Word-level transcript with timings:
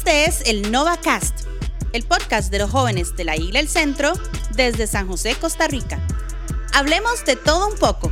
Este 0.00 0.24
es 0.24 0.40
el 0.46 0.72
NovaCast, 0.72 1.40
el 1.92 2.04
podcast 2.04 2.50
de 2.50 2.58
los 2.58 2.70
jóvenes 2.70 3.14
de 3.16 3.24
la 3.24 3.36
Isla 3.36 3.60
El 3.60 3.68
Centro 3.68 4.14
desde 4.56 4.86
San 4.86 5.06
José, 5.06 5.36
Costa 5.38 5.68
Rica. 5.68 6.00
Hablemos 6.72 7.22
de 7.26 7.36
todo 7.36 7.68
un 7.68 7.76
poco. 7.76 8.10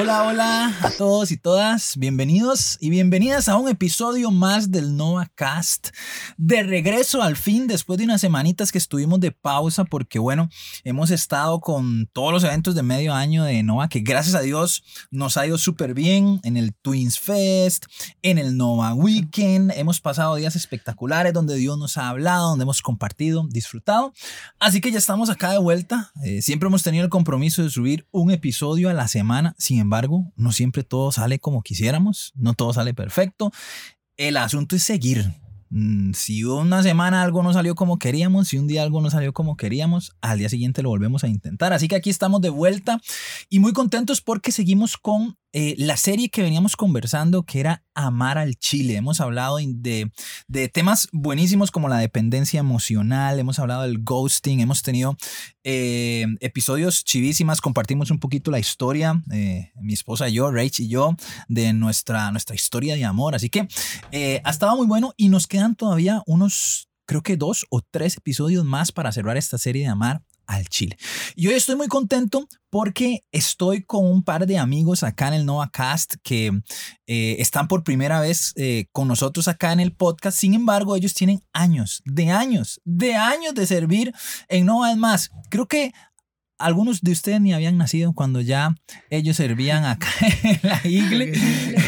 Hola, 0.00 0.22
hola 0.22 0.76
a 0.82 0.90
todos 0.92 1.32
y 1.32 1.36
todas. 1.36 1.96
Bienvenidos 1.96 2.78
y 2.80 2.88
bienvenidas 2.88 3.48
a 3.48 3.56
un 3.56 3.68
episodio 3.68 4.30
más 4.30 4.70
del 4.70 4.96
Nova 4.96 5.28
Cast. 5.34 5.88
De 6.36 6.62
regreso 6.62 7.20
al 7.20 7.36
fin, 7.36 7.66
después 7.66 7.98
de 7.98 8.04
unas 8.04 8.20
semanitas 8.20 8.70
que 8.70 8.78
estuvimos 8.78 9.18
de 9.18 9.32
pausa, 9.32 9.84
porque 9.84 10.20
bueno, 10.20 10.50
hemos 10.84 11.10
estado 11.10 11.58
con 11.58 12.08
todos 12.12 12.32
los 12.32 12.44
eventos 12.44 12.76
de 12.76 12.84
medio 12.84 13.12
año 13.12 13.42
de 13.42 13.60
Nova, 13.64 13.88
que 13.88 13.98
gracias 13.98 14.36
a 14.36 14.40
Dios 14.40 14.84
nos 15.10 15.36
ha 15.36 15.48
ido 15.48 15.58
súper 15.58 15.94
bien 15.94 16.38
en 16.44 16.56
el 16.56 16.76
Twins 16.76 17.18
Fest, 17.18 17.86
en 18.22 18.38
el 18.38 18.56
Nova 18.56 18.94
Weekend. 18.94 19.72
Hemos 19.74 20.00
pasado 20.00 20.36
días 20.36 20.54
espectaculares 20.54 21.32
donde 21.32 21.56
Dios 21.56 21.76
nos 21.76 21.96
ha 21.96 22.08
hablado, 22.08 22.50
donde 22.50 22.62
hemos 22.62 22.82
compartido, 22.82 23.48
disfrutado. 23.50 24.12
Así 24.60 24.80
que 24.80 24.92
ya 24.92 24.98
estamos 24.98 25.28
acá 25.28 25.50
de 25.50 25.58
vuelta. 25.58 26.12
Eh, 26.22 26.40
siempre 26.40 26.68
hemos 26.68 26.84
tenido 26.84 27.02
el 27.02 27.10
compromiso 27.10 27.64
de 27.64 27.70
subir 27.70 28.06
un 28.12 28.30
episodio 28.30 28.90
a 28.90 28.92
la 28.92 29.08
semana. 29.08 29.56
Sin 29.58 29.87
embargo, 29.88 30.30
no 30.36 30.52
siempre 30.52 30.84
todo 30.84 31.10
sale 31.12 31.38
como 31.38 31.62
quisiéramos, 31.62 32.32
no 32.36 32.52
todo 32.52 32.74
sale 32.74 32.92
perfecto. 32.92 33.50
El 34.18 34.36
asunto 34.36 34.76
es 34.76 34.82
seguir. 34.82 35.32
Mm, 35.70 36.12
si 36.12 36.44
una 36.44 36.82
semana 36.82 37.22
algo 37.22 37.42
no 37.42 37.52
salió 37.52 37.74
como 37.74 37.98
queríamos, 37.98 38.48
si 38.48 38.58
un 38.58 38.66
día 38.66 38.82
algo 38.82 39.00
no 39.00 39.10
salió 39.10 39.32
como 39.32 39.56
queríamos, 39.56 40.12
al 40.20 40.38
día 40.38 40.48
siguiente 40.48 40.82
lo 40.82 40.90
volvemos 40.90 41.24
a 41.24 41.28
intentar. 41.28 41.72
Así 41.72 41.88
que 41.88 41.96
aquí 41.96 42.10
estamos 42.10 42.40
de 42.42 42.50
vuelta 42.50 43.00
y 43.48 43.58
muy 43.60 43.72
contentos 43.72 44.20
porque 44.20 44.52
seguimos 44.52 44.98
con 44.98 45.36
eh, 45.52 45.74
la 45.78 45.96
serie 45.96 46.28
que 46.28 46.42
veníamos 46.42 46.76
conversando, 46.76 47.44
que 47.44 47.60
era 47.60 47.82
Amar 48.06 48.38
al 48.38 48.56
Chile. 48.56 48.96
Hemos 48.96 49.20
hablado 49.20 49.58
de, 49.58 50.10
de, 50.46 50.68
temas 50.68 51.08
buenísimos 51.12 51.70
como 51.70 51.88
la 51.88 51.98
dependencia 51.98 52.60
emocional, 52.60 53.38
hemos 53.38 53.58
hablado 53.58 53.82
del 53.82 54.02
ghosting, 54.02 54.60
hemos 54.60 54.82
tenido 54.82 55.16
eh, 55.64 56.26
episodios 56.40 57.04
chivísimas, 57.04 57.60
compartimos 57.60 58.10
un 58.10 58.18
poquito 58.18 58.50
la 58.50 58.58
historia, 58.58 59.22
eh, 59.32 59.72
mi 59.80 59.94
esposa 59.94 60.28
y 60.28 60.34
yo, 60.34 60.50
Rach 60.50 60.80
y 60.80 60.88
yo, 60.88 61.16
de 61.48 61.72
nuestra, 61.72 62.30
nuestra 62.30 62.54
historia 62.54 62.94
de 62.94 63.04
amor. 63.04 63.34
Así 63.34 63.50
que 63.50 63.68
ha 64.44 64.50
estado 64.50 64.76
muy 64.76 64.86
bueno 64.86 65.14
y 65.16 65.28
nos 65.28 65.46
quedan 65.46 65.74
todavía 65.74 66.22
unos, 66.26 66.88
creo 67.06 67.22
que 67.22 67.36
dos 67.36 67.66
o 67.70 67.80
tres 67.82 68.16
episodios 68.16 68.64
más 68.64 68.92
para 68.92 69.12
cerrar 69.12 69.36
esta 69.36 69.58
serie 69.58 69.82
de 69.82 69.88
Amar 69.88 70.22
al 70.48 70.68
Chile. 70.68 70.98
Y 71.36 71.46
hoy 71.46 71.54
estoy 71.54 71.76
muy 71.76 71.86
contento 71.86 72.48
porque 72.70 73.22
estoy 73.30 73.84
con 73.84 74.04
un 74.04 74.22
par 74.22 74.46
de 74.46 74.58
amigos 74.58 75.02
acá 75.02 75.28
en 75.28 75.34
el 75.34 75.46
Nova 75.46 75.70
Cast 75.70 76.16
que 76.22 76.50
eh, 77.06 77.36
están 77.38 77.68
por 77.68 77.84
primera 77.84 78.20
vez 78.20 78.52
eh, 78.56 78.86
con 78.90 79.08
nosotros 79.08 79.46
acá 79.46 79.72
en 79.72 79.80
el 79.80 79.94
podcast. 79.94 80.38
Sin 80.38 80.54
embargo, 80.54 80.96
ellos 80.96 81.14
tienen 81.14 81.42
años, 81.52 82.02
de 82.04 82.30
años, 82.30 82.80
de 82.84 83.14
años 83.14 83.54
de 83.54 83.66
servir 83.66 84.12
en 84.48 84.66
Nova. 84.66 84.90
Es 84.90 84.96
más, 84.96 85.30
creo 85.50 85.66
que 85.66 85.92
algunos 86.58 87.00
de 87.00 87.12
ustedes 87.12 87.40
ni 87.40 87.54
habían 87.54 87.78
nacido 87.78 88.12
cuando 88.12 88.40
ya 88.40 88.74
ellos 89.10 89.36
servían 89.36 89.84
acá 89.84 90.08
en 90.42 90.60
la 90.62 90.80
iglesia. 90.84 91.82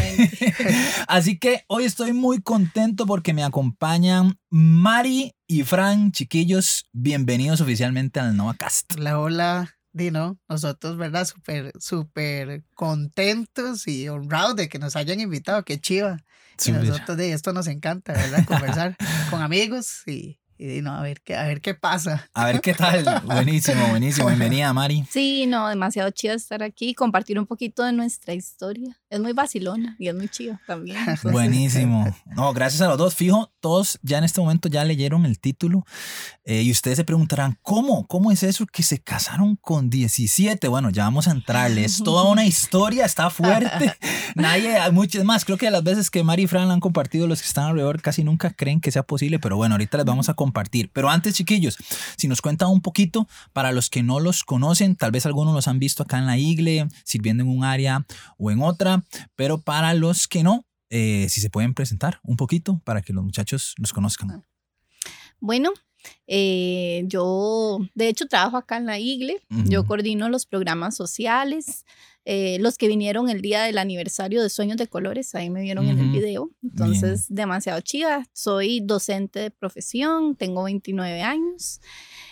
Así 1.09 1.39
que 1.39 1.65
hoy 1.67 1.85
estoy 1.85 2.13
muy 2.13 2.41
contento 2.41 3.07
porque 3.07 3.35
me 3.35 3.45
acompañan 3.45 4.39
Mari 4.49 5.35
y 5.47 5.65
Fran, 5.65 6.13
chiquillos. 6.13 6.87
Bienvenidos 6.93 7.61
oficialmente 7.61 8.21
al 8.21 8.37
NovaCast. 8.37 8.95
Hola, 8.97 9.19
hola. 9.19 9.77
Dino, 9.93 10.39
nosotros, 10.49 10.97
¿verdad? 10.97 11.27
Súper, 11.27 11.73
súper 11.81 12.63
contentos 12.77 13.89
y 13.89 14.09
honrados 14.09 14.55
de 14.55 14.69
que 14.69 14.79
nos 14.79 14.95
hayan 14.95 15.19
invitado. 15.19 15.65
Qué 15.65 15.81
chiva. 15.81 16.19
y 16.65 16.71
nosotros 16.71 17.17
de 17.17 17.33
esto 17.33 17.53
nos 17.53 17.67
encanta, 17.67 18.13
¿verdad? 18.13 18.45
Conversar 18.45 18.97
con 19.31 19.43
amigos 19.43 20.07
y 20.07 20.40
y 20.61 20.83
no, 20.83 20.95
a 20.95 21.01
ver 21.01 21.23
qué, 21.23 21.35
a 21.37 21.45
ver 21.47 21.63
qué 21.63 21.75
pasa. 21.75 22.29
A 22.35 22.45
ver 22.45 22.61
qué 22.61 22.75
tal. 22.75 23.03
Buenísimo, 23.25 23.89
buenísimo. 23.89 24.27
Bienvenida, 24.29 24.71
Mari. 24.75 25.07
Sí, 25.11 25.47
no, 25.47 25.67
demasiado 25.69 26.11
chido 26.11 26.35
estar 26.35 26.63
aquí, 26.63 26.95
compartir 26.95 27.39
un 27.39 27.47
poquito 27.47 27.83
de 27.83 27.93
nuestra 27.93 28.35
historia. 28.35 28.99
Es 29.09 29.21
muy 29.21 29.33
vacilona 29.33 29.97
y 29.99 30.09
es 30.09 30.15
muy 30.15 30.29
chido 30.29 30.59
también. 30.67 30.99
Buenísimo. 31.23 32.15
No, 32.31 32.53
gracias 32.53 32.81
a 32.81 32.89
los 32.89 32.97
dos. 32.97 33.15
Fijo, 33.15 33.53
todos 33.61 33.99
ya 34.03 34.19
en 34.19 34.25
este 34.25 34.41
momento 34.41 34.69
ya 34.69 34.85
leyeron 34.85 35.27
el 35.27 35.41
título 35.41 35.85
eh, 36.45 36.63
y 36.63 36.71
ustedes 36.71 36.97
se 36.97 37.05
preguntarán, 37.05 37.59
¿cómo? 37.61 38.07
¿Cómo 38.07 38.31
es 38.31 38.43
eso 38.43 38.67
que 38.67 38.83
se 38.83 38.99
casaron 38.99 39.57
con 39.57 39.91
17? 39.91 40.69
Bueno, 40.69 40.91
ya 40.91 41.05
vamos 41.05 41.29
a 41.29 41.33
entrarle. 41.33 41.85
Es 41.85 42.03
toda 42.03 42.31
una 42.31 42.47
historia, 42.47 43.05
está 43.05 43.31
fuerte. 43.31 43.95
Nadie, 44.37 44.77
hay 44.77 44.93
muchas 44.93 45.25
más. 45.25 45.45
Creo 45.45 45.59
que 45.59 45.71
las 45.71 45.83
veces 45.83 46.11
que 46.11 46.23
Mari 46.23 46.45
y 46.45 46.47
Fran 46.47 46.71
han 46.71 46.81
compartido, 46.81 47.27
los 47.27 47.41
que 47.41 47.49
están 47.49 47.65
alrededor 47.65 48.01
casi 48.01 48.23
nunca 48.23 48.51
creen 48.51 48.81
que 48.81 48.93
sea 48.93 49.03
posible, 49.03 49.39
pero 49.39 49.57
bueno, 49.57 49.75
ahorita 49.75 49.97
les 49.99 50.07
vamos 50.07 50.29
a 50.29 50.35
compartir 50.35 50.50
compartir. 50.51 50.91
Pero 50.93 51.09
antes, 51.09 51.35
chiquillos, 51.35 51.79
si 52.17 52.27
nos 52.27 52.43
cuentan 52.43 52.71
un 52.71 52.81
poquito, 52.81 53.29
para 53.53 53.71
los 53.71 53.89
que 53.89 54.03
no 54.03 54.19
los 54.19 54.43
conocen, 54.43 54.97
tal 54.97 55.13
vez 55.13 55.27
algunos 55.27 55.55
los 55.55 55.69
han 55.69 55.79
visto 55.79 56.03
acá 56.03 56.19
en 56.19 56.27
la 56.27 56.39
iglesia, 56.39 56.89
sirviendo 57.05 57.45
en 57.45 57.49
un 57.49 57.63
área 57.63 58.05
o 58.37 58.51
en 58.51 58.61
otra, 58.61 59.05
pero 59.37 59.59
para 59.59 59.95
los 59.95 60.27
que 60.27 60.43
no, 60.43 60.67
eh, 60.91 61.29
si 61.29 61.41
se 61.41 61.51
pueden 61.51 61.73
presentar 61.75 62.19
un 62.25 62.37
poquito 62.37 62.81
para 62.85 63.01
que 63.01 63.13
los 63.13 63.23
muchachos 63.23 63.75
los 63.79 63.93
conozcan. 63.93 64.45
Bueno, 65.39 65.73
eh, 66.27 67.05
yo 67.07 67.79
de 67.95 68.09
hecho 68.09 68.27
trabajo 68.27 68.57
acá 68.57 68.77
en 68.77 68.87
la 68.87 68.99
IGLE, 68.99 69.41
yo 69.67 69.87
coordino 69.87 70.29
los 70.29 70.47
programas 70.47 70.97
sociales, 70.97 71.85
eh, 72.27 72.59
los 72.61 72.77
que 72.77 72.87
vinieron 72.87 73.31
el 73.31 73.41
día 73.41 73.63
del 73.63 73.79
aniversario 73.79 74.43
de 74.43 74.51
Sueños 74.51 74.77
de 74.77 74.87
Colores, 74.87 75.35
ahí 75.35 75.49
me 75.49 75.63
vieron 75.63 75.89
en 75.89 75.99
el 75.99 76.11
video. 76.11 76.51
Entonces, 76.63 77.27
demasiado 77.29 77.81
chida. 77.81 78.27
Soy 78.33 78.81
docente 78.81 79.41
de 79.41 79.51
profesión, 79.51 80.37
tengo 80.37 80.65
29 80.65 81.23
años. 81.23 81.81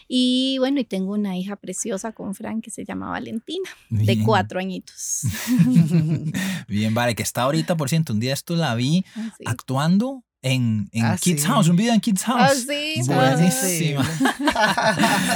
Y 0.06 0.56
bueno, 0.58 0.80
y 0.80 0.84
tengo 0.84 1.12
una 1.12 1.36
hija 1.36 1.56
preciosa 1.56 2.12
con 2.12 2.34
Frank 2.34 2.62
que 2.62 2.70
se 2.70 2.84
llama 2.84 3.10
Valentina, 3.10 3.68
de 3.90 4.22
cuatro 4.22 4.58
añitos. 4.60 5.22
Bien, 6.68 6.94
vale, 6.94 7.14
que 7.14 7.22
está 7.22 7.42
ahorita, 7.42 7.76
por 7.76 7.88
cierto, 7.88 8.12
un 8.12 8.20
día 8.20 8.32
esto 8.32 8.56
la 8.56 8.74
vi 8.74 9.04
ah, 9.16 9.32
actuando 9.46 10.24
en, 10.42 10.88
en 10.92 11.04
ah, 11.04 11.16
Kids 11.20 11.44
House, 11.46 11.68
un 11.68 11.76
video 11.76 11.94
en 11.94 12.00
Kids 12.00 12.22
House. 12.24 12.40
Ah, 12.40 12.54
sí, 12.54 13.00
Buenísima. 13.06 14.08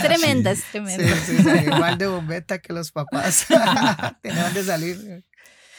tremenda, 0.02 0.52
es 0.52 0.62
tremenda. 0.70 1.16
Sí, 1.16 1.36
sí, 1.38 1.48
igual 1.66 1.98
de 1.98 2.06
bombeta 2.06 2.58
que 2.58 2.72
los 2.72 2.92
papás. 2.92 3.46
Tenían 4.22 4.54
de 4.54 4.64
salir. 4.64 5.24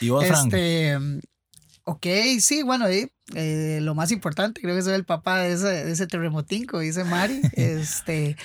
¿Y 0.01 0.09
vos, 0.09 0.25
Frank? 0.25 0.53
Este, 0.53 0.97
ok, 1.85 2.05
sí, 2.39 2.63
bueno, 2.63 2.87
eh, 2.87 3.79
lo 3.81 3.95
más 3.95 4.11
importante, 4.11 4.61
creo 4.61 4.75
que 4.75 4.81
soy 4.81 4.95
el 4.95 5.05
papá 5.05 5.39
de 5.41 5.53
ese, 5.53 5.67
de 5.67 5.91
ese 5.91 6.07
terremotinco, 6.07 6.79
dice 6.79 7.03
Mari. 7.03 7.41
Este, 7.53 8.35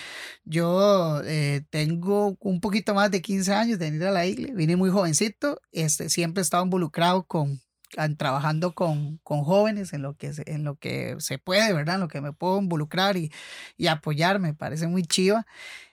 yo 0.45 1.21
eh, 1.25 1.62
tengo 1.71 2.37
un 2.41 2.60
poquito 2.60 2.95
más 2.95 3.10
de 3.10 3.21
15 3.21 3.53
años 3.53 3.78
de 3.78 3.91
venir 3.91 4.05
a 4.05 4.12
la 4.12 4.27
iglesia, 4.27 4.55
vine 4.55 4.77
muy 4.77 4.91
jovencito, 4.91 5.60
este, 5.72 6.09
siempre 6.09 6.41
he 6.41 6.45
estado 6.45 6.65
involucrado 6.65 7.25
con 7.25 7.60
trabajando 8.16 8.72
con, 8.75 9.19
con, 9.19 9.44
jóvenes 9.44 9.93
en 9.93 10.03
lo, 10.03 10.15
que 10.15 10.32
se, 10.32 10.43
en 10.47 10.65
lo 10.65 10.76
que 10.76 11.16
se 11.19 11.38
puede, 11.38 11.72
¿verdad? 11.72 11.97
En 11.97 12.00
lo 12.03 12.09
que 12.09 12.21
me 12.21 12.32
puedo 12.32 12.59
involucrar 12.59 13.16
y, 13.16 13.32
y 13.76 13.87
apoyar, 13.87 14.38
me 14.38 14.54
parece 14.54 14.87
muy 14.87 15.03
chiva. 15.04 15.47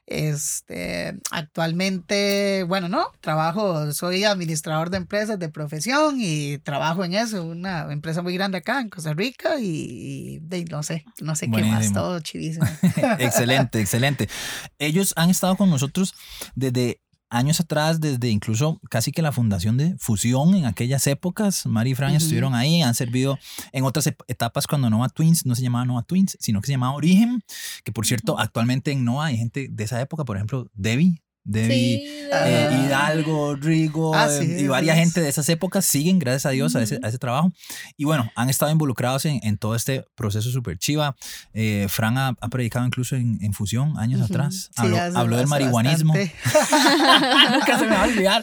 Este, 0.07 1.17
actualmente, 1.31 2.63
bueno, 2.67 2.87
no, 2.87 3.07
trabajo, 3.21 3.91
soy 3.91 4.23
administrador 4.23 4.91
de 4.91 4.97
empresas 4.97 5.39
de 5.39 5.49
profesión 5.49 6.17
y 6.19 6.59
trabajo 6.59 7.03
en 7.03 7.15
eso, 7.15 7.43
una 7.43 7.91
empresa 7.91 8.21
muy 8.21 8.35
grande 8.35 8.59
acá 8.59 8.81
en 8.81 8.89
Costa 8.89 9.15
Rica 9.15 9.59
y, 9.59 10.41
no 10.69 10.83
sé, 10.83 11.05
no 11.21 11.35
sé 11.35 11.49
qué 11.49 11.63
más, 11.63 11.91
todo 11.91 12.19
chivísimo. 12.19 12.67
excelente, 13.17 13.79
excelente. 13.79 14.29
Ellos 14.77 15.13
han 15.15 15.31
estado 15.31 15.57
con 15.57 15.71
nosotros 15.71 16.13
desde 16.53 17.01
años 17.35 17.59
atrás, 17.59 17.99
desde 17.99 18.29
incluso 18.29 18.79
casi 18.89 19.11
que 19.11 19.21
la 19.21 19.31
fundación 19.31 19.77
de 19.77 19.95
Fusión 19.97 20.55
en 20.55 20.65
aquellas 20.65 21.05
épocas, 21.07 21.65
Mari 21.65 21.91
y 21.91 21.95
Fran 21.95 22.15
estuvieron 22.15 22.55
ahí, 22.55 22.81
han 22.81 22.95
servido 22.95 23.37
en 23.71 23.83
otras 23.83 24.07
etapas 24.27 24.67
cuando 24.67 24.89
Nova 24.89 25.09
Twins 25.09 25.45
no 25.45 25.55
se 25.55 25.61
llamaba 25.61 25.85
Nova 25.85 26.03
Twins, 26.03 26.37
sino 26.39 26.61
que 26.61 26.67
se 26.67 26.73
llamaba 26.73 26.95
Origen, 26.95 27.43
que 27.83 27.91
por 27.91 28.05
cierto, 28.05 28.39
actualmente 28.39 28.91
en 28.91 29.03
Nova 29.03 29.25
hay 29.25 29.37
gente 29.37 29.67
de 29.69 29.83
esa 29.83 29.99
época, 30.01 30.23
por 30.23 30.37
ejemplo, 30.37 30.69
Debbie, 30.73 31.21
Debbie, 31.47 32.27
eh, 32.33 32.85
Hidalgo, 32.85 33.55
Rigo 33.55 34.15
ah, 34.15 34.27
eh, 34.41 34.61
y 34.61 34.67
varias 34.67 34.97
gente 34.97 35.21
de 35.21 35.29
esas 35.29 35.47
épocas 35.47 35.85
siguen, 35.85 36.17
gracias 36.17 36.47
a 36.47 36.49
Dios, 36.49 36.75
a, 36.75 36.81
ese, 36.81 36.99
a, 37.03 37.07
ese, 37.07 37.19
trabajo. 37.19 37.51
Y 37.97 38.05
bueno, 38.05 38.31
han 38.35 38.49
estado 38.49 38.71
involucrados 38.71 39.25
en, 39.25 39.39
en 39.43 39.59
todo 39.59 39.75
este 39.75 40.05
proceso 40.15 40.49
súper 40.49 40.79
chiva. 40.79 41.15
Eh, 41.53 41.85
Fran 41.87 42.17
ha, 42.17 42.33
predicado 42.49 42.87
incluso 42.87 43.15
en, 43.15 43.37
en 43.41 43.53
Fusión 43.53 43.95
años 43.99 44.21
atrás. 44.21 44.71
Habló, 44.75 45.37
del 45.37 45.45
marihuanismo. 45.45 46.13
Nunca 47.51 47.79
se 47.79 47.85
me 47.85 47.91
va 47.91 48.03
a 48.03 48.07
olvidar. 48.07 48.41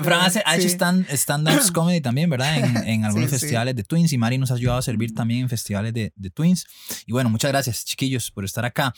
Fran 0.00 0.30
ha 0.46 0.56
hecho 0.56 0.68
stand-up 0.68 1.60
comedy 1.74 2.00
también, 2.00 2.30
¿verdad? 2.30 2.58
En, 2.58 2.76
en 2.86 3.04
algunos 3.04 3.28
festivales 3.28 3.74
de 3.74 3.82
Twins 3.82 4.12
y 4.12 4.18
Mari 4.18 4.38
nos 4.38 4.52
ha 4.52 4.54
ayudado 4.54 4.78
a 4.78 4.82
servir 4.82 5.12
también 5.14 5.40
en 5.40 5.48
festivales 5.48 5.92
de, 5.92 6.12
de 6.14 6.30
Twins. 6.30 6.64
Y 7.06 7.12
bueno, 7.12 7.28
muchas 7.28 7.50
gracias, 7.50 7.84
chiquillos, 7.84 8.30
por 8.30 8.44
estar 8.44 8.64
acá. 8.64 8.94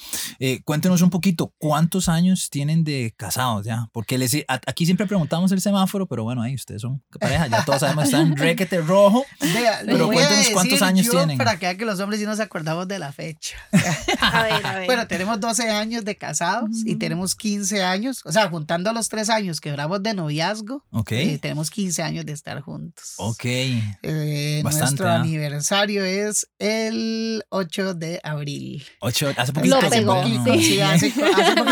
cuéntenos 0.64 1.00
un 1.00 1.08
poquito, 1.08 1.54
¿cuántos 1.56 2.10
años 2.10 2.50
tienen 2.50 2.84
de 2.84 3.05
que 3.10 3.16
casados 3.16 3.64
ya? 3.64 3.88
Porque 3.92 4.18
les, 4.18 4.36
aquí 4.48 4.84
siempre 4.84 5.06
preguntamos 5.06 5.52
el 5.52 5.60
semáforo, 5.60 6.06
pero 6.06 6.24
bueno, 6.24 6.42
ahí 6.42 6.54
ustedes 6.54 6.82
son 6.82 7.02
pareja, 7.18 7.46
ya 7.46 7.64
todos 7.64 7.80
sabemos, 7.80 8.04
están 8.04 8.36
requete 8.36 8.80
rojo. 8.80 9.24
Vea, 9.40 9.82
pero 9.84 10.06
cuéntenos 10.06 10.48
cuántos 10.52 10.82
años 10.82 11.08
tienen. 11.08 11.38
Para 11.38 11.58
que 11.58 11.66
vean 11.66 11.78
que 11.78 11.84
los 11.84 12.00
hombres 12.00 12.20
sí 12.20 12.26
nos 12.26 12.40
acordamos 12.40 12.88
de 12.88 12.98
la 12.98 13.12
fecha. 13.12 13.56
a 14.20 14.42
ver, 14.42 14.66
a 14.66 14.74
ver. 14.76 14.86
Bueno, 14.86 15.06
tenemos 15.06 15.40
12 15.40 15.70
años 15.70 16.04
de 16.04 16.16
casados 16.16 16.70
y 16.84 16.96
tenemos 16.96 17.34
15 17.34 17.82
años, 17.82 18.22
o 18.24 18.32
sea, 18.32 18.48
juntando 18.48 18.92
los 18.92 19.08
tres 19.08 19.30
años 19.30 19.60
que 19.60 19.70
duramos 19.70 20.02
de 20.02 20.14
noviazgo, 20.14 20.84
okay. 20.90 21.30
Eh, 21.30 21.38
tenemos 21.38 21.70
15 21.70 22.02
años 22.02 22.26
de 22.26 22.32
estar 22.32 22.60
juntos. 22.60 23.14
Ok. 23.18 23.44
Eh, 23.44 24.60
nuestro 24.62 25.08
¿ah? 25.08 25.16
aniversario 25.16 26.04
es 26.04 26.48
el 26.58 27.44
8 27.50 27.94
de 27.94 28.20
abril. 28.22 28.84
8, 29.00 29.34
hace 29.36 29.52
poquito. 29.52 29.80
Lo 29.80 29.90
pegó, 29.90 30.24
sí. 30.58 30.80
hace, 30.80 31.12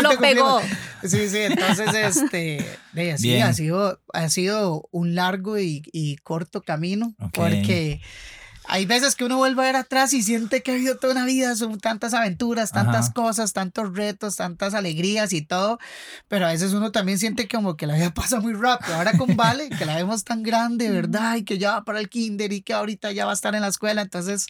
Lo 0.01 0.17
pegó. 0.17 0.61
Sí, 1.03 1.24
sí, 1.29 1.37
entonces, 1.37 1.93
este, 1.93 2.65
ha 3.41 3.53
sido, 3.53 3.99
ha 4.13 4.29
sido 4.29 4.87
un 4.91 5.15
largo 5.15 5.59
y, 5.59 5.83
y 5.91 6.17
corto 6.17 6.61
camino, 6.61 7.15
porque 7.33 8.01
hay 8.67 8.85
veces 8.85 9.15
que 9.15 9.25
uno 9.25 9.37
vuelve 9.37 9.61
a 9.61 9.65
ver 9.65 9.75
atrás 9.75 10.13
y 10.13 10.23
siente 10.23 10.63
que 10.63 10.71
ha 10.71 10.73
habido 10.73 10.97
toda 10.97 11.13
una 11.13 11.25
vida, 11.25 11.55
son 11.55 11.79
tantas 11.79 12.13
aventuras, 12.13 12.71
tantas 12.71 13.11
cosas, 13.11 13.53
tantos 13.53 13.95
retos, 13.95 14.35
tantas 14.35 14.73
alegrías 14.73 15.33
y 15.33 15.41
todo, 15.41 15.79
pero 16.27 16.45
a 16.47 16.49
veces 16.49 16.73
uno 16.73 16.91
también 16.91 17.19
siente 17.19 17.47
como 17.47 17.77
que 17.77 17.87
la 17.87 17.95
vida 17.95 18.13
pasa 18.13 18.39
muy 18.39 18.53
rápido. 18.53 18.95
Ahora 18.95 19.17
con 19.17 19.35
Vale, 19.35 19.69
que 19.69 19.85
la 19.85 19.95
vemos 19.95 20.23
tan 20.23 20.43
grande, 20.43 20.89
¿verdad? 20.89 21.35
Y 21.35 21.43
que 21.43 21.57
ya 21.57 21.71
va 21.71 21.83
para 21.83 21.99
el 21.99 22.09
kinder 22.09 22.53
y 22.53 22.61
que 22.61 22.73
ahorita 22.73 23.11
ya 23.11 23.25
va 23.25 23.31
a 23.31 23.35
estar 23.35 23.55
en 23.55 23.61
la 23.61 23.67
escuela, 23.67 24.01
entonces 24.01 24.47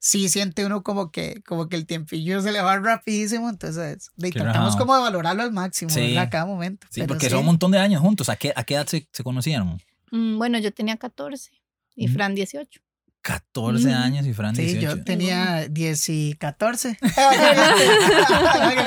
sí 0.00 0.28
siente 0.28 0.64
uno 0.64 0.82
como 0.82 1.10
que, 1.10 1.42
como 1.46 1.68
que 1.68 1.76
el 1.76 1.86
tiempillo 1.86 2.40
se 2.40 2.52
le 2.52 2.62
va 2.62 2.78
rapidísimo, 2.78 3.48
entonces 3.48 4.10
intentamos 4.16 4.76
como 4.76 4.94
de 4.94 5.02
valorarlo 5.02 5.42
al 5.42 5.52
máximo, 5.52 5.90
sí. 5.90 6.00
¿verdad? 6.00 6.28
Cada 6.30 6.46
momento. 6.46 6.86
Sí, 6.90 7.02
porque 7.02 7.28
son 7.28 7.40
un 7.40 7.46
montón 7.46 7.70
de 7.70 7.78
años 7.78 8.00
juntos. 8.00 8.28
¿A 8.28 8.36
qué, 8.36 8.52
a 8.56 8.64
qué 8.64 8.74
edad 8.74 8.86
se, 8.86 9.06
se 9.12 9.22
conocieron? 9.22 9.80
Mm, 10.10 10.38
bueno, 10.38 10.58
yo 10.58 10.72
tenía 10.72 10.96
14 10.96 11.50
y 11.94 12.08
Fran 12.08 12.34
18. 12.34 12.80
14 13.22 13.88
mm. 13.88 13.92
años 13.92 14.26
y 14.26 14.32
Fran 14.32 14.54
18. 14.54 14.80
Sí, 14.80 14.84
yo 14.84 15.04
tenía 15.04 15.68
10 15.68 16.08
y 16.08 16.34
14. 16.34 16.98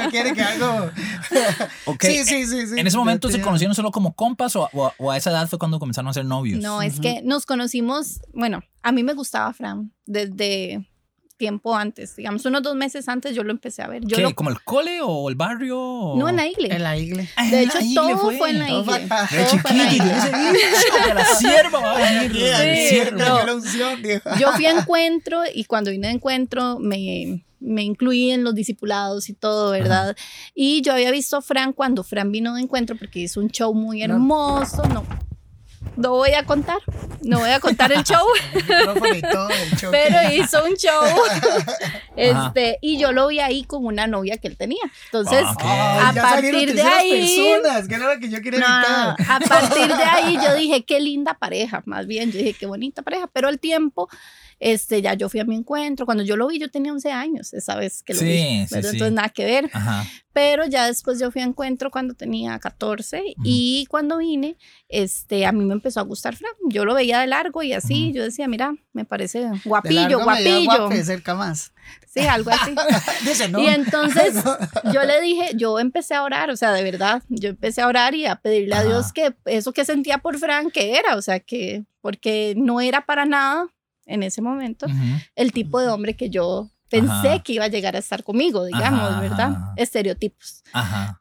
quiere 0.09 0.33
que 0.33 0.41
hago. 0.41 0.89
Sí, 2.00 2.24
sí, 2.25 2.45
sí, 2.45 2.68
sí, 2.68 2.80
En 2.80 2.88
ese 2.88 2.97
momento 2.97 3.30
se 3.30 3.41
conocieron 3.41 3.75
solo 3.75 3.91
como 3.91 4.13
compas 4.13 4.56
o, 4.56 4.69
o, 4.74 5.12
a 5.12 5.18
esa 5.18 5.31
edad 5.31 5.47
fue 5.47 5.59
cuando 5.59 5.80
comenzaron 5.80 6.09
a 6.09 6.13
ser 6.13 6.25
novios. 6.25 6.62
No, 6.62 6.81
es 6.81 7.00
que 7.00 7.21
nos 7.24 7.45
conocimos, 7.45 8.19
bueno, 8.33 8.62
a 8.81 8.91
mí 8.91 9.03
me 9.03 9.13
gustaba 9.13 9.53
Fran 9.53 9.91
desde 10.06 10.86
tiempo 11.44 11.75
antes, 11.75 12.16
digamos 12.16 12.45
unos 12.45 12.63
dos 12.63 12.74
meses 12.74 13.10
antes 13.10 13.36
yo 13.36 13.44
lo 13.44 13.51
empecé 13.51 13.81
a 13.81 13.88
ver. 13.88 14.01
Yo 14.06 14.16
¿Qué? 14.16 14.34
¿Como 14.34 14.50
el 14.50 14.63
cole 14.63 15.01
o 15.01 15.28
el 15.28 15.36
barrio? 15.36 16.13
No, 16.16 16.30
en 16.30 16.38
la 16.38 16.48
iglesia. 16.48 16.78
En 16.78 16.84
la 16.84 16.95
iglesia. 16.95 17.34
Ah, 17.36 17.50
de 17.50 17.63
hecho, 17.63 17.80
todo 17.94 18.18
fue. 18.31 18.51
en 18.51 18.60
la 18.60 18.72
iglesia. 18.72 19.34
De 19.34 19.45
chiquito, 19.50 21.13
la 21.13 21.25
sierva 21.25 21.80
va 21.81 21.98
a 21.98 22.22
venir. 22.22 22.45
Yo 24.40 24.54
fui 24.54 24.66
a 24.68 24.72
encuentro 24.72 25.42
y 25.54 25.66
cuando 25.66 25.92
vine 25.92 26.07
a 26.07 26.12
encuentro 26.12 26.80
me 26.80 27.44
me 27.60 27.84
incluí 27.84 28.31
en 28.31 28.46
los 28.46 28.56
discipulados 28.56 29.28
y 29.28 29.34
todo, 29.34 29.72
¿verdad? 29.72 30.16
Y 30.56 30.81
yo 30.81 30.94
había 30.94 31.12
visto 31.12 31.36
a 31.38 31.42
Fran 31.42 31.74
cuando 31.74 32.04
Fran 32.04 32.31
vino 32.31 32.54
de 32.56 32.62
encuentro 32.62 32.96
porque 32.98 33.19
hizo 33.19 33.42
un 33.42 33.50
show 33.50 33.74
muy 33.74 34.01
hermoso, 34.01 34.84
no, 34.89 35.06
no 35.95 36.12
voy 36.12 36.34
a 36.34 36.44
contar, 36.44 36.80
no 37.22 37.40
voy 37.40 37.50
a 37.50 37.60
contar 37.60 37.92
el 37.92 38.04
show. 38.04 38.25
Pero 39.92 40.34
hizo 40.34 40.63
un 40.66 40.75
show. 40.75 41.04
este, 42.16 42.78
y 42.81 42.98
yo 42.98 43.12
lo 43.12 43.28
vi 43.28 43.40
ahí 43.40 43.63
con 43.63 43.86
una 43.86 44.07
novia 44.07 44.38
que 44.38 44.48
él 44.48 44.57
tenía. 44.57 44.84
Entonces, 45.06 45.45
a 45.60 46.13
partir 46.13 46.74
de 46.74 46.81
ahí. 46.81 47.56
a 49.28 49.40
partir 49.40 49.95
de 49.95 50.04
ahí 50.04 50.38
yo 50.44 50.56
dije, 50.56 50.84
qué 50.84 51.00
linda 51.00 51.36
pareja, 51.36 51.84
más 51.86 52.07
bien, 52.07 52.31
yo 52.31 52.39
dije, 52.39 52.54
qué 52.54 52.66
bonita 52.66 53.01
pareja. 53.01 53.28
Pero 53.28 53.50
el 53.50 53.60
tiempo 53.60 54.10
este, 54.63 55.01
ya 55.01 55.13
yo 55.13 55.27
fui 55.27 55.42
a 55.42 55.44
mi 55.44 55.56
encuentro. 55.57 56.06
Cuando 56.06 56.24
yo 56.24 56.38
lo 56.38 56.48
vi, 56.48 56.57
yo 56.57 56.71
tenía 56.71 56.94
11 56.94 57.12
años, 57.12 57.54
esa 57.54 57.75
vez 57.75 58.01
que 58.01 58.13
lo 58.13 58.21
vi. 58.21 58.65
Entonces, 58.71 59.12
nada 59.12 59.27
que 59.27 59.44
ver. 59.44 59.69
Pero 60.31 60.65
ya 60.65 60.88
después 60.88 61.19
yo 61.19 61.31
fui 61.31 61.42
a 61.42 61.45
encuentro 61.45 61.92
cuando 61.92 62.13
tenía 62.13 62.57
14 62.57 63.36
y 63.44 63.86
cuando 63.89 64.18
vine, 64.18 64.57
este, 64.88 65.45
a 65.45 65.51
mí 65.51 65.65
me 65.65 65.74
empezó 65.74 66.00
a 66.00 66.04
gustar 66.04 66.38
Fran. 66.38 66.54
Yo 66.69 66.86
lo 66.86 66.94
veía 66.94 67.19
de 67.19 67.27
largo 67.27 67.62
y 67.62 67.74
así, 67.74 68.13
yo 68.13 68.24
decía, 68.24 68.48
mira, 68.48 68.74
me 68.94 69.04
parece 69.04 69.50
guapillo, 69.65 70.24
guapillo. 70.24 70.88
Me 70.88 71.04
cerca 71.04 71.36
más. 71.36 71.74
Sí, 72.07 72.21
algo 72.21 72.50
así. 72.51 72.74
Y 73.60 73.68
entonces 73.68 74.36
yo 74.94 75.04
le 75.04 75.19
dije, 75.21 75.51
yo 75.56 75.77
empecé 75.80 76.13
a 76.15 76.24
orar, 76.24 76.50
o 76.50 76.56
sea, 76.56 76.71
de 76.71 76.83
verdad, 76.83 77.21
yo 77.27 77.50
empecé 77.50 77.81
a 77.81 77.88
orar 77.88 78.15
y 78.15 78.25
a 78.25 78.38
pedirle 78.38 78.75
a 78.75 78.83
Dios 78.83 79.12
que 79.12 79.36
eso 79.45 79.74
que 79.74 79.83
sentía 79.83 80.19
por 80.19 80.38
Fran, 80.38 80.71
que 80.71 80.98
era, 80.98 81.15
o 81.18 81.21
sea, 81.21 81.42
que 81.42 81.83
porque 82.01 82.54
no 82.56 82.80
era 82.81 83.06
para 83.06 83.25
nada 83.25 83.73
en 84.05 84.23
ese 84.23 84.41
momento, 84.41 84.88
el 85.35 85.51
tipo 85.51 85.79
de 85.79 85.88
hombre 85.88 86.15
que 86.15 86.29
yo 86.29 86.69
pensé 86.89 87.41
que 87.44 87.53
iba 87.53 87.65
a 87.65 87.69
llegar 87.69 87.95
a 87.95 88.00
estar 88.00 88.23
conmigo, 88.23 88.65
digamos, 88.65 89.19
¿verdad? 89.19 89.55
Estereotipos. 89.77 90.63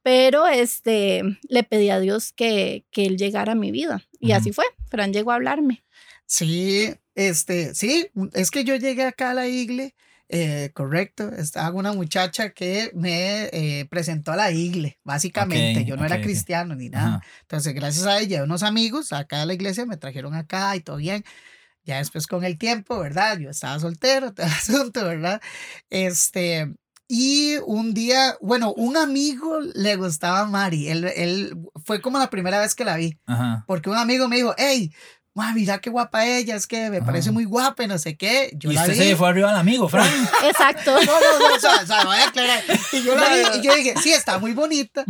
Pero 0.02 0.46
este, 0.46 1.22
le 1.48 1.62
pedí 1.62 1.90
a 1.90 2.00
Dios 2.00 2.32
que, 2.32 2.84
que 2.90 3.06
él 3.06 3.16
llegara 3.16 3.52
a 3.52 3.56
mi 3.56 3.70
vida. 3.70 4.02
Y 4.20 4.32
así 4.32 4.52
fue. 4.52 4.64
Fran 4.88 5.12
llegó 5.12 5.32
a 5.32 5.36
hablarme. 5.36 5.82
Sí, 6.26 6.94
este, 7.14 7.74
sí, 7.74 8.08
es 8.32 8.50
que 8.50 8.64
yo 8.64 8.76
llegué 8.76 9.04
acá 9.04 9.30
a 9.30 9.34
la 9.34 9.48
iglesia. 9.48 9.94
Eh, 10.34 10.70
correcto, 10.72 11.30
estaba 11.30 11.76
una 11.76 11.92
muchacha 11.92 12.50
que 12.50 12.90
me 12.94 13.50
eh, 13.52 13.86
presentó 13.90 14.32
a 14.32 14.36
la 14.36 14.50
iglesia, 14.50 14.96
básicamente. 15.04 15.84
yo 15.84 15.94
no 15.94 16.06
era 16.06 16.22
cristiano 16.22 16.74
ni 16.74 16.88
nada. 16.88 17.20
Entonces, 17.42 17.74
gracias 17.74 18.06
a 18.06 18.18
ella, 18.18 18.42
unos 18.42 18.62
amigos 18.62 19.12
acá 19.12 19.42
a 19.42 19.46
la 19.46 19.52
iglesia 19.52 19.84
me 19.84 19.98
trajeron 19.98 20.34
acá 20.34 20.74
y 20.74 20.80
todo 20.80 20.96
bien. 20.96 21.22
Ya 21.84 21.98
después 21.98 22.26
con 22.26 22.44
el 22.44 22.58
tiempo, 22.58 22.98
¿verdad? 22.98 23.38
Yo 23.38 23.50
estaba 23.50 23.78
soltero, 23.78 24.32
todo 24.32 24.46
el 24.46 24.52
asunto, 24.52 25.04
¿verdad? 25.04 25.40
Este, 25.90 26.74
y 27.08 27.56
un 27.66 27.92
día, 27.92 28.36
bueno, 28.40 28.72
un 28.72 28.96
amigo 28.96 29.60
le 29.60 29.96
gustaba 29.96 30.40
a 30.40 30.46
Mari. 30.46 30.88
Él, 30.88 31.04
él 31.14 31.58
fue 31.84 32.00
como 32.00 32.18
la 32.18 32.30
primera 32.30 32.58
vez 32.58 32.74
que 32.74 32.86
la 32.86 32.96
vi. 32.96 33.18
Porque 33.66 33.90
un 33.90 33.96
amigo 33.96 34.28
me 34.28 34.36
dijo, 34.36 34.54
hey, 34.56 34.94
mira 35.54 35.78
qué 35.78 35.90
guapa 35.90 36.26
ella, 36.26 36.56
es 36.56 36.66
que 36.66 36.90
me 36.90 37.00
parece 37.02 37.30
muy 37.30 37.44
guapa 37.44 37.84
y 37.84 37.86
no 37.86 37.98
sé 37.98 38.16
qué. 38.16 38.50
Yo 38.54 38.70
y 38.70 38.76
usted 38.76 38.94
se 38.94 39.16
fue 39.16 39.28
arriba 39.28 39.50
al 39.50 39.56
amigo, 39.56 39.88
Frank. 39.88 40.10
Exacto. 40.44 40.92
No, 40.92 41.00
no, 41.00 41.48
no, 41.48 41.54
o 41.54 41.60
sea, 41.60 41.82
o 41.82 41.86
sea, 41.86 42.04
voy 42.04 42.16
a 42.16 42.28
aclarar. 42.28 42.62
Y 42.92 43.02
yo 43.02 43.14
la 43.14 43.28
vi 43.28 43.58
y 43.58 43.62
yo 43.62 43.74
dije, 43.74 43.94
sí, 44.02 44.12
está 44.12 44.38
muy 44.38 44.52
bonita. 44.52 45.04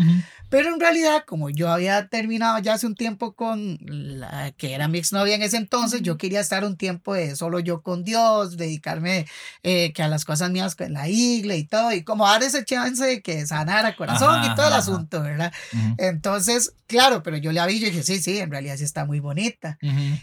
Pero 0.52 0.68
en 0.68 0.78
realidad, 0.78 1.24
como 1.26 1.48
yo 1.48 1.70
había 1.70 2.08
terminado 2.08 2.58
ya 2.58 2.74
hace 2.74 2.86
un 2.86 2.94
tiempo 2.94 3.32
con 3.32 3.78
la 3.80 4.52
que 4.52 4.74
era 4.74 4.86
mi 4.86 4.98
exnovia 4.98 5.34
en 5.34 5.42
ese 5.42 5.56
entonces, 5.56 6.02
yo 6.02 6.18
quería 6.18 6.40
estar 6.40 6.62
un 6.66 6.76
tiempo 6.76 7.14
de 7.14 7.36
solo 7.36 7.58
yo 7.58 7.80
con 7.80 8.04
Dios, 8.04 8.58
dedicarme 8.58 9.24
eh, 9.62 9.94
que 9.94 10.02
a 10.02 10.08
las 10.08 10.26
cosas 10.26 10.50
mías 10.50 10.76
en 10.78 10.92
la 10.92 11.08
iglesia 11.08 11.56
y 11.56 11.64
todo, 11.64 11.92
y 11.92 12.04
como 12.04 12.26
dar 12.26 12.42
ese 12.42 12.66
chance 12.66 13.02
de 13.02 13.22
que 13.22 13.46
sanara 13.46 13.96
corazón 13.96 14.44
y 14.44 14.54
todo 14.54 14.68
el 14.68 14.74
asunto, 14.74 15.22
¿verdad? 15.22 15.54
Entonces, 15.96 16.74
claro, 16.86 17.22
pero 17.22 17.38
yo 17.38 17.50
le 17.50 17.66
vi 17.66 17.76
y 17.76 17.84
dije, 17.86 18.02
sí, 18.02 18.20
sí, 18.20 18.38
en 18.38 18.50
realidad 18.50 18.76
sí 18.76 18.84
está 18.84 19.06
muy 19.06 19.20
bonita. 19.20 19.78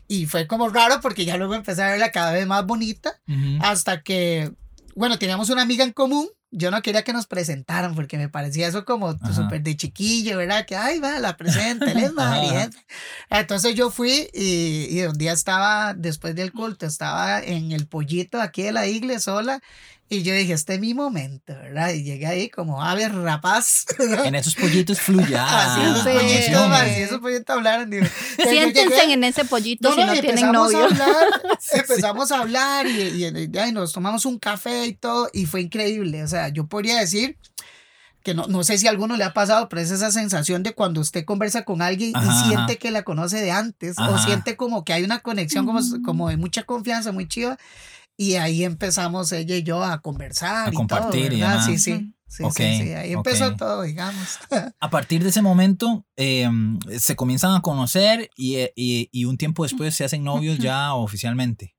Y 0.08 0.26
fue 0.26 0.48
como 0.48 0.70
raro 0.70 1.00
porque 1.02 1.26
ya 1.26 1.38
luego 1.38 1.56
empecé 1.56 1.84
a 1.84 1.90
verla 1.90 2.12
cada 2.12 2.32
vez 2.32 2.46
más 2.48 2.66
bonita 2.66 3.14
hasta 3.62 4.02
que, 4.02 4.52
bueno, 4.96 5.18
teníamos 5.18 5.50
una 5.50 5.62
amiga 5.62 5.84
en 5.84 5.94
común. 5.94 6.28
Yo 6.52 6.72
no 6.72 6.82
quería 6.82 7.04
que 7.04 7.14
nos 7.14 7.28
presentaran 7.28 7.94
porque 7.94 8.18
me 8.18 8.28
parecía 8.28 8.68
eso 8.68 8.84
como 8.84 9.12
súper 9.36 9.62
de 9.62 9.78
chiquillo, 9.78 10.38
¿verdad? 10.38 10.66
Que, 10.66 10.76
ay, 10.76 11.00
va, 11.00 11.20
la 11.20 11.38
presenta, 11.38 11.92
él 11.92 12.00
es 12.00 12.14
María. 12.16 12.72
Entonces 13.30 13.76
yo 13.76 13.92
fui 13.92 14.30
y, 14.34 14.88
y, 14.90 15.04
un 15.04 15.16
día 15.16 15.32
estaba, 15.32 15.94
después 15.94 16.34
del 16.34 16.52
culto, 16.52 16.88
estaba 16.88 17.40
en 17.40 17.72
el 17.72 17.86
pollito 17.86 18.42
aquí 18.42 18.64
de 18.64 18.72
la 18.72 18.88
iglesia 18.88 19.20
sola 19.20 19.62
y 20.12 20.24
yo 20.24 20.34
dije, 20.34 20.54
este 20.54 20.74
es 20.74 20.80
mi 20.80 20.96
momento, 20.96 21.54
¿verdad? 21.54 21.94
Y 21.94 22.02
llegué 22.02 22.26
ahí 22.26 22.50
como 22.50 22.84
ave 22.84 23.08
rapaz. 23.10 23.86
En 24.26 24.34
esos 24.34 24.56
pollitos 24.56 25.00
fluya. 25.00 25.46
Así 25.48 25.82
esos 25.82 26.04
pollitos, 26.04 26.72
así 26.72 27.02
esos 27.02 27.20
pollitos 27.20 27.56
hablaron. 27.56 27.92
Siéntense 28.38 29.14
en 29.14 29.24
ese 29.24 29.46
pollito 29.46 29.94
si 29.94 30.04
no, 30.04 30.12
tienen 30.14 30.52
novio. 30.52 30.80
A 30.80 30.86
hablar, 30.86 31.28
empezamos 31.72 32.32
a 32.32 32.40
hablar 32.40 32.88
y, 32.88 33.26
y, 33.26 33.72
nos 33.72 33.94
tomamos 33.94 34.26
un 34.26 34.40
café 34.40 34.88
y 34.88 34.94
todo 34.94 35.30
y 35.32 35.46
fue 35.46 35.62
increíble. 35.62 36.24
O 36.24 36.28
sea, 36.28 36.50
yo 36.50 36.66
podría 36.66 37.00
decir 37.00 37.38
que 38.24 38.34
no, 38.34 38.48
no 38.48 38.64
sé 38.64 38.78
si 38.78 38.88
a 38.88 38.90
alguno 38.90 39.16
le 39.16 39.24
ha 39.24 39.34
pasado, 39.34 39.70
pero 39.70 39.82
es 39.82 39.92
esa 39.92 40.12
sensación 40.12 40.64
de 40.64 40.74
cuando 40.74 41.02
usted 41.02 41.24
conversa 41.24 41.64
con 41.66 41.82
alguien 41.82 42.14
y 42.16 42.48
siente 42.48 42.78
que 42.78 42.92
la 42.92 43.04
conoce 43.04 43.40
de 43.42 43.52
antes 43.52 43.98
o 44.00 44.18
siente 44.18 44.58
como 44.58 44.84
que 44.84 44.94
hay 44.94 45.04
una 45.04 45.20
conexión 45.20 45.66
como, 45.66 45.80
como 46.04 46.30
de 46.30 46.38
mucha 46.38 46.64
confianza, 46.64 47.12
muy 47.12 47.28
chiva 47.28 47.58
y 48.20 48.36
ahí 48.36 48.66
empezamos 48.66 49.32
ella 49.32 49.56
y 49.56 49.64
yo 49.64 49.82
a 49.82 50.02
conversar. 50.02 50.68
A 50.68 50.72
compartir 50.74 51.32
y 51.32 51.40
demás. 51.40 51.66
Sí, 51.66 51.80
sí. 51.80 52.14
Sí, 52.28 52.44
sí, 52.54 52.64
ahí 52.64 53.14
empezó 53.14 53.56
todo, 53.56 53.84
digamos. 53.84 54.38
A 54.80 54.90
partir 54.90 55.24
de 55.24 55.30
ese 55.30 55.42
momento 55.42 56.06
em, 56.18 56.78
se 57.00 57.16
comienzan 57.16 57.56
a 57.56 57.62
conocer 57.62 58.30
y, 58.36 58.58
y, 58.76 59.10
y, 59.12 59.26
un 59.26 59.38
tiempo 59.38 59.64
después 59.64 59.96
se 59.96 60.04
hacen 60.04 60.24
novios 60.26 60.60
ya 60.60 60.94
oficialmente. 60.96 61.76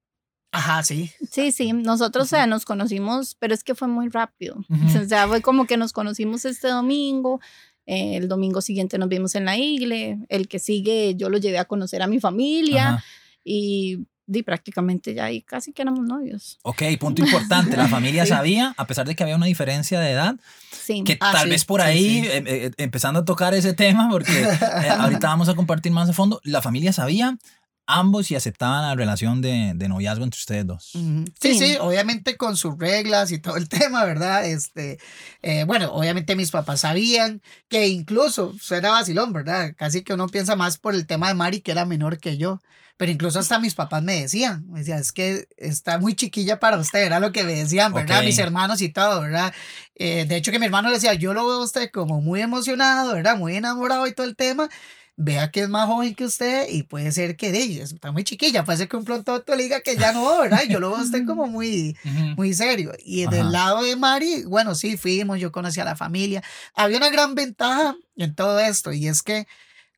Ajá, 0.50 0.82
sí. 0.82 1.10
Sí, 1.30 1.52
sí, 1.52 1.72
nosotros 1.72 2.24
o 2.24 2.28
sea, 2.28 2.46
nos 2.46 2.64
conocimos, 2.64 3.36
pero 3.38 3.54
es 3.54 3.62
que 3.62 3.74
fue 3.76 3.86
muy 3.86 4.08
rápido. 4.08 4.56
O 5.00 5.04
sea, 5.06 5.28
fue 5.28 5.42
como 5.42 5.66
que 5.66 5.76
nos 5.76 5.92
conocimos 5.92 6.46
este 6.46 6.68
domingo, 6.68 7.38
Eh, 7.86 8.16
el 8.16 8.28
domingo 8.28 8.60
siguiente 8.60 8.98
nos 8.98 9.08
vimos 9.08 9.34
en 9.34 9.44
la 9.44 9.56
iglesia. 9.58 10.18
El 10.30 10.48
que 10.48 10.58
sigue, 10.58 11.14
yo 11.16 11.28
lo 11.28 11.38
llevé 11.38 11.58
a 11.58 11.66
conocer 11.66 12.02
a 12.02 12.06
mi 12.06 12.18
familia. 12.18 13.04
Y 13.44 14.06
di 14.30 14.44
prácticamente 14.44 15.12
ya 15.12 15.24
ahí 15.24 15.42
casi 15.42 15.72
que 15.72 15.82
éramos 15.82 16.06
novios. 16.06 16.60
Ok, 16.62 16.82
punto 17.00 17.22
importante. 17.22 17.76
La 17.76 17.88
familia 17.88 18.24
sabía, 18.34 18.74
a 18.76 18.86
pesar 18.86 19.06
de 19.06 19.16
que 19.16 19.24
había 19.24 19.34
una 19.34 19.46
diferencia 19.46 19.98
de 19.98 20.12
edad, 20.12 20.36
sí. 20.70 21.02
que 21.04 21.18
ah, 21.20 21.32
tal 21.32 21.48
vez 21.48 21.64
por 21.64 21.80
ahí, 21.80 22.20
eh, 22.26 22.44
eh, 22.46 22.70
empezando 22.76 23.20
a 23.20 23.24
tocar 23.24 23.54
ese 23.54 23.74
tema, 23.74 24.08
porque 24.08 24.46
ahorita 24.88 25.26
vamos 25.26 25.48
a 25.48 25.54
compartir 25.54 25.90
más 25.90 26.08
a 26.08 26.12
fondo, 26.12 26.40
la 26.44 26.62
familia 26.62 26.92
sabía 26.92 27.38
ambos 27.98 28.30
y 28.30 28.36
aceptaban 28.36 28.82
la 28.82 28.94
relación 28.94 29.40
de, 29.40 29.72
de 29.74 29.88
noviazgo 29.88 30.24
entre 30.24 30.38
ustedes 30.38 30.66
dos. 30.66 30.90
sí, 31.40 31.54
sí, 31.54 31.76
obviamente 31.80 32.36
con 32.36 32.56
sus 32.56 32.78
reglas 32.78 33.32
y 33.32 33.38
todo 33.38 33.56
el 33.56 33.68
tema, 33.68 34.04
¿verdad? 34.04 34.46
Este, 34.46 34.98
eh, 35.42 35.64
bueno, 35.64 35.92
obviamente 35.92 36.36
mis 36.36 36.50
papás 36.50 36.80
sabían 36.80 37.42
que 37.68 37.88
incluso, 37.88 38.54
suena 38.60 38.90
vacilón, 38.90 39.32
¿verdad? 39.32 39.74
Casi 39.76 40.02
que 40.02 40.14
uno 40.14 40.28
piensa 40.28 40.56
más 40.56 40.78
por 40.78 40.94
el 40.94 41.06
tema 41.06 41.28
de 41.28 41.34
Mari, 41.34 41.60
que 41.60 41.72
era 41.72 41.84
menor 41.84 42.18
que 42.18 42.36
yo. 42.36 42.60
Pero 43.00 43.12
incluso 43.12 43.38
hasta 43.38 43.58
mis 43.58 43.74
papás 43.74 44.02
me 44.02 44.20
decían, 44.20 44.68
me 44.68 44.80
decían, 44.80 44.98
es 44.98 45.10
que 45.10 45.48
está 45.56 45.98
muy 45.98 46.14
chiquilla 46.14 46.60
para 46.60 46.76
usted, 46.76 46.98
era 46.98 47.18
lo 47.18 47.32
que 47.32 47.44
me 47.44 47.54
decían, 47.54 47.94
¿verdad? 47.94 48.22
Mis 48.22 48.38
hermanos 48.38 48.82
y 48.82 48.90
todo, 48.90 49.22
¿verdad? 49.22 49.54
Eh, 49.94 50.26
de 50.26 50.36
hecho 50.36 50.52
que 50.52 50.58
mi 50.58 50.66
hermano 50.66 50.90
decía, 50.90 51.14
yo 51.14 51.32
lo 51.32 51.46
veo 51.46 51.62
a 51.62 51.64
usted 51.64 51.90
como 51.90 52.20
muy 52.20 52.42
emocionado, 52.42 53.14
¿verdad? 53.14 53.38
Muy 53.38 53.56
enamorado 53.56 54.06
y 54.06 54.12
todo 54.12 54.26
el 54.26 54.36
tema, 54.36 54.68
vea 55.22 55.50
que 55.50 55.60
es 55.60 55.68
más 55.68 55.86
joven 55.86 56.14
que 56.14 56.24
usted 56.24 56.66
y 56.70 56.82
puede 56.82 57.12
ser 57.12 57.36
que 57.36 57.52
de 57.52 57.82
está 57.82 58.10
muy 58.10 58.24
chiquilla, 58.24 58.64
puede 58.64 58.78
ser 58.78 58.88
que 58.88 58.96
un 58.96 59.04
pronto 59.04 59.44
le 59.48 59.62
diga 59.62 59.82
que 59.82 59.94
ya 59.96 60.12
no, 60.12 60.38
¿verdad? 60.40 60.62
Yo 60.66 60.80
lo 60.80 60.88
veo 60.88 60.98
a 60.98 61.02
usted 61.02 61.26
como 61.26 61.46
muy, 61.46 61.94
muy 62.36 62.54
serio. 62.54 62.92
Y 63.04 63.26
del 63.26 63.52
lado 63.52 63.82
de 63.82 63.96
Mari, 63.96 64.44
bueno, 64.44 64.74
sí, 64.74 64.96
fuimos, 64.96 65.38
yo 65.38 65.52
conocí 65.52 65.78
a 65.78 65.84
la 65.84 65.94
familia. 65.94 66.42
Había 66.74 66.96
una 66.96 67.10
gran 67.10 67.34
ventaja 67.34 67.96
en 68.16 68.34
todo 68.34 68.58
esto 68.60 68.92
y 68.92 69.08
es 69.08 69.22
que 69.22 69.46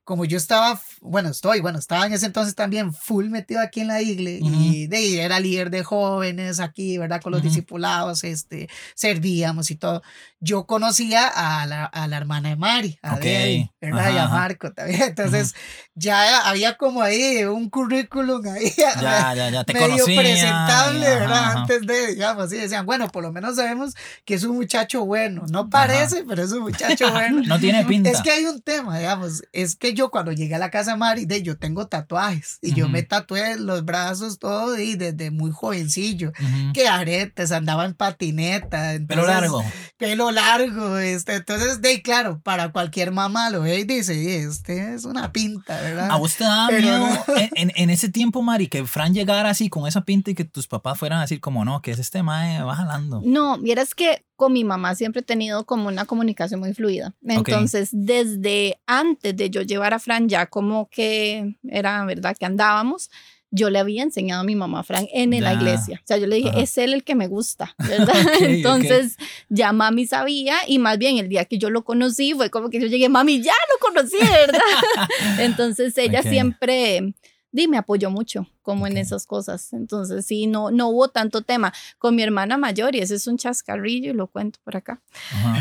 como 0.05 0.25
yo 0.25 0.37
estaba, 0.37 0.81
bueno, 1.01 1.29
estoy, 1.29 1.61
bueno, 1.61 1.79
estaba 1.79 2.07
en 2.07 2.13
ese 2.13 2.27
entonces 2.27 2.55
también 2.55 2.93
full 2.93 3.29
metido 3.29 3.61
aquí 3.61 3.81
en 3.81 3.89
la 3.89 4.03
iglesia 4.03 4.51
y 4.51 4.87
de, 4.89 5.23
era 5.23 5.39
líder 5.39 5.71
de 5.71 5.85
jóvenes 5.85 6.59
aquí, 6.59 6.99
¿verdad? 6.99 7.21
Con 7.23 7.33
los 7.33 7.43
discipulados, 7.43 8.25
este, 8.25 8.69
servíamos 8.95 9.71
y 9.71 9.77
todo. 9.77 10.03
Yo 10.41 10.67
conocía 10.67 11.29
a 11.29 11.67
la, 11.67 11.85
a 11.85 12.09
la 12.09 12.17
hermana 12.17 12.49
de 12.49 12.57
Mari, 12.57 12.99
a 13.03 13.17
¿verdad? 13.17 14.13
y 14.13 14.19
a 14.19 14.29
Marco 14.29 14.73
también. 14.73 15.03
Entonces, 15.03 15.55
ya 15.95 16.49
había 16.49 16.77
como 16.77 17.03
ahí 17.03 17.45
un 17.45 17.71
currículum 17.71 18.45
ahí 18.49 18.73
ya, 18.77 19.35
ya, 19.35 19.51
ya, 19.51 19.65
te 19.65 19.75
medio 19.75 20.05
presentable, 20.05 21.01
¿verdad? 21.01 21.59
Antes 21.59 21.87
de, 21.87 22.15
digamos, 22.15 22.47
así 22.47 22.57
decían, 22.57 22.87
bueno, 22.87 23.09
por 23.09 23.23
lo 23.23 23.33
menos 23.33 23.57
sabemos 23.57 23.95
que 24.25 24.35
es 24.35 24.45
un 24.45 24.57
muchacho 24.57 25.05
bueno. 25.05 25.45
No 25.51 25.71
parece, 25.71 26.25
pero 26.27 26.43
es 26.43 26.53
un 26.53 26.63
muchacho 26.63 27.11
bueno. 27.13 27.43
no 27.47 27.59
tiene 27.59 27.85
pinta. 27.85 28.11
Es 28.11 28.21
que 28.21 28.31
hay 28.31 28.45
un 28.47 28.61
tema, 28.63 28.99
digamos, 28.99 29.43
es 29.53 29.77
que 29.77 29.93
yo 29.95 30.02
cuando 30.11 30.33
llegué 30.33 30.55
a 30.55 30.59
la 30.59 30.71
casa 30.71 30.93
de 30.93 30.97
Mari, 30.99 31.25
de, 31.25 31.43
yo 31.43 31.57
tengo 31.59 31.87
tatuajes 31.87 32.59
y 32.61 32.75
yo 32.75 32.89
me 32.89 33.03
tatué 33.03 33.57
los 33.57 33.85
brazos, 33.85 34.39
todo 34.39 34.79
y 34.79 34.97
desde 34.97 35.31
muy 35.31 35.51
jovencillo, 35.51 36.33
que 36.75 36.89
aretes, 36.89 37.53
andaba 37.53 37.85
en 37.85 37.95
patineta. 37.95 38.95
pelo 39.07 39.27
largo. 39.27 39.65
Pelo 39.97 40.31
largo, 40.31 40.99
este, 40.99 41.37
entonces, 41.37 41.81
de 41.81 42.03
claro, 42.03 42.41
para 42.43 42.73
cualquier 42.73 43.13
mamá 43.13 43.51
lo 43.51 43.63
ve 43.63 43.81
y 43.81 43.85
dice, 43.85 44.43
este 44.43 44.95
es 44.95 45.05
una 45.05 45.33
pinta, 45.33 45.81
¿verdad? 45.81 46.11
¿A 46.11 46.17
usted 46.17 46.45
da 46.45 46.69
miedo 46.69 47.07
en, 47.55 47.73
en, 47.75 47.91
ese 47.91 48.09
tiempo, 48.09 48.43
Mari, 48.43 48.69
que 48.69 48.85
Fran 48.85 49.15
llegara 49.15 49.51
así 49.51 49.69
con 49.69 49.87
esa 49.87 50.03
pinta 50.03 50.31
y 50.31 50.35
que 50.35 50.45
tus 50.45 50.67
papás 50.67 50.99
fueran 50.99 51.19
a 51.19 51.23
decir 51.23 51.41
como, 51.41 51.65
no, 51.65 51.83
que 51.83 51.93
es 51.93 51.99
este 51.99 52.23
mae, 52.23 52.63
va 52.63 52.75
jalando? 52.75 53.23
No, 53.25 53.59
vieras 53.59 53.95
que 53.95 54.25
con 54.43 54.53
mi 54.53 54.65
mamá 54.65 54.97
siempre 54.97 55.21
he 55.21 55.25
tenido 55.25 55.65
como 55.67 55.87
una 55.87 56.05
comunicación 56.05 56.59
muy 56.59 56.75
fluida. 56.75 57.15
Entonces, 57.23 57.91
desde 57.93 58.81
antes 58.87 59.37
de 59.37 59.51
yo 59.51 59.63
llevar 59.63 59.95
a 59.95 60.01
Fran, 60.01 60.29
ya 60.29 60.47
como 60.47 60.89
que 60.91 61.55
era 61.63 62.05
verdad 62.07 62.37
que 62.37 62.45
andábamos, 62.45 63.09
yo 63.53 63.71
le 63.71 63.79
había 63.79 64.03
enseñado 64.03 64.41
a 64.41 64.45
mi 64.45 64.57
mamá 64.57 64.81
a 64.81 64.83
Fran 64.83 65.07
en, 65.13 65.31
la 65.41 65.55
iglesia. 65.55 66.01
O 66.03 66.07
sea, 66.09 66.17
yo 66.17 66.27
le 66.27 66.35
dije, 66.35 66.51
es 66.57 66.77
él 66.77 66.93
el 66.93 67.05
que 67.05 67.15
me 67.15 67.29
gusta, 67.29 67.77
¿verdad? 67.89 68.17
Entonces, 68.41 69.17
ya 69.49 69.73
mami 69.73 70.09
sabía 70.09 70.57
y 70.67 70.81
más 70.81 70.99
bien 70.99 71.19
el 71.19 71.29
día 71.29 71.45
que 71.45 71.59
yo 71.59 71.71
lo 71.71 71.85
conocí 71.85 72.35
fue 72.35 72.51
como 72.51 72.69
que 72.69 72.81
yo 72.81 72.89
llegué, 72.89 73.09
mami, 73.09 73.41
ya 73.41 73.55
lo 73.73 73.79
conocí, 73.79 74.19
¿verdad? 74.19 74.61
Entonces, 75.39 75.97
ella 75.99 76.25
siempre 76.25 77.15
di, 77.53 77.69
me 77.69 77.79
apoyó 77.79 78.11
mucho 78.11 78.49
como 78.62 78.87
en 78.87 78.97
esas 78.97 79.26
cosas. 79.26 79.73
Entonces, 79.73 80.25
sí, 80.25 80.47
no, 80.47 80.71
no 80.71 80.88
hubo 80.88 81.09
tanto 81.09 81.42
tema. 81.42 81.73
Con 81.99 82.16
mi 82.16 82.23
hermana 82.23 82.57
mayor, 82.57 82.95
y 82.95 83.00
ese 83.00 83.16
es 83.16 83.26
un 83.26 83.38
chascarrillo, 83.38 84.11
y 84.11 84.14
lo 84.14 84.26
cuento 84.26 84.59
por 84.64 84.76
acá. 84.76 85.00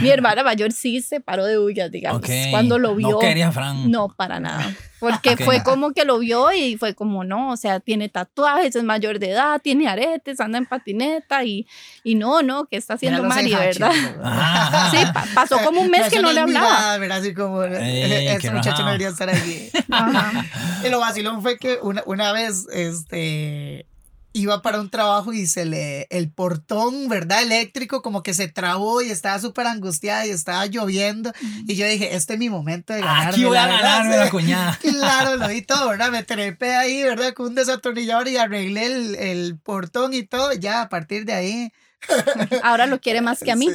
Mi 0.01 0.09
hermana 0.09 0.43
mayor 0.43 0.71
sí 0.71 1.01
se 1.01 1.19
paró 1.19 1.45
de 1.45 1.59
huyas, 1.59 1.91
digamos. 1.91 2.21
Cuando 2.51 2.79
lo 2.79 2.95
vio. 2.95 3.11
No 3.11 3.19
quería 3.19 3.51
Fran. 3.51 3.89
No, 3.91 4.09
para 4.09 4.39
nada. 4.39 4.73
Porque 5.01 5.35
fue 5.35 5.63
como 5.63 5.93
que 5.93 6.05
lo 6.05 6.19
vio 6.19 6.51
y 6.51 6.77
fue 6.77 6.93
como, 6.93 7.23
no, 7.23 7.49
o 7.51 7.57
sea, 7.57 7.79
tiene 7.79 8.07
tatuajes, 8.07 8.75
es 8.75 8.83
mayor 8.83 9.17
de 9.17 9.31
edad, 9.31 9.59
tiene 9.59 9.87
aretes, 9.87 10.39
anda 10.39 10.59
en 10.59 10.67
patineta 10.67 11.43
y, 11.43 11.65
y 12.03 12.13
no, 12.13 12.43
no, 12.43 12.65
que 12.65 12.77
está 12.77 12.93
haciendo 12.93 13.23
Mari, 13.23 13.51
¿verdad? 13.51 13.91
sí, 14.91 14.97
pasó 15.33 15.57
como 15.63 15.81
un 15.81 15.89
mes 15.89 16.07
que 16.11 16.21
no 16.21 16.31
le 16.31 16.41
hablaba. 16.41 16.99
¿verdad? 16.99 17.17
Así 17.17 17.33
como, 17.33 17.63
ese 17.63 18.51
muchacho 18.51 18.83
no 18.83 18.89
debería 18.89 19.09
estar 19.09 19.29
aquí. 19.29 19.69
Y 20.85 20.89
lo 20.89 20.99
vacilón 20.99 21.41
fue 21.41 21.57
que 21.57 21.77
una, 21.81 22.01
una 22.05 22.31
vez, 22.31 22.65
este, 22.91 23.85
iba 24.33 24.61
para 24.61 24.79
un 24.79 24.89
trabajo 24.89 25.33
y 25.33 25.47
se 25.47 25.65
le, 25.65 26.07
el 26.09 26.29
portón, 26.31 27.09
¿verdad? 27.09 27.43
Eléctrico 27.43 28.01
como 28.01 28.23
que 28.23 28.33
se 28.33 28.47
trabó 28.47 29.01
y 29.01 29.09
estaba 29.09 29.39
súper 29.39 29.67
angustiada 29.67 30.25
y 30.25 30.29
estaba 30.29 30.65
lloviendo. 30.67 31.33
Y 31.67 31.75
yo 31.75 31.85
dije, 31.85 32.15
este 32.15 32.33
es 32.33 32.39
mi 32.39 32.49
momento 32.49 32.93
de 32.93 33.01
ganar. 33.01 33.33
Aquí 33.33 33.43
voy 33.43 33.57
a 33.57 33.67
ganarme 33.67 34.17
la 34.17 34.29
cuñada. 34.29 34.79
Claro, 35.01 35.35
lo 35.37 35.47
vi 35.47 35.61
todo, 35.61 35.89
¿verdad? 35.89 36.11
Me 36.11 36.23
trepé 36.23 36.75
ahí, 36.75 37.03
¿verdad? 37.03 37.33
Con 37.33 37.47
un 37.47 37.55
desatornillador 37.55 38.27
y 38.27 38.37
arreglé 38.37 38.85
el, 38.85 39.15
el 39.15 39.57
portón 39.57 40.13
y 40.13 40.23
todo. 40.23 40.53
Ya 40.53 40.81
a 40.81 40.89
partir 40.89 41.25
de 41.25 41.33
ahí 41.33 41.73
Ahora 42.63 42.87
lo 42.87 42.99
quiere 42.99 43.21
más 43.21 43.39
que 43.39 43.51
a 43.51 43.55
mí. 43.55 43.69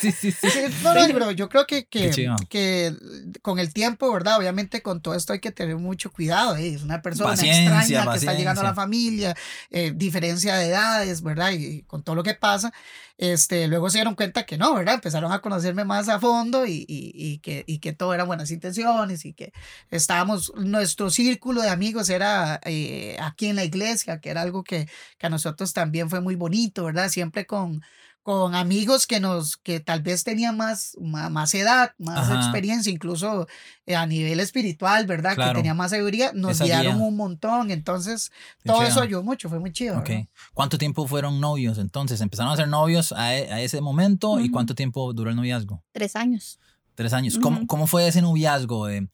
sí, 0.00 0.12
sí, 0.20 0.32
sí. 0.32 0.48
No, 0.82 0.94
no, 0.94 1.06
pero 1.06 1.30
yo 1.30 1.48
creo 1.48 1.66
que, 1.66 1.86
que, 1.86 2.10
que, 2.48 2.94
con 3.42 3.58
el 3.58 3.72
tiempo, 3.72 4.12
¿verdad? 4.12 4.38
Obviamente 4.38 4.82
con 4.82 5.00
todo 5.00 5.14
esto 5.14 5.32
hay 5.32 5.40
que 5.40 5.52
tener 5.52 5.76
mucho 5.76 6.10
cuidado. 6.10 6.56
¿eh? 6.56 6.74
Es 6.74 6.82
una 6.82 7.02
persona 7.02 7.34
extraña 7.34 8.10
que 8.10 8.18
está 8.18 8.34
llegando 8.34 8.60
a 8.60 8.64
la 8.64 8.74
familia, 8.74 9.34
eh, 9.70 9.92
diferencia 9.94 10.56
de 10.56 10.68
edades, 10.68 11.22
¿verdad? 11.22 11.52
Y 11.52 11.82
con 11.82 12.02
todo 12.02 12.16
lo 12.16 12.22
que 12.22 12.34
pasa, 12.34 12.72
este, 13.16 13.68
luego 13.68 13.90
se 13.90 13.98
dieron 13.98 14.14
cuenta 14.16 14.44
que 14.44 14.58
no, 14.58 14.74
¿verdad? 14.74 14.94
Empezaron 14.94 15.32
a 15.32 15.40
conocerme 15.40 15.84
más 15.84 16.08
a 16.08 16.18
fondo 16.18 16.66
y, 16.66 16.84
y, 16.88 17.12
y, 17.14 17.38
que, 17.38 17.64
y 17.66 17.78
que 17.78 17.92
todo 17.92 18.12
eran 18.14 18.26
buenas 18.26 18.50
intenciones 18.50 19.24
y 19.24 19.34
que 19.34 19.52
estábamos, 19.90 20.52
nuestro 20.56 21.10
círculo 21.10 21.62
de 21.62 21.70
amigos 21.70 22.10
era 22.10 22.60
eh, 22.64 23.16
aquí 23.20 23.46
en 23.46 23.56
la 23.56 23.64
iglesia, 23.64 24.20
que 24.20 24.30
era 24.30 24.42
algo 24.42 24.64
que, 24.64 24.88
que 25.18 25.26
a 25.26 25.30
nosotros 25.30 25.72
también 25.72 26.10
fue 26.10 26.20
muy 26.20 26.34
bonito, 26.34 26.84
¿verdad? 26.84 27.08
Siempre 27.08 27.46
con, 27.46 27.82
con 28.24 28.54
amigos 28.54 29.06
que 29.06 29.20
nos, 29.20 29.58
que 29.58 29.80
tal 29.80 30.00
vez 30.00 30.24
tenían 30.24 30.56
más, 30.56 30.96
más, 30.98 31.52
edad, 31.52 31.92
más 31.98 32.30
experiencia, 32.30 32.90
incluso 32.90 33.46
eh, 33.84 33.96
a 33.96 34.06
nivel 34.06 34.40
espiritual, 34.40 35.06
¿verdad? 35.06 35.36
Que 35.36 35.54
tenían 35.54 35.76
más 35.76 35.90
seguridad, 35.90 36.32
nos 36.32 36.58
guiaron 36.58 37.02
un 37.02 37.16
montón. 37.16 37.70
Entonces, 37.70 38.32
todo 38.64 38.82
eso 38.82 39.02
ayudó 39.02 39.22
mucho, 39.22 39.50
fue 39.50 39.60
muy 39.60 39.72
chido. 39.72 39.98
Okay. 39.98 40.30
¿Cuánto 40.54 40.78
tiempo 40.78 41.06
fueron 41.06 41.38
novios 41.38 41.76
entonces? 41.76 42.22
¿Empezaron 42.22 42.50
a 42.50 42.56
ser 42.56 42.66
novios 42.66 43.12
a, 43.12 43.36
e, 43.36 43.52
a 43.52 43.60
ese 43.60 43.82
momento? 43.82 44.40
¿Y 44.40 44.50
cuánto 44.50 44.74
tiempo 44.74 45.12
duró 45.12 45.28
el 45.28 45.36
noviazgo? 45.36 45.84
Tres 45.92 46.16
años. 46.16 46.58
Tres 46.94 47.12
años. 47.12 47.38
¿Cómo, 47.38 47.66
¿Cómo, 47.66 47.86
fue 47.86 48.08
ese 48.08 48.22
noviazgo? 48.22 48.88
Eh, 48.88 49.06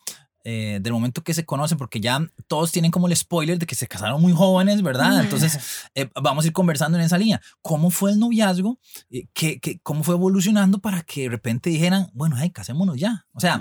eh, 0.42 0.78
del 0.80 0.94
momento 0.94 1.22
que 1.22 1.34
se 1.34 1.44
conocen, 1.44 1.76
porque 1.76 2.00
ya 2.00 2.26
todos 2.46 2.72
tienen 2.72 2.90
como 2.90 3.06
el 3.06 3.14
spoiler 3.14 3.58
de 3.58 3.66
que 3.66 3.74
se 3.74 3.86
casaron 3.86 4.22
muy 4.22 4.32
jóvenes, 4.32 4.80
¿verdad? 4.80 5.20
Entonces, 5.20 5.58
eh, 5.94 6.08
vamos 6.14 6.44
a 6.44 6.46
ir 6.46 6.54
conversando 6.54 6.96
en 6.96 7.04
esa 7.04 7.18
línea. 7.18 7.42
¿Cómo 7.60 7.90
fue 7.90 8.12
el 8.12 8.18
noviazgo? 8.18 8.78
Eh, 9.10 9.26
¿qué, 9.34 9.60
qué, 9.60 9.80
cómo 9.82 10.02
fue 10.02 10.14
evolucionando 10.14 10.78
para 10.78 11.02
que 11.02 11.24
de 11.24 11.28
repente 11.28 11.68
dijeran, 11.68 12.08
bueno, 12.14 12.36
hey, 12.38 12.50
casémonos 12.50 12.96
ya? 12.96 13.26
O 13.34 13.40
sea, 13.40 13.60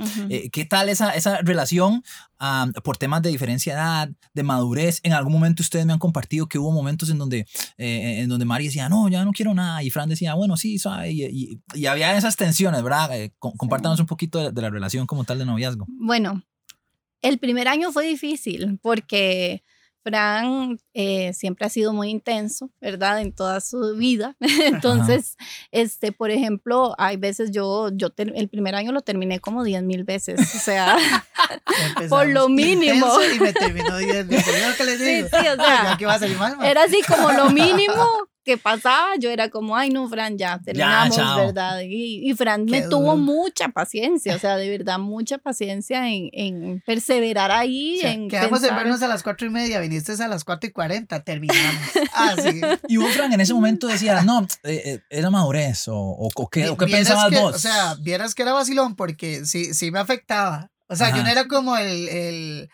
¿qué 0.52 0.66
tal 0.66 0.88
esa, 0.88 1.12
esa 1.12 1.42
relación 1.42 2.04
por 2.84 2.96
temas 2.96 3.22
de 3.22 3.30
diferencia 3.30 3.74
de 3.74 3.80
edad, 3.80 4.10
de 4.34 4.44
madurez? 4.44 5.02
En 5.04 5.12
algún 5.12 5.34
momento 5.34 5.62
ustedes 5.62 5.86
me 5.86 5.92
han 5.92 6.00
compartido 6.00 6.48
que 6.48 6.60
hubo 6.60 6.72
momentos 6.72 7.10
en 7.10 7.18
donde, 7.18 7.46
en 7.78 8.30
donde 8.30 8.46
Mari 8.46 8.66
decía, 8.66 8.88
no, 8.88 9.10
ya 9.10 9.26
no 9.26 9.32
quiero 9.32 9.54
nada, 9.54 9.84
y 9.84 9.90
Fran 9.90 10.08
decía, 10.08 10.34
bueno, 10.34 10.56
sí, 10.56 10.80
sabe, 10.80 11.12
y, 11.12 11.62
y, 11.74 11.86
había 11.86 12.16
esas 12.18 12.36
tensiones, 12.36 12.82
¿verdad? 12.84 13.10
compártanos 13.38 14.00
un 14.00 14.06
poquito 14.06 14.40
de, 14.40 14.52
de 14.52 14.62
la 14.62 14.70
relación 14.70 15.06
como 15.06 15.24
tal 15.24 15.40
de 15.40 15.46
noviazgo. 15.46 15.86
Bueno, 15.88 16.42
el 17.22 17.38
primer 17.40 17.68
año 17.68 17.92
fue 17.92 18.06
difícil 18.06 18.80
porque 18.82 19.64
Fran 20.04 20.80
eh, 20.94 21.34
siempre 21.34 21.66
ha 21.66 21.70
sido 21.70 21.94
muy 21.94 22.10
intenso, 22.10 22.72
¿verdad? 22.80 23.22
En 23.22 23.34
toda 23.34 23.60
su 23.60 23.96
vida. 23.96 24.36
Entonces, 24.66 25.36
este, 25.72 26.12
por 26.12 26.32
ejemplo, 26.32 26.96
hay 26.98 27.18
veces 27.18 27.52
yo, 27.52 27.90
yo 27.94 28.10
el 28.18 28.50
primer 28.50 28.76
año 28.76 28.92
lo 28.92 29.02
terminé 29.02 29.40
como 29.40 29.64
10 29.64 29.84
mil 29.84 30.04
veces, 30.04 30.40
o 30.56 30.60
sea, 30.60 30.98
por 32.10 32.28
lo 32.28 32.50
mínimo. 32.50 33.08
Y 33.36 33.40
me 33.40 33.54
terminó 33.54 33.98
10 33.98 34.28
mil. 34.28 34.40
que 34.78 34.84
le 34.86 34.98
digo? 34.98 35.28
Sí, 35.30 35.38
sí, 35.42 35.48
o 35.48 35.56
sea, 35.56 35.98
va 36.02 36.14
a 36.14 36.20
salir 36.20 36.38
mal, 36.38 36.58
era 36.64 36.84
así 36.84 37.02
como 37.08 37.32
lo 37.32 37.50
mínimo 37.50 38.29
que 38.50 38.58
pasaba, 38.58 39.10
yo 39.20 39.30
era 39.30 39.50
como, 39.50 39.78
ay, 39.78 39.92
no, 39.92 40.10
Fran, 40.10 40.36
ya 40.36 40.60
terminamos, 40.60 41.16
¿verdad? 41.18 41.82
Y, 41.86 42.34
Fran 42.34 42.66
me 42.66 42.82
tuvo 42.82 43.16
mucha 43.16 43.70
paciencia, 43.70 44.36
o 44.36 44.40
sea, 44.40 44.58
de 44.58 44.68
verdad, 44.70 44.98
mucha 44.98 45.38
paciencia 45.38 46.10
en, 46.10 46.32
en 46.34 46.82
perseverar 46.84 47.52
ahí. 47.52 48.00
en 48.02 48.28
quedamos 48.28 48.62
de 48.62 48.72
vernos 48.72 49.04
a 49.04 49.08
las 49.08 49.22
cuatro 49.22 49.46
y 49.46 49.52
media, 49.52 49.80
viniste 49.80 50.14
a 50.24 50.28
las 50.28 50.44
cuatro 50.44 50.68
y 50.68 50.74
cuarenta, 50.74 51.24
terminamos. 51.24 51.84
ah. 52.16 52.36
Y 52.88 52.98
vos, 52.98 53.12
Fran, 53.14 53.32
en 53.34 53.42
ese 53.42 53.54
momento 53.54 53.86
decía, 53.86 54.24
no, 54.24 54.48
eh, 54.64 54.82
eh, 54.84 55.00
era 55.12 55.30
madurez, 55.30 55.88
o, 55.88 55.96
o, 55.96 56.50
qué, 56.50 56.70
o 56.70 56.76
qué 56.78 56.88
pensabas 56.88 57.32
vos. 57.32 57.56
O 57.56 57.60
sea, 57.60 57.94
vieras 58.02 58.34
que 58.34 58.42
era 58.42 58.54
vacilón, 58.54 58.96
porque 58.96 59.46
sí, 59.46 59.76
sí 59.76 59.92
me 59.92 60.00
afectaba. 60.00 60.72
O 60.88 60.96
sea, 60.96 61.16
yo 61.16 61.22
no 61.22 61.30
era 61.30 61.48
como 61.48 61.78
el, 61.78 62.10
el 62.10 62.70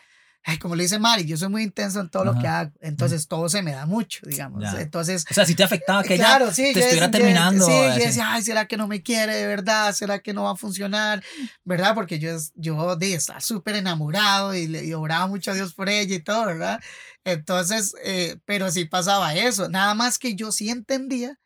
ay, 0.47 0.59
como 0.59 0.75
le 0.75 0.83
dice 0.83 0.99
Mari, 0.99 1.25
yo 1.25 1.37
soy 1.37 1.49
muy 1.49 1.63
intenso 1.63 1.99
en 1.99 2.09
todo 2.09 2.23
lo 2.23 2.39
que 2.39 2.47
hago, 2.47 2.71
entonces 2.79 3.27
todo 3.27 3.49
se 3.49 3.63
me 3.63 3.71
da 3.71 3.87
mucho, 3.87 4.19
digamos. 4.27 4.63
Entonces, 4.75 5.25
o 5.29 5.33
sea, 5.33 5.43
si 5.43 5.55
te 5.55 5.63
afectaba 5.63 6.03
que 6.03 6.15
claro, 6.15 6.53
sí, 6.53 6.71
te 6.71 6.81
estuviera 6.81 7.09
terminando. 7.09 7.65
sí, 7.65 7.71
yo 7.71 8.05
decía, 8.05 8.31
ay, 8.31 8.43
¿será 8.43 8.67
que 8.67 8.77
no 8.77 8.87
me 8.87 9.01
quiere 9.01 9.35
de 9.35 9.47
verdad? 9.47 9.91
¿Será 9.93 10.19
que 10.19 10.33
no 10.33 10.43
va 10.43 10.51
a 10.51 10.55
funcionar? 10.55 11.23
¿Verdad? 11.63 11.95
Porque 11.95 12.19
yo, 12.19 12.29
yo 12.53 12.95
de, 12.95 13.15
estaba 13.15 13.41
súper 13.41 13.75
enamorado 13.75 14.53
y, 14.53 14.67
le, 14.67 14.93
oraba 14.93 15.25
mucho 15.25 15.49
a 15.49 15.55
Dios 15.55 15.73
por 15.73 15.89
ella 15.89 16.15
y 16.15 16.19
todo, 16.19 16.45
¿verdad? 16.45 16.79
Entonces, 17.23 17.95
eh, 18.03 18.37
pero 18.45 18.69
sí 18.69 18.85
pasaba 18.85 19.33
eso. 19.33 19.67
Nada 19.67 19.95
más 19.95 20.19
que 20.19 20.35
yo 20.35 20.51
sí 20.51 20.69
entendía 20.69 21.39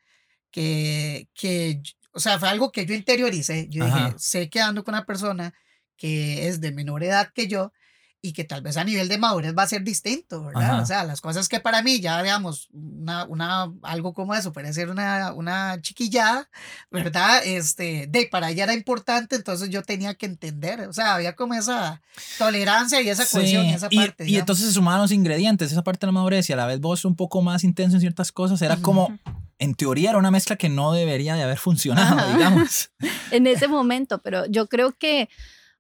que, 0.52 1.30
que 1.34 1.82
o 2.12 2.20
sea, 2.20 2.38
fue 2.38 2.50
algo 2.50 2.74
que 2.74 2.86
yo 2.86 2.94
interioricé. 2.94 3.68
Yo 3.70 3.86
dije, 3.86 4.14
sé 4.18 4.50
que 4.50 4.60
ando 4.60 4.84
con 4.84 4.94
una 4.94 5.06
persona 5.06 5.54
que 5.96 6.50
es 6.50 6.60
de 6.60 6.74
menor 6.74 7.04
edad 7.04 7.32
que 7.34 7.48
yo, 7.48 7.72
y 8.22 8.34
que 8.34 8.44
tal 8.44 8.62
vez 8.62 8.76
a 8.76 8.84
nivel 8.84 9.08
de 9.08 9.18
madurez 9.18 9.54
va 9.58 9.64
a 9.64 9.68
ser 9.68 9.84
distinto, 9.84 10.44
¿verdad? 10.44 10.82
O 10.82 10.86
sea, 10.86 11.06
las 11.06 11.22
cosas 11.22 11.48
que 11.48 11.62
para 11.62 11.82
mí 11.82 12.02
ya, 12.02 12.22
digamos, 12.22 12.68
una, 12.74 13.24
una, 13.26 13.72
algo 13.82 14.14
como 14.14 14.36
eso, 14.36 14.52
puede 14.52 14.74
ser 14.74 14.90
una, 14.90 15.32
una 15.34 15.82
chiquillada, 15.82 16.50
¿verdad? 16.92 17.42
Este, 17.46 18.08
de 18.10 18.28
para 18.30 18.52
ella 18.52 18.66
era 18.66 18.74
importante, 18.74 19.38
entonces 19.38 19.70
yo 19.70 19.84
tenía 19.84 20.16
que 20.16 20.26
entender, 20.26 20.82
o 20.82 20.94
sea, 20.94 21.16
había 21.16 21.36
como 21.36 21.54
esa 21.54 22.02
tolerancia 22.38 23.02
y 23.02 23.10
esa 23.10 23.26
cohesión 23.26 23.66
y 23.66 23.74
esa 23.74 23.90
parte. 23.90 24.28
Y, 24.28 24.38
entonces 24.38 24.66
se 24.66 24.74
sumaron 24.74 25.02
los 25.02 25.12
ingredientes, 25.14 25.72
esa 25.72 25.84
parte 25.84 26.06
de 26.06 26.08
la 26.08 26.14
madurez 26.14 26.50
y 26.50 26.54
a 26.54 26.58
la 26.58 26.66
vez 26.66 26.82
vos 26.82 27.06
un 27.06 27.16
poco 27.16 27.42
más 27.42 27.64
intenso 27.64 27.96
en 27.96 28.02
ciertas 28.02 28.34
cosas, 28.34 28.62
era 28.62 28.76
como, 28.78 29.18
en 29.60 29.76
teoría 29.76 30.10
era 30.10 30.20
una 30.20 30.32
mezcla 30.32 30.58
que 30.58 30.68
no 30.68 30.92
debería 30.92 31.36
de 31.36 31.44
haber 31.44 31.58
funcionado, 31.58 32.34
digamos. 32.34 32.92
en 33.32 33.48
ese 33.48 33.70
momento, 33.70 34.22
pero 34.22 34.46
yo 34.48 34.68
creo 34.68 34.92
que 34.92 35.30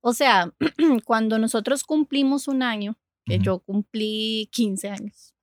o 0.01 0.13
sea, 0.13 0.53
cuando 1.05 1.39
nosotros 1.39 1.83
cumplimos 1.83 2.47
un 2.47 2.63
año, 2.63 2.97
que 3.25 3.39
yo 3.39 3.59
cumplí 3.59 4.49
15 4.51 4.89
años, 4.89 5.35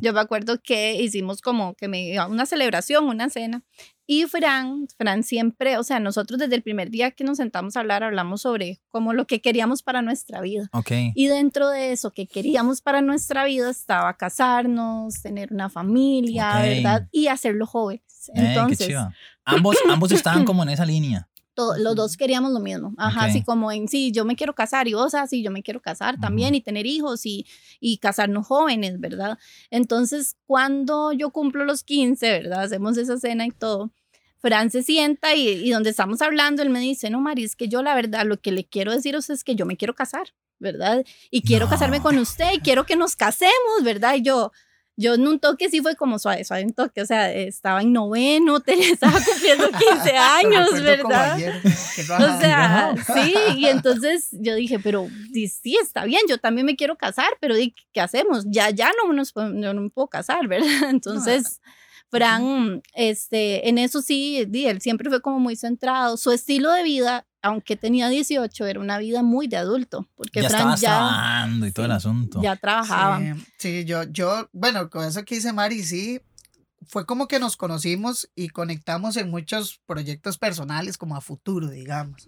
yo 0.00 0.12
me 0.12 0.20
acuerdo 0.20 0.60
que 0.62 1.00
hicimos 1.00 1.40
como 1.40 1.74
que 1.74 1.88
me 1.88 2.18
una 2.26 2.46
celebración, 2.46 3.04
una 3.04 3.30
cena. 3.30 3.62
Y 4.06 4.24
Fran, 4.26 4.86
Fran 4.98 5.22
siempre, 5.22 5.78
o 5.78 5.82
sea, 5.82 5.98
nosotros 5.98 6.38
desde 6.38 6.54
el 6.56 6.62
primer 6.62 6.90
día 6.90 7.12
que 7.12 7.24
nos 7.24 7.38
sentamos 7.38 7.74
a 7.74 7.80
hablar, 7.80 8.02
hablamos 8.04 8.42
sobre 8.42 8.82
como 8.88 9.14
lo 9.14 9.26
que 9.26 9.40
queríamos 9.40 9.82
para 9.82 10.02
nuestra 10.02 10.42
vida. 10.42 10.68
Y 11.14 11.28
dentro 11.28 11.70
de 11.70 11.92
eso 11.92 12.10
que 12.10 12.26
queríamos 12.26 12.82
para 12.82 13.00
nuestra 13.00 13.44
vida 13.46 13.70
estaba 13.70 14.14
casarnos, 14.18 15.22
tener 15.22 15.52
una 15.52 15.70
familia, 15.70 16.60
¿verdad? 16.60 17.08
Y 17.10 17.28
hacerlo 17.28 17.66
jóvenes. 17.66 18.30
Entonces, 18.34 18.94
ambos, 19.46 19.76
ambos 19.88 20.12
estaban 20.12 20.44
como 20.44 20.62
en 20.62 20.68
esa 20.70 20.84
línea 20.84 21.28
los 21.56 21.94
dos 21.94 22.16
queríamos 22.16 22.52
lo 22.52 22.60
mismo. 22.60 22.94
Ajá, 22.96 23.24
así 23.24 23.42
como 23.42 23.70
en 23.72 23.88
sí, 23.88 24.12
yo 24.12 24.24
me 24.24 24.36
quiero 24.36 24.54
casar 24.54 24.88
y 24.88 24.94
vos, 24.94 25.14
así, 25.14 25.42
yo 25.42 25.50
me 25.50 25.62
quiero 25.62 25.80
casar 25.80 26.18
también 26.20 26.54
y 26.54 26.60
tener 26.60 26.86
hijos 26.86 27.24
y, 27.26 27.46
y 27.80 27.98
casarnos 27.98 28.46
jóvenes, 28.46 29.00
¿verdad? 29.00 29.38
Entonces, 29.70 30.36
cuando 30.46 31.12
yo 31.12 31.30
cumplo 31.30 31.64
los 31.64 31.84
15, 31.84 32.30
¿verdad? 32.30 32.62
Hacemos 32.62 32.96
esa 32.96 33.18
cena 33.18 33.46
y 33.46 33.50
todo. 33.50 33.92
Fran 34.38 34.70
se 34.70 34.82
sienta 34.82 35.34
y, 35.34 35.48
y 35.48 35.70
donde 35.70 35.90
estamos 35.90 36.20
hablando, 36.20 36.62
él 36.62 36.70
me 36.70 36.80
dice, 36.80 37.08
no, 37.08 37.20
Mari, 37.20 37.44
es 37.44 37.56
que 37.56 37.68
yo 37.68 37.82
la 37.82 37.94
verdad 37.94 38.26
lo 38.26 38.38
que 38.38 38.52
le 38.52 38.66
quiero 38.66 38.92
deciros 38.92 39.30
es 39.30 39.42
que 39.42 39.54
yo 39.54 39.64
me 39.64 39.76
quiero 39.76 39.94
casar, 39.94 40.34
¿verdad? 40.58 41.04
Y 41.30 41.42
quiero 41.42 41.68
casarme 41.68 42.00
con 42.00 42.18
usted 42.18 42.52
y 42.52 42.58
quiero 42.58 42.84
que 42.84 42.96
nos 42.96 43.16
casemos, 43.16 43.82
¿verdad? 43.82 44.16
Y 44.16 44.22
yo, 44.22 44.52
yo 44.96 45.14
en 45.14 45.26
un 45.26 45.40
toque 45.40 45.68
sí 45.68 45.80
fue 45.80 45.96
como 45.96 46.18
suave, 46.18 46.44
suave 46.44 46.64
un 46.64 46.72
toque, 46.72 47.02
o 47.02 47.06
sea, 47.06 47.32
estaba 47.32 47.82
en 47.82 47.92
noveno, 47.92 48.58
estaba 48.66 49.18
cumpliendo 49.20 49.68
15 49.92 50.16
años, 50.16 50.82
¿verdad? 50.82 51.38
o 51.38 52.40
sea, 52.40 52.94
sí, 53.14 53.34
y 53.56 53.66
entonces 53.66 54.28
yo 54.32 54.54
dije, 54.54 54.78
pero 54.78 55.08
sí, 55.32 55.76
está 55.80 56.04
bien, 56.04 56.22
yo 56.28 56.38
también 56.38 56.66
me 56.66 56.76
quiero 56.76 56.96
casar, 56.96 57.28
pero 57.40 57.54
¿qué 57.92 58.00
hacemos? 58.00 58.44
Ya, 58.46 58.70
ya 58.70 58.90
no, 59.02 59.12
nos, 59.12 59.34
no 59.34 59.74
me 59.74 59.90
puedo 59.90 60.08
casar, 60.08 60.46
¿verdad? 60.48 60.68
Entonces... 60.90 61.60
Fran, 62.10 62.80
este, 62.94 63.68
en 63.68 63.76
eso 63.76 64.00
sí, 64.00 64.46
él 64.52 64.80
siempre 64.80 65.10
fue 65.10 65.20
como 65.20 65.40
muy 65.40 65.56
centrado. 65.56 66.16
Su 66.16 66.30
estilo 66.30 66.70
de 66.70 66.84
vida 66.84 67.26
aunque 67.44 67.76
tenía 67.76 68.08
18, 68.08 68.64
era 68.64 68.80
una 68.80 68.96
vida 68.96 69.22
muy 69.22 69.48
de 69.48 69.58
adulto, 69.58 70.08
porque 70.16 70.40
ya 70.40 70.48
Frank 70.48 70.78
ya 70.78 70.96
trabajando 70.96 71.66
y 71.66 71.72
todo 71.72 71.84
el 71.84 71.92
asunto. 71.92 72.40
Ya 72.42 72.56
trabajaba. 72.56 73.20
Sí, 73.58 73.84
yo, 73.84 74.04
yo, 74.04 74.48
bueno, 74.54 74.88
con 74.88 75.04
eso 75.04 75.26
que 75.26 75.34
dice 75.34 75.52
Mari, 75.52 75.82
sí, 75.82 76.22
fue 76.86 77.04
como 77.04 77.28
que 77.28 77.38
nos 77.38 77.58
conocimos 77.58 78.30
y 78.34 78.48
conectamos 78.48 79.18
en 79.18 79.30
muchos 79.30 79.82
proyectos 79.84 80.38
personales 80.38 80.96
como 80.96 81.16
a 81.16 81.20
futuro, 81.20 81.68
digamos. 81.68 82.26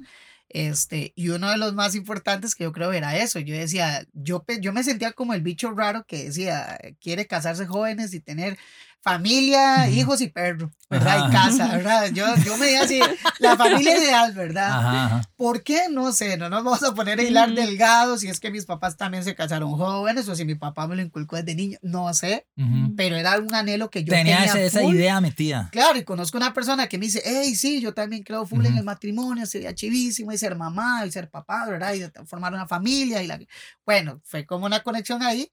Este, 0.50 1.14
y 1.16 1.30
uno 1.30 1.50
de 1.50 1.56
los 1.56 1.72
más 1.72 1.94
importantes 1.94 2.54
que 2.54 2.64
yo 2.64 2.72
creo 2.72 2.92
era 2.92 3.16
eso. 3.16 3.38
Yo 3.38 3.54
decía, 3.54 4.06
yo, 4.12 4.44
yo 4.60 4.74
me 4.74 4.84
sentía 4.84 5.12
como 5.12 5.32
el 5.32 5.40
bicho 5.40 5.70
raro 5.70 6.04
que 6.06 6.24
decía, 6.24 6.78
quiere 7.00 7.26
casarse 7.26 7.66
jóvenes 7.66 8.12
y 8.12 8.20
tener 8.20 8.58
familia, 9.06 9.88
hijos 9.88 10.20
y 10.20 10.26
perro, 10.26 10.72
¿verdad? 10.90 11.28
Y 11.28 11.32
casa, 11.32 11.68
¿verdad? 11.68 12.10
Yo, 12.12 12.26
yo 12.44 12.56
me 12.56 12.66
di 12.66 12.74
así, 12.74 13.00
la 13.38 13.56
familia 13.56 13.96
ideal, 13.96 14.32
¿verdad? 14.32 15.24
¿Por 15.36 15.62
qué? 15.62 15.82
No 15.88 16.10
sé, 16.10 16.36
no 16.36 16.48
nos 16.48 16.64
vamos 16.64 16.82
a 16.82 16.92
poner 16.92 17.20
a 17.20 17.22
hilar 17.22 17.54
delgados 17.54 18.22
si 18.22 18.28
es 18.28 18.40
que 18.40 18.50
mis 18.50 18.64
papás 18.64 18.96
también 18.96 19.22
se 19.22 19.36
casaron 19.36 19.70
jóvenes 19.76 20.28
o 20.28 20.34
si 20.34 20.44
mi 20.44 20.56
papá 20.56 20.88
me 20.88 20.96
lo 20.96 21.02
inculcó 21.02 21.36
desde 21.36 21.54
niño, 21.54 21.78
no 21.82 22.12
sé, 22.14 22.48
pero 22.96 23.14
era 23.14 23.38
un 23.38 23.54
anhelo 23.54 23.90
que 23.90 24.02
yo 24.02 24.12
tenía. 24.12 24.38
Tenía 24.38 24.66
esa 24.66 24.82
idea 24.82 25.20
metida. 25.20 25.68
Claro, 25.70 26.00
y 26.00 26.02
conozco 26.02 26.36
una 26.36 26.52
persona 26.52 26.88
que 26.88 26.98
me 26.98 27.06
dice, 27.06 27.22
hey, 27.24 27.54
sí, 27.54 27.80
yo 27.80 27.94
también 27.94 28.24
creo 28.24 28.44
full 28.44 28.66
en 28.66 28.76
el 28.76 28.82
matrimonio, 28.82 29.46
sería 29.46 29.72
chivísimo 29.72 30.32
y 30.32 30.38
ser 30.38 30.56
mamá 30.56 31.06
y 31.06 31.12
ser 31.12 31.30
papá, 31.30 31.64
¿verdad? 31.68 31.94
Y 31.94 32.02
formar 32.26 32.52
una 32.52 32.66
familia 32.66 33.22
y 33.22 33.28
la... 33.28 33.38
Bueno, 33.84 34.20
fue 34.24 34.44
como 34.44 34.66
una 34.66 34.80
conexión 34.80 35.22
ahí 35.22 35.48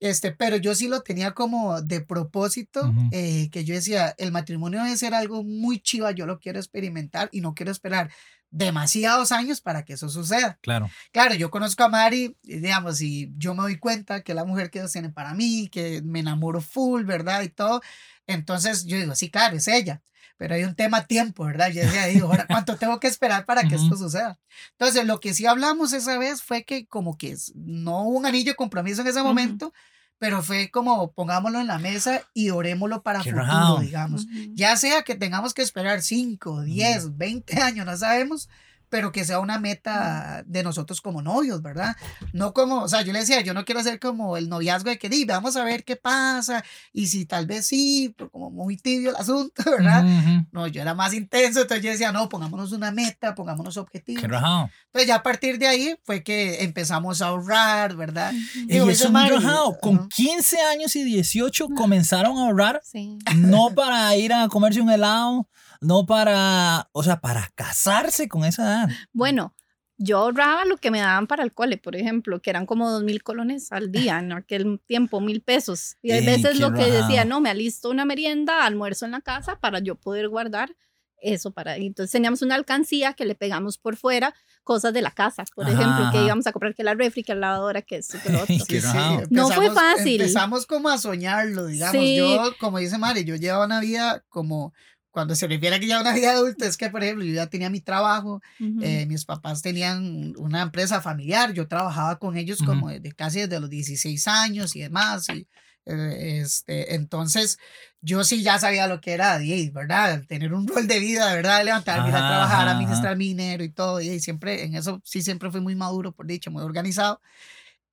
este, 0.00 0.32
pero 0.32 0.56
yo 0.56 0.74
sí 0.74 0.88
lo 0.88 1.00
tenía 1.00 1.32
como 1.32 1.80
de 1.80 2.00
propósito, 2.00 2.92
eh, 3.12 3.48
que 3.50 3.64
yo 3.64 3.74
decía, 3.74 4.14
el 4.18 4.32
matrimonio 4.32 4.82
debe 4.82 4.96
ser 4.96 5.14
algo 5.14 5.42
muy 5.42 5.80
chiva, 5.80 6.10
yo 6.10 6.26
lo 6.26 6.38
quiero 6.38 6.58
experimentar 6.58 7.28
y 7.32 7.40
no 7.40 7.54
quiero 7.54 7.72
esperar 7.72 8.10
demasiados 8.50 9.32
años 9.32 9.60
para 9.60 9.84
que 9.84 9.94
eso 9.94 10.08
suceda. 10.08 10.58
Claro. 10.62 10.88
Claro, 11.12 11.34
yo 11.34 11.50
conozco 11.50 11.84
a 11.84 11.88
Mari, 11.88 12.36
digamos, 12.42 13.00
y 13.00 13.32
yo 13.36 13.54
me 13.54 13.62
doy 13.62 13.78
cuenta 13.78 14.22
que 14.22 14.34
la 14.34 14.44
mujer 14.44 14.70
que 14.70 14.80
Dios 14.80 14.92
tiene 14.92 15.10
para 15.10 15.34
mí, 15.34 15.68
que 15.70 16.02
me 16.02 16.20
enamoro 16.20 16.60
full, 16.60 17.04
¿verdad? 17.04 17.42
Y 17.42 17.48
todo. 17.48 17.80
Entonces 18.26 18.86
yo 18.86 18.96
digo, 18.98 19.14
sí, 19.14 19.30
claro, 19.30 19.56
es 19.56 19.68
ella. 19.68 20.02
Pero 20.36 20.54
hay 20.54 20.64
un 20.64 20.74
tema 20.74 21.06
tiempo, 21.06 21.44
¿verdad? 21.44 21.70
Yo 21.70 21.82
decía, 21.82 22.06
digo, 22.06 22.28
ahora, 22.28 22.46
¿cuánto 22.46 22.76
tengo 22.78 23.00
que 23.00 23.06
esperar 23.06 23.44
para 23.44 23.66
que 23.68 23.76
esto 23.76 23.96
suceda? 23.96 24.38
Entonces, 24.72 25.06
lo 25.06 25.20
que 25.20 25.34
sí 25.34 25.46
hablamos 25.46 25.92
esa 25.92 26.18
vez 26.18 26.42
fue 26.42 26.64
que 26.64 26.86
como 26.86 27.16
que 27.16 27.36
no 27.54 28.02
hubo 28.02 28.18
un 28.18 28.26
anillo 28.26 28.52
de 28.52 28.56
compromiso 28.56 29.00
en 29.00 29.08
ese 29.08 29.22
momento, 29.22 29.72
pero 30.18 30.42
fue 30.42 30.70
como 30.70 31.12
pongámoslo 31.12 31.60
en 31.60 31.66
la 31.66 31.78
mesa 31.78 32.22
y 32.34 32.50
orémoslo 32.50 33.02
para 33.02 33.22
futuro, 33.22 33.78
digamos. 33.80 34.26
Ya 34.54 34.76
sea 34.76 35.02
que 35.02 35.14
tengamos 35.14 35.54
que 35.54 35.62
esperar 35.62 36.02
5, 36.02 36.62
10, 36.62 37.16
20 37.16 37.60
años, 37.62 37.86
no 37.86 37.96
sabemos, 37.96 38.48
pero 38.88 39.12
que 39.12 39.24
sea 39.24 39.40
una 39.40 39.58
meta 39.58 40.42
de 40.46 40.62
nosotros 40.62 41.00
como 41.00 41.22
novios, 41.22 41.62
¿verdad? 41.62 41.96
No 42.32 42.52
como, 42.52 42.82
o 42.82 42.88
sea, 42.88 43.02
yo 43.02 43.12
le 43.12 43.20
decía, 43.20 43.40
yo 43.40 43.54
no 43.54 43.64
quiero 43.64 43.80
hacer 43.80 43.98
como 43.98 44.36
el 44.36 44.48
noviazgo 44.48 44.90
de 44.90 44.98
que, 44.98 45.08
di, 45.08 45.24
vamos 45.24 45.56
a 45.56 45.64
ver 45.64 45.84
qué 45.84 45.96
pasa, 45.96 46.64
y 46.92 47.08
si 47.08 47.26
tal 47.26 47.46
vez 47.46 47.66
sí, 47.66 48.14
pero 48.16 48.30
como 48.30 48.50
muy 48.50 48.76
tibio 48.76 49.10
el 49.10 49.16
asunto, 49.16 49.62
¿verdad? 49.70 50.04
No, 50.52 50.66
yo 50.66 50.82
era 50.82 50.94
más 50.94 51.14
intenso, 51.14 51.62
entonces 51.62 51.84
yo 51.84 51.90
decía, 51.90 52.12
no, 52.12 52.28
pongámonos 52.28 52.72
una 52.72 52.90
meta, 52.90 53.34
pongámonos 53.34 53.76
objetivos. 53.76 54.22
Qué 54.22 54.26
entonces 54.26 55.08
ya 55.08 55.16
a 55.16 55.22
partir 55.22 55.58
de 55.58 55.66
ahí 55.66 55.96
fue 56.04 56.22
que 56.22 56.62
empezamos 56.62 57.22
a 57.22 57.28
ahorrar, 57.28 57.96
¿verdad? 57.96 58.32
Y, 58.68 58.76
eso 58.76 59.10
muy 59.10 59.28
rajado, 59.28 59.78
con 59.80 60.08
15 60.08 60.60
años 60.60 60.96
y 60.96 61.04
18 61.04 61.68
comenzaron 61.76 62.38
a 62.38 62.46
ahorrar, 62.46 62.80
sí. 62.84 63.18
no 63.34 63.70
para 63.74 64.14
ir 64.16 64.32
a 64.32 64.48
comerse 64.48 64.80
un 64.80 64.90
helado, 64.90 65.48
no 65.86 66.06
para, 66.06 66.88
o 66.92 67.02
sea, 67.02 67.20
para 67.20 67.50
casarse 67.54 68.28
con 68.28 68.44
esa 68.44 68.62
edad. 68.62 68.88
Bueno, 69.12 69.54
yo 69.98 70.18
ahorraba 70.18 70.64
lo 70.64 70.76
que 70.76 70.90
me 70.90 71.00
daban 71.00 71.26
para 71.26 71.42
el 71.42 71.52
cole, 71.52 71.78
por 71.78 71.96
ejemplo, 71.96 72.42
que 72.42 72.50
eran 72.50 72.66
como 72.66 72.90
dos 72.90 73.02
mil 73.02 73.22
colones 73.22 73.72
al 73.72 73.90
día, 73.90 74.18
en 74.18 74.32
aquel 74.32 74.80
tiempo, 74.86 75.20
mil 75.20 75.40
pesos. 75.40 75.96
Y 76.02 76.10
hay 76.10 76.24
veces 76.24 76.58
lo 76.58 76.72
que 76.72 76.84
decía, 76.84 77.24
no, 77.24 77.40
me 77.40 77.50
alisto 77.50 77.90
una 77.90 78.04
merienda, 78.04 78.66
almuerzo 78.66 79.06
en 79.06 79.12
la 79.12 79.20
casa 79.20 79.58
para 79.58 79.78
yo 79.78 79.94
poder 79.94 80.28
guardar 80.28 80.76
eso 81.22 81.50
para 81.50 81.76
entonces 81.76 82.12
teníamos 82.12 82.42
una 82.42 82.54
alcancía 82.54 83.14
que 83.14 83.24
le 83.24 83.34
pegamos 83.34 83.78
por 83.78 83.96
fuera 83.96 84.34
cosas 84.64 84.92
de 84.92 85.00
la 85.00 85.10
casa 85.10 85.44
por 85.54 85.66
ejemplo 85.66 86.10
que 86.12 86.22
íbamos 86.22 86.46
a 86.46 86.52
comprar 86.52 86.74
que 86.74 86.84
la 86.84 86.94
refri 86.94 87.22
que 87.22 87.34
la 87.34 87.40
lavadora 87.40 87.82
que 87.82 87.96
esto 87.96 88.18
que 88.22 88.30
lo 88.30 88.42
otro 88.42 88.54
Sí, 88.54 88.80
sí, 88.80 88.98
no 89.30 89.48
fue 89.48 89.70
fácil 89.70 90.20
Empezamos 90.20 90.66
como 90.66 90.88
a 90.88 90.98
soñarlo, 90.98 91.66
digamos. 91.66 91.96
Sí. 91.96 92.16
Yo, 92.16 92.52
como 92.58 92.78
dice 92.78 92.98
Mari, 92.98 93.24
yo 93.24 93.36
llevaba 93.36 93.64
una 93.64 93.80
vida 93.80 94.24
como, 94.28 94.72
cuando 95.16 95.34
se 95.34 95.48
refiere 95.48 95.76
a 95.76 95.80
que 95.80 95.86
llevaba 95.86 96.02
una 96.10 96.14
vida 96.14 96.32
adulta, 96.32 96.66
es 96.66 96.76
que, 96.76 96.90
por 96.90 97.02
ejemplo, 97.02 97.24
yo 97.24 97.32
ya 97.34 97.46
tenía 97.48 97.70
mi 97.70 97.80
trabajo, 97.80 98.42
Ujú. 98.60 99.00
eh, 99.00 99.06
mis 99.06 99.24
papás 99.24 99.62
tenían 99.62 100.34
una 100.36 100.60
empresa 100.60 101.00
familiar, 101.00 101.54
yo 101.54 101.68
trabajaba 101.68 102.18
con 102.18 102.36
ellos 102.36 102.60
Ujú. 102.60 102.62
como 102.62 102.90
desde 102.90 103.12
casi 103.12 103.40
desde 103.40 103.58
los 103.60 103.70
16 103.70 104.28
años 104.28 104.76
y 104.76 104.82
demás. 104.82 105.30
Y, 105.30 105.48
eh, 105.86 106.40
este, 106.42 106.94
entonces, 106.96 107.56
yo 108.02 108.24
sí 108.24 108.42
ya 108.42 108.58
sabía 108.58 108.88
lo 108.88 109.00
que 109.00 109.12
era, 109.14 109.42
y, 109.42 109.70
¿verdad? 109.70 110.22
Tener 110.28 110.52
un 110.52 110.68
rol 110.68 110.86
de 110.86 111.00
vida, 111.00 111.28
de 111.30 111.36
verdad, 111.36 111.64
levantarme, 111.64 112.10
ir 112.10 112.16
a 112.16 112.24
trabajar, 112.26 112.68
administrar 112.68 113.16
mi 113.16 113.28
dinero 113.28 113.64
y 113.64 113.70
todo. 113.72 114.02
Y, 114.02 114.20
siempre, 114.20 114.64
en 114.64 114.74
eso 114.76 115.00
sí 115.04 115.22
siempre 115.22 115.50
fui 115.50 115.62
muy 115.62 115.76
maduro, 115.76 116.12
por 116.12 116.26
dicho, 116.26 116.50
muy 116.50 116.62
organizado. 116.62 117.22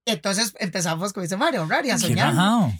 Entonces 0.06 0.54
empezamos, 0.60 1.14
como 1.14 1.22
dice 1.24 1.38
Mario, 1.38 1.62
a 1.62 1.64
ahorrar 1.64 1.86
y 1.86 1.92
a 1.92 1.98
soñar. 1.98 2.34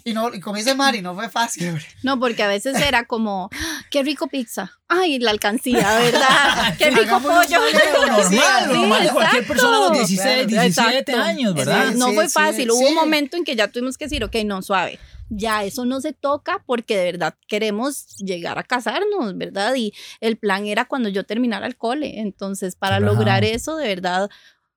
Y, 0.04 0.12
no, 0.12 0.34
y 0.34 0.40
como 0.40 0.56
dice 0.56 0.74
Mari, 0.74 1.00
no 1.00 1.14
fue 1.14 1.28
fácil. 1.30 1.78
No, 2.02 2.20
porque 2.20 2.42
a 2.42 2.48
veces 2.48 2.76
era 2.80 3.04
como, 3.06 3.48
"Ah, 3.54 3.80
qué 3.90 4.02
rico 4.02 4.26
pizza. 4.26 4.72
Ay, 4.88 5.18
la 5.18 5.30
alcancía, 5.30 5.98
¿verdad? 6.00 6.76
Qué 6.76 6.90
rico 6.90 7.20
pollo. 7.20 7.60
normal, 8.06 8.24
Sí, 8.28 8.36
normal 8.74 9.02
de 9.04 9.08
cualquier 9.10 9.42
exacto. 9.42 9.46
persona 9.48 9.76
a 9.76 9.80
los 9.80 9.92
16, 9.92 10.20
Claro, 10.20 10.46
17 10.48 10.98
exacto. 10.98 11.22
años, 11.22 11.54
¿verdad? 11.54 11.92
Sí, 11.92 11.98
No 11.98 12.08
sí, 12.10 12.14
fue 12.14 12.26
sí, 12.28 12.32
fácil. 12.34 12.70
Hubo 12.70 12.78
sí. 12.80 12.84
un 12.84 12.94
momento 12.94 13.36
en 13.38 13.44
que 13.44 13.56
ya 13.56 13.68
tuvimos 13.68 13.96
que 13.96 14.04
decir, 14.04 14.22
ok, 14.22 14.36
no, 14.44 14.60
suave. 14.60 14.98
Ya 15.30 15.64
eso 15.64 15.86
no 15.86 16.02
se 16.02 16.12
toca 16.12 16.62
porque 16.66 16.98
de 16.98 17.04
verdad 17.04 17.34
queremos 17.48 18.16
llegar 18.18 18.58
a 18.58 18.62
casarnos, 18.62 19.36
¿verdad? 19.38 19.74
Y 19.74 19.94
el 20.20 20.36
plan 20.36 20.66
era 20.66 20.84
cuando 20.84 21.08
yo 21.08 21.24
terminara 21.24 21.66
el 21.66 21.76
cole. 21.76 22.20
Entonces, 22.20 22.76
para 22.76 23.00
lograr 23.00 23.42
eso, 23.42 23.76
de 23.76 23.88
verdad, 23.88 24.28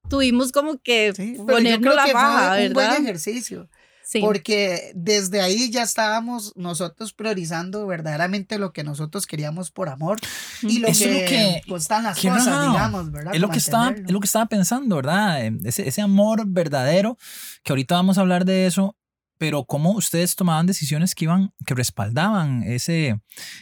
tuvimos 0.09 0.51
como 0.51 0.77
que 0.79 1.13
Sí, 1.15 1.35
ponernos 1.45 1.95
la 1.95 2.05
que 2.05 2.13
baja, 2.13 2.49
fue 2.55 2.67
un 2.67 2.73
buen 2.73 2.87
¿verdad? 2.87 3.01
ejercicio. 3.03 3.69
Sí. 4.03 4.21
Porque 4.21 4.93
desde 4.95 5.41
ahí 5.41 5.69
ya 5.69 5.83
estábamos 5.83 6.53
nosotros 6.55 7.11
priorizando 7.11 7.85
verdaderamente 7.85 8.57
lo 8.57 8.71
que 8.71 8.85
nosotros 8.85 9.27
queríamos 9.27 9.69
por 9.69 9.89
amor 9.89 10.17
y 10.61 10.79
lo 10.79 10.87
Eso 10.87 11.03
que, 11.03 11.11
lo 11.21 11.27
que- 11.27 11.61
costan 11.67 12.03
las 12.03 12.17
qué 12.17 12.29
cosas, 12.29 12.45
rajado. 12.47 12.71
digamos, 12.71 13.11
¿verdad? 13.11 13.35
Es 13.35 13.41
lo, 13.41 13.49
que 13.49 13.57
estaba, 13.57 13.89
es 13.89 14.09
lo 14.09 14.21
que 14.21 14.25
estaba 14.27 14.45
pensando, 14.45 14.95
¿verdad? 14.95 15.45
Eh, 15.45 15.57
Ese, 15.65 15.85
ese 15.89 16.01
amor 16.01 16.43
verdadero, 16.47 17.17
que 17.63 17.73
ahorita 17.73 17.95
vamos 17.95 18.17
a 18.17 18.21
hablar 18.21 18.45
de 18.45 18.65
eso, 18.65 18.95
pero 19.37 19.65
cómo 19.65 19.91
ustedes 19.91 20.35
tomaban 20.35 20.65
decisiones 20.65 21.15
que 21.15 21.25
iban, 21.25 21.53
que 21.65 21.75
respaldaban 21.75 22.63
ese, 22.63 23.19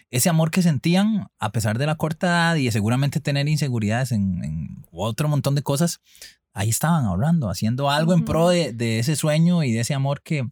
ese 0.10 0.30
amor 0.30 0.52
que 0.52 0.62
sentían 0.62 1.28
a 1.40 1.52
pesar 1.52 1.78
de 1.78 1.86
la 1.86 1.96
corta 1.96 2.28
edad 2.28 2.56
y 2.56 2.66
de 2.66 2.72
seguramente 2.72 3.20
tener 3.20 3.48
inseguridades 3.48 4.12
en, 4.12 4.44
en 4.44 4.86
otro 4.92 5.28
montón 5.28 5.56
de 5.56 5.64
cosas. 5.64 6.02
Ahí 6.54 6.70
estaban 6.70 7.06
ahorrando, 7.06 7.50
haciendo 7.50 7.90
algo 7.90 8.14
en 8.14 8.24
pro 8.24 8.50
de, 8.50 8.72
de 8.72 9.00
ese 9.00 9.16
sueño 9.16 9.64
y 9.64 9.74
de 9.74 9.82
ese 9.82 9.94
amor 9.94 10.22
que, 10.22 10.48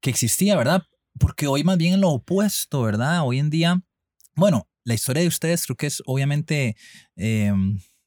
que 0.00 0.10
existía, 0.10 0.56
¿verdad? 0.56 0.84
Porque 1.18 1.48
hoy 1.48 1.64
más 1.64 1.76
bien 1.76 1.94
es 1.94 1.98
lo 1.98 2.10
opuesto, 2.10 2.82
¿verdad? 2.82 3.22
Hoy 3.26 3.40
en 3.40 3.50
día, 3.50 3.82
bueno, 4.36 4.68
la 4.84 4.94
historia 4.94 5.22
de 5.22 5.28
ustedes 5.28 5.64
creo 5.64 5.76
que 5.76 5.86
es 5.86 6.02
obviamente 6.06 6.76
eh, 7.16 7.52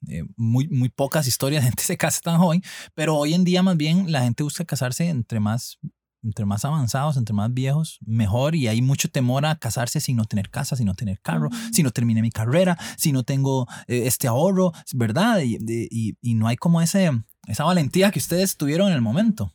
eh, 0.08 0.24
muy, 0.36 0.68
muy 0.70 0.90
pocas 0.90 1.28
historias 1.28 1.64
de 1.64 1.70
gente 1.70 1.84
se 1.84 1.98
casa 1.98 2.22
tan 2.22 2.38
joven, 2.38 2.62
pero 2.94 3.16
hoy 3.18 3.34
en 3.34 3.44
día 3.44 3.64
más 3.64 3.76
bien 3.76 4.12
la 4.12 4.22
gente 4.22 4.44
busca 4.44 4.64
casarse 4.64 5.10
entre 5.10 5.40
más, 5.40 5.80
entre 6.24 6.46
más 6.46 6.66
avanzados, 6.66 7.18
entre 7.18 7.34
más 7.34 7.54
viejos, 7.54 8.00
mejor 8.06 8.56
y 8.56 8.68
hay 8.68 8.82
mucho 8.82 9.10
temor 9.10 9.46
a 9.46 9.56
casarse 9.58 10.00
sin 10.00 10.18
no 10.18 10.26
tener 10.26 10.50
casa, 10.50 10.76
sin 10.76 10.86
no 10.88 10.96
tener 10.96 11.20
carro, 11.22 11.48
Ujú. 11.48 11.58
si 11.72 11.84
no 11.84 11.92
terminé 11.92 12.22
mi 12.22 12.32
carrera, 12.32 12.78
si 12.98 13.12
no 13.12 13.24
tengo 13.24 13.68
eh, 13.88 14.04
este 14.06 14.28
ahorro, 14.28 14.74
¿verdad? 14.94 15.40
Y, 15.42 15.58
y, 15.68 16.18
y 16.22 16.34
no 16.36 16.48
hay 16.48 16.58
como 16.58 16.82
ese, 16.82 17.10
esa 17.48 17.64
valentía 17.64 18.12
que 18.12 18.20
ustedes 18.20 18.58
tuvieron 18.58 18.88
en 18.90 18.94
el 18.96 19.02
momento. 19.02 19.54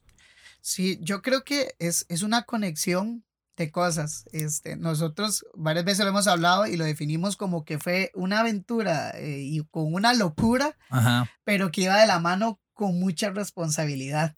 Sí, 0.60 0.98
yo 1.02 1.22
creo 1.22 1.44
que 1.44 1.74
es, 1.78 2.06
es 2.08 2.22
una 2.22 2.42
conexión 2.42 3.24
de 3.56 3.70
cosas. 3.70 4.24
Este, 4.32 4.76
nosotros 4.76 5.44
varias 5.54 5.84
veces 5.84 6.04
lo 6.04 6.10
hemos 6.10 6.26
hablado 6.26 6.66
y 6.66 6.76
lo 6.76 6.84
definimos 6.84 7.36
como 7.36 7.64
que 7.64 7.78
fue 7.78 8.10
una 8.14 8.40
aventura 8.40 9.10
eh, 9.18 9.40
y 9.42 9.60
con 9.70 9.92
una 9.92 10.14
locura, 10.14 10.76
Ajá. 10.88 11.28
pero 11.44 11.70
que 11.70 11.82
iba 11.82 12.00
de 12.00 12.06
la 12.06 12.18
mano 12.20 12.60
con 12.82 12.98
mucha 12.98 13.30
responsabilidad. 13.30 14.34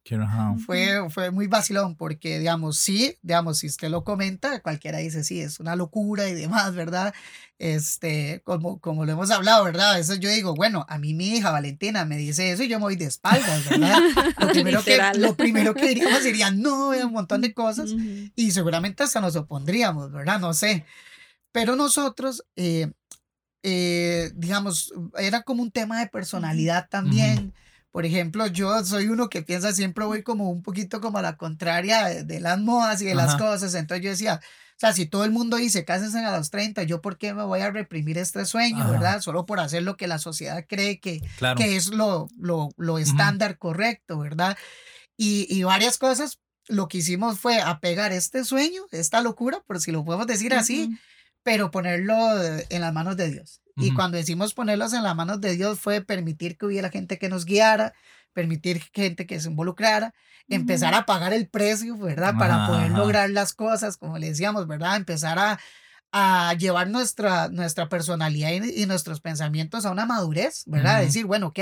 Fue, 0.67 1.09
fue 1.09 1.31
muy 1.31 1.47
vacilón 1.47 1.97
porque, 1.97 2.39
digamos, 2.39 2.77
sí, 2.77 3.17
digamos, 3.23 3.57
si 3.57 3.69
usted 3.69 3.89
lo 3.89 4.05
comenta, 4.05 4.61
cualquiera 4.61 4.99
dice, 4.99 5.25
sí, 5.25 5.41
es 5.41 5.61
una 5.61 5.77
locura 5.77 6.29
y 6.29 6.35
demás, 6.35 6.75
¿verdad? 6.75 7.15
Este, 7.59 8.43
como, 8.45 8.81
como 8.81 9.07
lo 9.07 9.13
hemos 9.13 9.31
hablado, 9.31 9.65
¿verdad? 9.65 9.93
A 9.93 9.97
veces 9.97 10.21
yo 10.21 10.29
digo, 10.29 10.55
bueno, 10.55 10.85
a 10.91 10.99
mí 10.99 11.15
mi 11.15 11.29
hija 11.29 11.53
Valentina 11.53 12.05
me 12.05 12.19
dice 12.19 12.53
eso 12.53 12.65
y 12.65 12.69
yo 12.69 12.79
me 12.79 12.85
voy 12.85 12.97
de 12.97 13.07
espaldas, 13.07 13.67
¿verdad? 13.67 13.99
Lo 14.39 14.49
primero, 14.49 14.85
que, 14.85 15.01
lo 15.17 15.35
primero 15.37 15.73
que 15.73 15.89
diríamos 15.89 16.19
sería, 16.19 16.51
no, 16.51 16.91
un 16.91 17.13
montón 17.13 17.41
de 17.41 17.55
cosas 17.55 17.93
Ujú. 17.93 18.31
y 18.37 18.51
seguramente 18.51 19.05
hasta 19.05 19.23
nos 19.23 19.37
opondríamos, 19.37 20.13
¿verdad? 20.13 20.39
No 20.39 20.53
sé. 20.53 20.85
Pero 21.51 21.77
nosotros, 21.77 22.45
eh, 22.57 22.93
eh, 23.63 24.33
digamos, 24.35 24.93
era 25.17 25.45
como 25.45 25.63
un 25.63 25.71
tema 25.71 26.01
de 26.01 26.09
personalidad 26.09 26.91
también. 26.91 27.55
Por 27.95 28.05
ejemplo, 28.05 28.49
yo 28.49 28.85
soy 28.85 29.07
uno 29.07 29.29
que 29.29 29.43
piensa 29.43 29.73
siempre 29.73 30.05
voy 30.05 30.25
como 30.25 30.51
un 30.51 30.63
poquito 30.65 31.01
como 31.01 31.19
a 31.19 31.23
la 31.23 31.37
contraria 31.37 32.07
de, 32.07 32.25
de 32.25 32.41
las 32.41 32.59
modas 32.59 33.01
y 33.01 33.05
de 33.05 33.15
las 33.15 33.37
cosas. 33.37 33.73
Entonces 33.77 34.03
yo 34.05 34.11
decía, 34.11 34.41
o 34.43 34.77
sea, 34.81 34.93
si 34.93 35.07
todo 35.07 35.25
el 35.25 35.31
mundo 35.31 35.59
dice 35.59 35.85
cásense 35.85 36.19
a 36.19 36.37
los 36.37 36.51
30, 36.51 36.83
yo 36.83 37.01
por 37.01 37.19
qué 37.19 37.35
me 37.35 37.45
voy 37.45 37.61
a 37.61 37.71
reprimir 37.71 38.19
este 38.19 38.47
sueño, 38.47 38.83
Ajá. 38.83 38.91
¿verdad? 38.91 39.21
Solo 39.21 39.47
por 39.47 39.61
hacer 39.61 39.85
lo 39.85 39.97
que 39.97 40.09
la 40.09 40.19
sociedad 40.19 40.65
cree 40.69 40.99
que, 40.99 41.21
Claro. 41.39 41.57
que 41.57 41.77
es 41.77 41.91
lo, 41.91 42.27
lo, 42.37 42.71
lo 42.77 42.99
estándar 42.99 43.59
correcto, 43.59 44.19
¿verdad? 44.19 44.59
Y, 45.17 45.47
y 45.49 45.63
varias 45.63 45.97
cosas, 45.97 46.41
lo 46.67 46.89
que 46.89 46.99
hicimos 46.99 47.39
fue 47.39 47.61
apegar 47.61 48.11
este 48.11 48.45
sueño, 48.45 48.83
esta 48.91 49.21
locura, 49.21 49.63
por 49.69 49.81
si 49.81 49.93
lo 49.93 50.05
podemos 50.05 50.27
decir 50.27 50.53
así, 50.53 50.99
pero 51.45 51.71
ponerlo 51.71 52.43
eh, 52.43 52.67
en 52.71 52.81
las 52.81 52.93
manos 52.93 53.17
de 53.17 53.31
Dios. 53.31 53.61
Y 53.77 53.93
cuando 53.93 54.17
decimos 54.17 54.55
ponerlos 54.55 54.93
en 54.93 55.03
las 55.03 55.17
manos 55.17 55.41
de 55.41 55.57
Dios 55.57 55.81
fue 55.81 56.01
permitir 56.01 56.57
que 56.57 56.67
hubiera 56.67 56.91
gente 56.91 57.19
que 57.19 57.29
nos 57.29 57.45
guiara, 57.45 57.93
permitir 58.33 58.83
gente 58.93 59.27
que 59.27 59.41
se 59.41 59.49
involucrara, 59.49 60.15
empezar 60.49 60.95
a 60.95 61.07
pagar 61.07 61.33
el 61.33 61.49
precio, 61.49 61.97
¿verdad? 61.97 62.35
Para 62.39 62.67
poder 62.67 62.91
lograr 62.91 63.31
las 63.31 63.53
cosas, 63.55 63.97
como 63.97 64.19
le 64.19 64.29
decíamos, 64.29 64.67
¿verdad? 64.67 64.97
Empezar 64.97 65.39
a, 65.39 65.59
a 66.17 66.55
llevar 66.55 66.89
nuestra, 66.91 67.49
nuestra 67.49 67.89
personalidad 67.89 68.51
y, 68.51 68.83
y 68.83 68.87
nuestros 68.87 69.21
pensamientos 69.21 69.85
a 69.85 69.91
una 69.91 70.07
madurez, 70.07 70.63
¿verdad? 70.67 71.01
Decir, 71.01 71.27
bueno, 71.27 71.49
ok, 71.49 71.59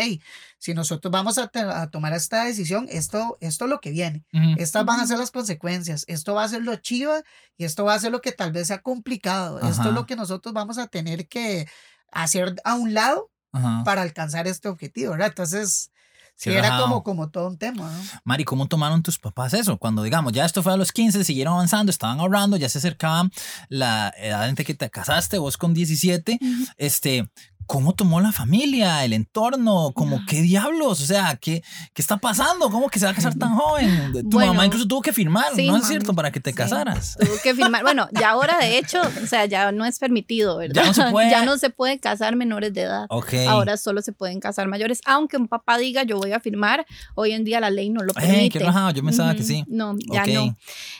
si 0.59 0.75
nosotros 0.75 1.11
vamos 1.11 1.39
a, 1.39 1.49
tomar 1.91 2.13
esta 2.13 2.45
decisión, 2.45 2.87
esto, 2.91 3.39
esto 3.41 3.65
es 3.65 3.71
lo 3.71 3.81
que 3.81 3.93
viene. 3.93 4.25
Estas 4.59 4.85
van 4.85 5.01
a 5.01 5.07
ser 5.07 5.19
las 5.19 5.31
consecuencias. 5.31 6.05
Esto 6.07 6.35
va 6.35 6.45
a 6.45 6.49
ser 6.49 6.63
lo 6.63 6.77
chiva 6.77 7.23
y 7.57 7.65
esto 7.65 7.85
va 7.85 7.95
a 7.95 7.99
ser 7.99 8.13
lo 8.13 8.21
que 8.21 8.33
tal 8.33 8.53
vez 8.53 8.67
sea 8.67 8.83
complicado. 8.83 9.59
Esto 9.61 9.89
es 9.89 9.95
lo 9.95 10.05
que 10.05 10.17
nosotros 10.17 10.53
vamos 10.53 10.77
a 10.77 10.87
tener 10.87 11.29
que 11.29 11.67
hacer 12.13 12.55
a 12.65 12.75
un 12.75 12.95
lado 12.95 13.31
Ajá. 13.53 13.83
para 13.85 14.03
alcanzar 14.03 14.47
este 14.47 14.69
objetivo, 14.69 15.13
¿verdad? 15.13 15.29
Entonces, 15.29 15.91
sí 16.37 16.51
era 16.51 16.63
rajado. 16.63 16.85
como, 16.85 17.03
como 17.03 17.31
todo 17.31 17.49
un 17.49 17.59
tema, 17.59 17.91
¿no? 17.91 18.03
Mari, 18.25 18.45
¿cómo 18.45 18.67
tomaron 18.69 19.03
tus 19.03 19.19
papás 19.19 19.55
eso? 19.55 19.79
Cuando, 19.79 20.03
digamos, 20.03 20.33
ya 20.33 20.45
esto 20.45 20.63
fue 20.63 20.73
a 20.73 20.77
los 20.77 20.93
15, 20.93 21.25
siguieron 21.25 21.55
avanzando, 21.55 21.91
estaban 21.91 22.21
ahorrando, 22.21 22.57
ya 22.57 22.69
se 22.69 22.79
acercaban 22.79 23.31
la 23.69 24.13
edad 24.17 24.49
en 24.49 24.55
que 24.55 24.75
te 24.75 24.91
casaste, 24.91 25.39
vos 25.39 25.57
con 25.57 25.75
17, 25.75 26.39
Ujú. 26.41 26.65
este, 26.77 27.29
¿cómo 27.73 27.95
tomó 27.95 28.21
la 28.21 28.33
familia, 28.33 29.03
el 29.03 29.15
entorno? 29.15 29.93
Como, 29.95 30.21
¿qué 30.27 30.43
diablos? 30.43 31.01
O 31.01 31.07
sea, 31.07 31.37
¿qué, 31.41 31.63
qué 31.95 32.03
está 32.03 32.19
pasando? 32.19 32.69
¿Cómo 32.69 32.91
que 32.91 32.99
se 32.99 33.07
va 33.07 33.13
a 33.13 33.15
casar 33.15 33.35
tan 33.35 33.55
joven? 33.57 34.13
Tu 34.13 34.21
Bueno, 34.29 34.53
mamá 34.53 34.67
incluso 34.67 34.87
tuvo 34.87 35.01
que 35.01 35.11
firmar, 35.15 35.47
sí, 35.57 35.67
¿no 35.67 35.77
es 35.77 35.83
mami, 35.85 35.85
cierto? 35.87 36.15
Para 36.15 36.31
que 36.31 36.39
te 36.39 36.51
sí. 36.51 36.57
casaras. 36.57 37.17
Tuvo 37.19 37.35
que 37.43 37.55
firmar. 37.55 37.81
Bueno, 37.83 38.09
ya 38.13 38.29
ahora 38.29 38.59
de 38.59 38.77
hecho, 38.77 39.01
o 39.01 39.27
sea, 39.27 39.47
ya 39.47 39.73
no 39.73 39.87
es 39.87 39.99
permitido, 39.99 40.59
¿verdad? 40.59 40.83
Ya 40.83 40.87
no 40.87 40.93
se 40.93 41.11
puede. 41.11 41.31
Ya 41.31 41.45
no 41.47 41.57
se 41.57 41.71
puede 41.71 41.99
casar 41.99 42.37
menores 42.37 42.75
de 42.75 42.83
edad. 42.83 43.07
Ok. 43.09 43.33
Ahora 43.49 43.79
solo 43.79 44.03
se 44.03 44.13
pueden 44.13 44.39
casar 44.39 44.69
mayores, 44.69 45.01
aunque 45.07 45.39
un 45.39 45.49
papá 45.49 45.79
diga 45.79 46.03
yo 46.03 46.19
voy 46.19 46.33
a 46.33 46.41
firmar, 46.41 46.85
hoy 47.15 47.33
en 47.33 47.43
día 47.45 47.59
la 47.59 47.71
ley 47.71 47.89
no 47.89 48.03
lo 48.03 48.13
Eh, 48.13 48.21
permite. 48.21 48.59
qué 48.59 48.65
rajado, 48.67 48.91
yo 48.91 49.03
pensaba 49.03 49.33
que 49.35 49.41
Ujú, 49.41 49.49
sí. 49.49 49.65
No, 49.67 49.97
ya 50.13 50.25
Ok. 50.25 50.29
no. 50.29 50.57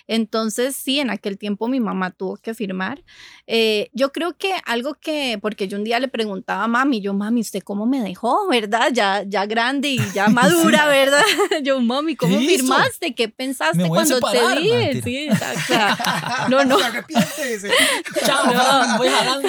Entonces, 0.07 0.75
sí, 0.75 1.01
en 1.01 1.11
aquel 1.11 1.37
tiempo 1.37 1.69
mi 1.69 1.81
mamá 1.81 2.11
tuvo 2.13 2.37
que 2.39 2.55
firmar. 2.55 3.03
Eh, 3.47 3.91
yo 3.93 4.11
creo 4.13 4.37
que 4.39 4.55
algo 4.65 4.95
que, 4.95 5.39
porque 5.43 5.69
yo 5.69 5.77
un 5.77 5.85
día 5.85 6.01
le 6.01 6.09
preguntaba 6.09 6.62
mami, 6.69 7.01
yo, 7.01 7.15
mami, 7.15 7.41
¿usted 7.41 7.63
cómo 7.63 7.87
me 7.87 8.01
dejó, 8.03 8.49
verdad? 8.49 8.91
Ya, 8.93 9.23
ya 9.27 9.47
grande 9.47 9.89
y 9.89 10.01
ya 10.15 10.29
madura, 10.31 10.87
¿verdad? 10.87 11.23
Yo, 11.63 11.81
mami, 11.81 12.17
¿cómo 12.17 12.39
¿Qué 12.39 12.45
hizo? 12.45 12.57
firmaste? 12.67 13.15
¿Qué 13.15 13.29
pensaste 13.29 13.89
cuando 13.89 14.17
separar, 14.17 14.55
te 14.57 14.61
dije? 14.61 15.03
Sí, 15.03 15.17
exacto. 15.29 15.75
no, 16.49 16.65
no. 16.65 16.79
Chao, 18.25 18.47
No. 18.47 18.99
voy 18.99 19.09
jalando. 19.09 19.49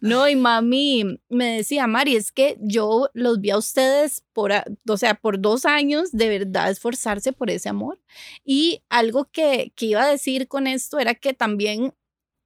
No, 0.00 0.28
y 0.28 0.36
mami 0.36 1.18
me 1.28 1.56
decía, 1.58 1.86
Mari, 1.86 2.16
es 2.16 2.32
que 2.32 2.56
yo 2.60 3.08
los 3.14 3.40
vi 3.40 3.50
a 3.50 3.56
ustedes 3.58 4.24
por, 4.32 4.52
o 4.88 4.96
sea, 4.96 5.14
por 5.14 5.40
dos 5.40 5.64
años 5.64 6.10
de 6.12 6.28
verdad 6.28 6.70
esforzarse 6.70 7.32
por 7.32 7.50
ese 7.50 7.68
amor. 7.68 8.00
Y 8.44 8.82
algo 8.88 9.26
que, 9.30 9.72
que 9.76 9.86
iba 9.86 10.02
a 10.02 10.08
decir 10.10 10.48
con 10.48 10.66
esto 10.66 10.98
era 10.98 11.14
que 11.14 11.34
también, 11.34 11.94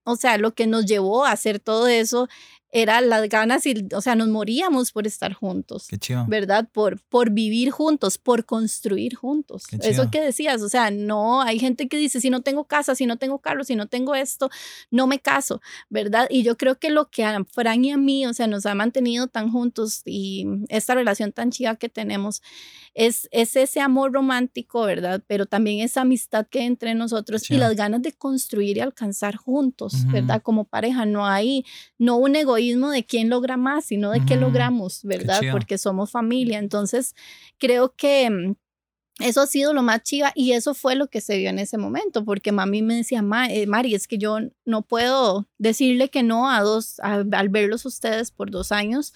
o 0.05 0.17
sea, 0.17 0.39
lo 0.39 0.55
que 0.55 0.67
nos 0.67 0.87
llevó 0.87 1.25
a 1.25 1.33
hacer 1.33 1.59
todo 1.59 1.87
eso 1.89 2.29
era 2.77 3.01
las 3.01 3.27
ganas 3.31 3.65
y, 3.65 3.89
o 3.95 4.03
sea, 4.03 4.15
nos 4.17 4.29
moríamos 4.29 4.93
por 4.93 5.07
estar 5.07 5.33
juntos. 5.33 5.87
Qué 5.89 5.97
chido. 5.97 6.27
¿Verdad? 6.29 6.69
Por, 6.71 7.01
por 7.01 7.31
vivir 7.31 7.71
juntos, 7.71 8.19
por 8.19 8.45
construir 8.45 9.15
juntos. 9.15 9.65
Eso 9.81 10.11
que 10.11 10.21
decías, 10.21 10.61
o 10.61 10.69
sea, 10.69 10.91
no, 10.91 11.41
hay 11.41 11.59
gente 11.59 11.89
que 11.89 11.97
dice, 11.97 12.21
si 12.21 12.29
no 12.29 12.43
tengo 12.43 12.65
casa, 12.65 12.95
si 12.95 13.07
no 13.07 13.17
tengo 13.17 13.39
carro, 13.39 13.65
si 13.65 13.77
no 13.77 13.87
tengo 13.87 14.15
esto, 14.15 14.51
no 14.91 15.07
me 15.07 15.21
caso, 15.21 15.63
¿verdad? 15.89 16.27
Y 16.29 16.43
yo 16.43 16.59
creo 16.59 16.79
que 16.79 16.91
lo 16.91 17.09
que 17.09 17.25
a 17.25 17.43
Fran 17.45 17.83
y 17.83 17.93
a 17.93 17.97
mí, 17.97 18.27
o 18.27 18.35
sea, 18.35 18.47
nos 18.47 18.67
ha 18.67 18.75
mantenido 18.75 19.27
tan 19.27 19.51
juntos 19.51 20.03
y 20.05 20.47
esta 20.69 20.95
relación 20.95 21.33
tan 21.33 21.51
chida 21.51 21.77
que 21.77 21.89
tenemos, 21.89 22.43
es, 22.93 23.27
es 23.31 23.57
ese 23.57 23.81
amor 23.81 24.13
romántico, 24.13 24.83
¿verdad? 24.83 25.23
Pero 25.27 25.47
también 25.47 25.81
esa 25.81 26.03
amistad 26.03 26.47
que 26.47 26.61
hay 26.61 26.67
entre 26.67 26.95
nosotros 26.95 27.51
y 27.51 27.57
las 27.57 27.75
ganas 27.75 28.03
de 28.03 28.13
construir 28.13 28.77
y 28.77 28.81
alcanzar 28.81 29.37
juntos, 29.37 30.07
¿verdad? 30.09 30.43
Como 30.43 30.65
pareja, 30.65 31.07
no 31.07 31.27
hay, 31.27 31.65
no 31.99 32.17
un 32.17 32.37
egoísmo 32.37 32.66
de 32.75 33.05
quién 33.05 33.29
logra 33.29 33.57
más, 33.57 33.87
sino 33.87 34.11
de 34.11 34.25
qué 34.25 34.37
logramos, 34.37 35.01
¿verdad? 35.05 35.41
Porque 35.53 35.79
somos 35.79 36.11
familia. 36.11 36.59
Entonces, 36.59 37.15
creo 37.59 37.95
que 37.97 38.31
mm, 38.31 38.55
eso 39.21 39.41
ha 39.41 39.47
sido 39.47 39.73
lo 39.73 39.83
más 39.83 40.03
chiva 40.03 40.33
y 40.35 40.53
eso 40.53 40.75
fue 40.75 40.95
lo 40.95 41.09
que 41.09 41.21
se 41.21 41.39
vio 41.39 41.49
en 41.49 41.59
ese 41.59 41.79
momento, 41.79 42.25
porque 42.25 42.53
mami 42.53 42.83
me 42.83 42.97
decía, 42.97 43.25
eh, 43.51 43.67
Mari, 43.67 43.95
es 43.95 44.07
que 44.07 44.19
yo 44.19 44.39
no 44.65 44.83
puedo 44.83 45.49
decirle 45.59 46.11
que 46.11 46.23
no 46.23 46.51
a 46.51 46.61
dos, 46.61 47.01
al 47.01 47.49
verlos 47.49 47.87
ustedes 47.87 48.31
por 48.31 48.51
dos 48.51 48.73
años, 48.73 49.15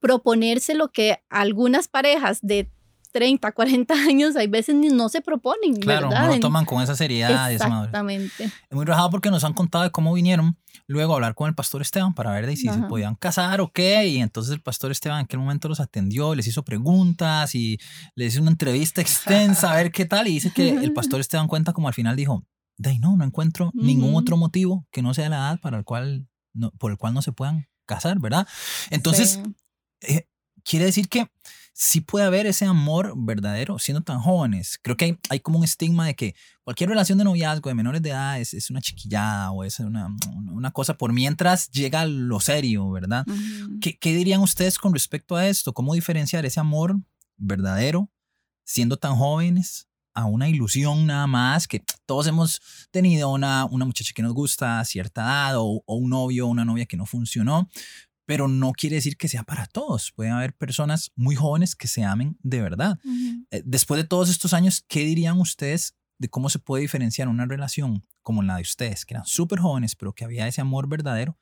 proponerse 0.00 0.74
lo 0.74 0.90
que 0.90 1.18
algunas 1.28 1.88
parejas 1.88 2.40
de 2.42 2.68
30, 3.16 3.50
40 3.50 3.94
años, 3.94 4.36
hay 4.36 4.46
veces 4.46 4.74
no 4.92 5.08
se 5.08 5.22
proponen. 5.22 5.74
Claro, 5.76 6.10
¿verdad? 6.10 6.26
no 6.26 6.34
lo 6.34 6.40
toman 6.40 6.66
con 6.66 6.82
esa 6.82 6.94
seriedad. 6.94 7.50
Exactamente. 7.50 8.44
es 8.44 8.52
muy 8.70 8.84
rajado 8.84 9.08
porque 9.08 9.30
nos 9.30 9.42
han 9.42 9.54
contado 9.54 9.84
de 9.84 9.90
cómo 9.90 10.12
vinieron 10.12 10.58
luego 10.86 11.14
a 11.14 11.16
hablar 11.16 11.34
con 11.34 11.48
el 11.48 11.54
pastor 11.54 11.80
Esteban 11.80 12.12
para 12.12 12.30
ver 12.32 12.46
de 12.46 12.56
si 12.56 12.68
se 12.68 12.78
podían 12.90 13.14
casar 13.14 13.62
o 13.62 13.72
qué. 13.72 14.06
Y 14.06 14.18
entonces 14.18 14.52
el 14.52 14.60
pastor 14.60 14.92
Esteban 14.92 15.20
en 15.20 15.24
aquel 15.24 15.40
momento 15.40 15.66
los 15.66 15.80
atendió, 15.80 16.34
les 16.34 16.46
hizo 16.46 16.62
preguntas 16.62 17.54
y 17.54 17.78
les 18.14 18.34
hizo 18.34 18.42
una 18.42 18.50
entrevista 18.50 19.00
extensa 19.00 19.72
a 19.72 19.76
ver 19.76 19.90
qué 19.92 20.04
tal. 20.04 20.28
Y 20.28 20.32
dice 20.32 20.50
que 20.50 20.68
el 20.68 20.92
pastor 20.92 21.18
Esteban 21.18 21.48
cuenta 21.48 21.72
como 21.72 21.88
al 21.88 21.94
final 21.94 22.16
dijo, 22.16 22.44
de 22.76 22.98
no, 22.98 23.16
no 23.16 23.24
encuentro 23.24 23.70
ningún 23.72 24.14
otro 24.14 24.36
motivo 24.36 24.86
que 24.92 25.00
no 25.00 25.14
sea 25.14 25.30
la 25.30 25.36
edad 25.36 25.60
para 25.60 25.78
el 25.78 25.84
cual 25.84 26.28
no, 26.52 26.70
por 26.72 26.90
el 26.90 26.98
cual 26.98 27.14
no 27.14 27.22
se 27.22 27.32
puedan 27.32 27.66
casar, 27.86 28.18
¿verdad? 28.18 28.46
Entonces, 28.90 29.40
eh, 30.02 30.28
quiere 30.64 30.84
decir 30.84 31.08
que 31.08 31.30
sí 31.78 32.00
puede 32.00 32.24
haber 32.24 32.46
ese 32.46 32.64
amor 32.64 33.12
verdadero 33.14 33.78
siendo 33.78 34.02
tan 34.02 34.18
jóvenes. 34.18 34.78
Creo 34.80 34.96
que 34.96 35.04
hay, 35.04 35.18
hay, 35.28 35.40
como 35.40 35.58
un 35.58 35.64
estigma 35.64 36.06
de 36.06 36.14
que 36.14 36.34
cualquier 36.64 36.88
relación 36.88 37.18
de 37.18 37.24
noviazgo 37.24 37.68
de 37.68 37.74
menores 37.74 38.00
de 38.00 38.10
edad 38.10 38.40
es, 38.40 38.54
es 38.54 38.70
una 38.70 38.80
chiquillada 38.80 39.50
o 39.50 39.62
es 39.62 39.78
una, 39.80 40.08
una, 40.50 40.70
cosa 40.70 40.96
por 40.96 41.12
mientras 41.12 41.70
llega 41.70 42.06
lo 42.06 42.40
serio, 42.40 42.90
¿verdad? 42.90 43.26
¿Qué, 43.82 43.98
¿Qué, 43.98 44.14
dirían 44.14 44.40
ustedes 44.40 44.78
con 44.78 44.94
respecto 44.94 45.36
a 45.36 45.46
esto? 45.46 45.74
¿Cómo 45.74 45.92
diferenciar 45.92 46.46
ese 46.46 46.60
amor 46.60 46.96
verdadero 47.36 48.10
siendo 48.64 48.96
tan 48.96 49.14
jóvenes 49.14 49.86
a 50.14 50.24
una 50.24 50.48
ilusión 50.48 51.04
nada 51.04 51.26
más, 51.26 51.68
que 51.68 51.84
todos 52.06 52.26
hemos 52.26 52.62
tenido 52.90 53.30
una, 53.30 53.66
una 53.66 53.84
muchacha 53.84 54.14
que 54.14 54.22
nos 54.22 54.32
gusta 54.32 54.80
a 54.80 54.84
cierta 54.86 55.20
edad 55.20 55.58
o, 55.58 55.82
o 55.84 55.96
un 55.96 56.08
novio 56.08 56.46
o 56.46 56.50
una 56.50 56.64
novia 56.64 56.86
que 56.86 56.96
no 56.96 57.04
funcionó, 57.04 57.68
pero 58.26 58.48
no 58.48 58.72
quiere 58.72 58.96
decir 58.96 59.16
que 59.16 59.28
sea 59.28 59.44
para 59.44 59.66
todos. 59.66 60.12
Pueden 60.12 60.32
haber 60.32 60.54
personas 60.54 61.12
muy 61.14 61.36
jóvenes 61.36 61.74
que 61.76 61.88
se 61.88 62.04
amen 62.04 62.36
de 62.42 62.60
verdad. 62.60 62.98
Eh, 63.50 63.62
después 63.64 64.02
de 64.02 64.06
todos 64.06 64.28
estos 64.28 64.52
años, 64.52 64.84
¿qué 64.86 65.00
dirían 65.00 65.38
ustedes 65.38 65.96
de 66.18 66.28
cómo 66.28 66.50
se 66.50 66.58
puede 66.58 66.82
diferenciar 66.82 67.28
una 67.28 67.46
relación 67.46 68.04
como 68.22 68.42
la 68.42 68.56
de 68.56 68.62
ustedes, 68.62 69.06
que 69.06 69.14
eran 69.14 69.24
súper 69.24 69.60
jóvenes, 69.60 69.94
pero 69.94 70.12
que 70.12 70.24
había 70.24 70.48
ese 70.48 70.60
amor 70.60 70.88
verdadero, 70.88 71.38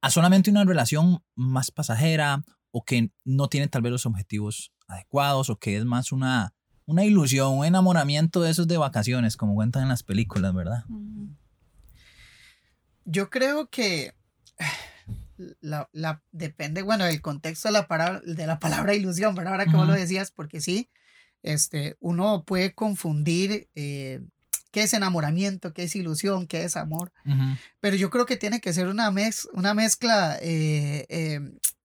a 0.00 0.10
solamente 0.10 0.50
una 0.50 0.64
relación 0.64 1.22
más 1.36 1.70
pasajera 1.70 2.42
o 2.72 2.84
que 2.84 3.12
no 3.24 3.48
tiene 3.48 3.68
tal 3.68 3.82
vez 3.82 3.92
los 3.92 4.06
objetivos 4.06 4.72
adecuados 4.88 5.48
o 5.48 5.56
que 5.56 5.76
es 5.76 5.84
más 5.84 6.10
una, 6.10 6.52
una 6.86 7.04
ilusión, 7.04 7.58
un 7.58 7.64
enamoramiento 7.64 8.42
de 8.42 8.50
esos 8.50 8.66
de 8.66 8.76
vacaciones, 8.76 9.36
como 9.36 9.54
cuentan 9.54 9.84
en 9.84 9.90
las 9.90 10.02
películas, 10.02 10.52
¿verdad? 10.52 10.84
Yo 13.04 13.30
creo 13.30 13.68
que 13.68 14.14
la, 15.60 15.88
la, 15.92 16.22
depende, 16.32 16.82
bueno, 16.82 17.04
del 17.04 17.20
contexto 17.20 17.68
de 17.68 17.72
la, 17.72 17.86
palabra, 17.86 18.20
de 18.24 18.46
la 18.46 18.58
palabra 18.58 18.94
ilusión, 18.94 19.34
¿verdad? 19.34 19.54
Ahora 19.54 19.66
que 19.66 19.76
vos 19.76 19.86
lo 19.86 19.94
decías, 19.94 20.30
porque 20.30 20.60
sí, 20.60 20.90
este, 21.42 21.96
uno 22.00 22.44
puede 22.44 22.74
confundir 22.74 23.68
eh, 23.74 24.20
qué 24.70 24.82
es 24.82 24.94
enamoramiento, 24.94 25.72
qué 25.72 25.84
es 25.84 25.94
ilusión, 25.96 26.46
qué 26.46 26.64
es 26.64 26.76
amor, 26.76 27.12
pero 27.80 27.96
yo 27.96 28.10
creo 28.10 28.26
que 28.26 28.36
tiene 28.36 28.60
que 28.60 28.72
ser 28.72 28.88
una, 28.88 29.10
mez, 29.10 29.48
una 29.52 29.74
mezcla, 29.74 30.38
eh, 30.40 31.06
eh, 31.08 31.40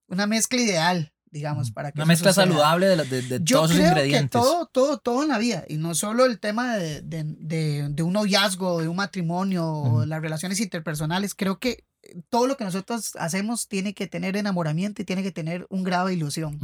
una 0.08 0.28
mezcla 0.28 0.60
ideal, 0.60 1.14
digamos, 1.32 1.72
para 1.72 1.92
que 1.92 2.00
Una 2.00 2.06
mezcla 2.08 2.34
saludable 2.34 2.88
de, 2.88 3.06
de, 3.06 3.22
de 3.22 3.40
todos 3.40 3.70
los 3.70 3.80
ingredientes. 3.80 4.30
Que 4.42 4.48
todo, 4.48 4.66
todo, 4.66 4.98
todo 4.98 5.22
en 5.24 5.30
la 5.30 5.38
vida, 5.38 5.66
y 5.68 5.78
no 5.78 5.94
solo 5.94 6.26
el 6.26 6.40
tema 6.40 6.78
de, 6.78 7.02
de, 7.02 7.90
de 7.90 8.04
un 8.04 8.14
noviazgo, 8.14 8.82
de 8.82 8.88
un 8.88 8.96
matrimonio, 8.96 9.68
o 9.68 10.06
las 10.06 10.22
relaciones 10.22 10.60
interpersonales, 10.60 11.36
creo 11.36 11.60
que 11.60 11.84
todo 12.30 12.48
lo 12.48 12.58
que 12.58 12.64
nosotros 12.64 13.12
hacemos 13.18 13.68
tiene 13.68 13.94
que 13.94 14.08
tener 14.08 14.38
enamoramiento 14.38 15.02
y 15.02 15.06
tiene 15.06 15.24
que 15.24 15.32
tener 15.32 15.66
un 15.70 15.84
grado 15.84 16.08
de 16.08 16.14
ilusión. 16.14 16.60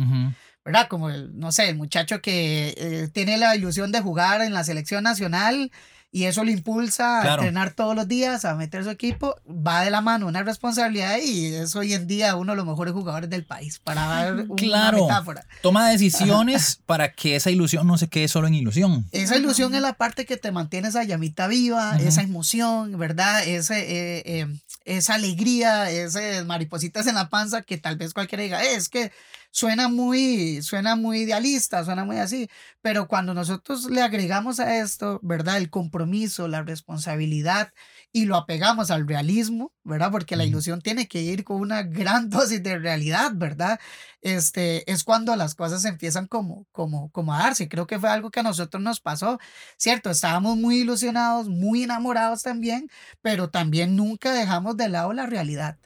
¿Verdad? 0.64 0.88
Como 0.88 1.10
el, 1.10 1.38
no 1.38 1.52
sé, 1.52 1.70
el 1.70 1.76
muchacho 1.76 2.22
que 2.22 2.74
eh, 2.78 3.10
tiene 3.14 3.38
la 3.38 3.56
ilusión 3.56 3.92
de 3.92 4.02
jugar 4.02 4.42
en 4.42 4.54
la 4.54 4.64
selección 4.64 5.04
nacional 5.04 5.72
y 6.16 6.28
eso 6.28 6.46
lo 6.46 6.50
impulsa 6.50 7.22
a 7.22 7.34
entrenar 7.34 7.74
todos 7.74 7.94
los 7.94 8.08
días, 8.08 8.46
a 8.46 8.56
meter 8.56 8.86
su 8.86 8.90
equipo, 8.90 9.36
va 9.46 9.82
de 9.82 9.92
la 9.92 10.00
mano 10.00 10.28
una 10.28 10.44
responsabilidad 10.44 11.18
y 11.22 11.48
es 11.48 11.76
hoy 11.76 11.94
en 11.94 12.08
día 12.08 12.38
uno 12.38 12.54
de 12.54 12.56
los 12.56 12.66
mejores 12.66 12.94
jugadores 12.94 13.30
del 13.30 13.44
país, 13.44 13.80
para 13.80 14.06
dar 14.06 14.34
una 14.48 14.56
claro. 14.56 15.02
metáfora. 15.02 15.46
Toma 15.62 15.90
decisiones 15.90 16.80
para 16.86 17.12
que 17.12 17.36
esa 17.36 17.52
ilusión 17.52 17.86
no 17.86 17.98
se 17.98 18.08
quede 18.08 18.30
solo 18.30 18.48
en 18.48 18.54
ilusión. 18.54 19.06
Esa 19.12 19.36
ilusión 19.36 19.76
es 19.76 19.82
la 19.82 19.96
parte 19.96 20.26
que 20.26 20.38
te 20.38 20.54
mantiene 20.54 20.88
esa 20.88 21.04
llamita 21.04 21.48
viva, 21.48 21.98
esa 21.98 22.22
emoción, 22.22 22.98
¿verdad? 22.98 23.46
Ese, 23.46 23.82
eh, 23.82 24.24
eh, 24.26 24.48
esa 24.86 25.16
alegría, 25.16 25.90
esas 25.92 26.46
maripositas 26.46 27.08
en 27.08 27.16
la 27.16 27.30
panza 27.30 27.64
que 27.64 27.78
tal 27.78 27.98
vez 27.98 28.14
cualquiera 28.14 28.44
diga, 28.44 28.64
es 28.64 28.90
que 28.90 29.12
suena 29.52 29.88
muy, 29.90 30.62
suena 30.62 30.96
muy 30.96 31.22
idealista, 31.22 31.84
suena 31.84 32.06
muy 32.06 32.18
así, 32.18 32.50
pero 32.82 33.08
cuando 33.08 33.34
nosotros 33.34 33.90
le 33.90 34.02
agregamos 34.02 34.60
a 34.60 34.78
esto, 34.80 35.20
¿verdad? 35.24 35.58
El 35.58 35.70
compromiso, 35.70 36.48
la 36.48 36.64
responsabilidad 36.64 37.74
y 38.16 38.28
lo 38.28 38.38
apegamos 38.38 38.92
al 38.92 39.10
realismo, 39.10 39.74
¿verdad? 39.84 40.10
Porque 40.10 40.38
la 40.38 40.46
ilusión 40.46 40.80
tiene 40.80 41.06
que 41.10 41.22
ir 41.22 41.44
con 41.44 41.58
una 41.58 41.84
gran 41.84 42.30
dosis 42.30 42.64
de 42.64 42.80
realidad, 42.80 43.34
¿verdad? 43.36 43.78
Este, 44.22 44.90
es 44.90 45.04
cuando 45.04 45.36
las 45.36 45.54
cosas 45.54 45.84
empiezan 45.84 46.26
como, 46.26 46.66
como, 46.72 47.12
como 47.12 47.34
a 47.34 47.40
darse. 47.40 47.68
Creo 47.68 47.88
que 47.88 48.00
fue 48.00 48.08
algo 48.10 48.32
que 48.32 48.40
a 48.40 48.44
nosotros 48.44 48.82
nos 48.82 49.02
pasó, 49.02 49.38
¿cierto? 49.76 50.10
Estábamos 50.12 50.56
muy 50.56 50.78
ilusionados, 50.78 51.50
muy 51.50 51.84
enamorados 51.84 52.42
también, 52.42 52.90
pero 53.22 53.50
también 53.50 53.98
nunca 53.98 54.32
dejamos 54.32 54.78
de 54.78 54.88
lado 54.88 55.12
la 55.12 55.26
realidad. 55.26 55.78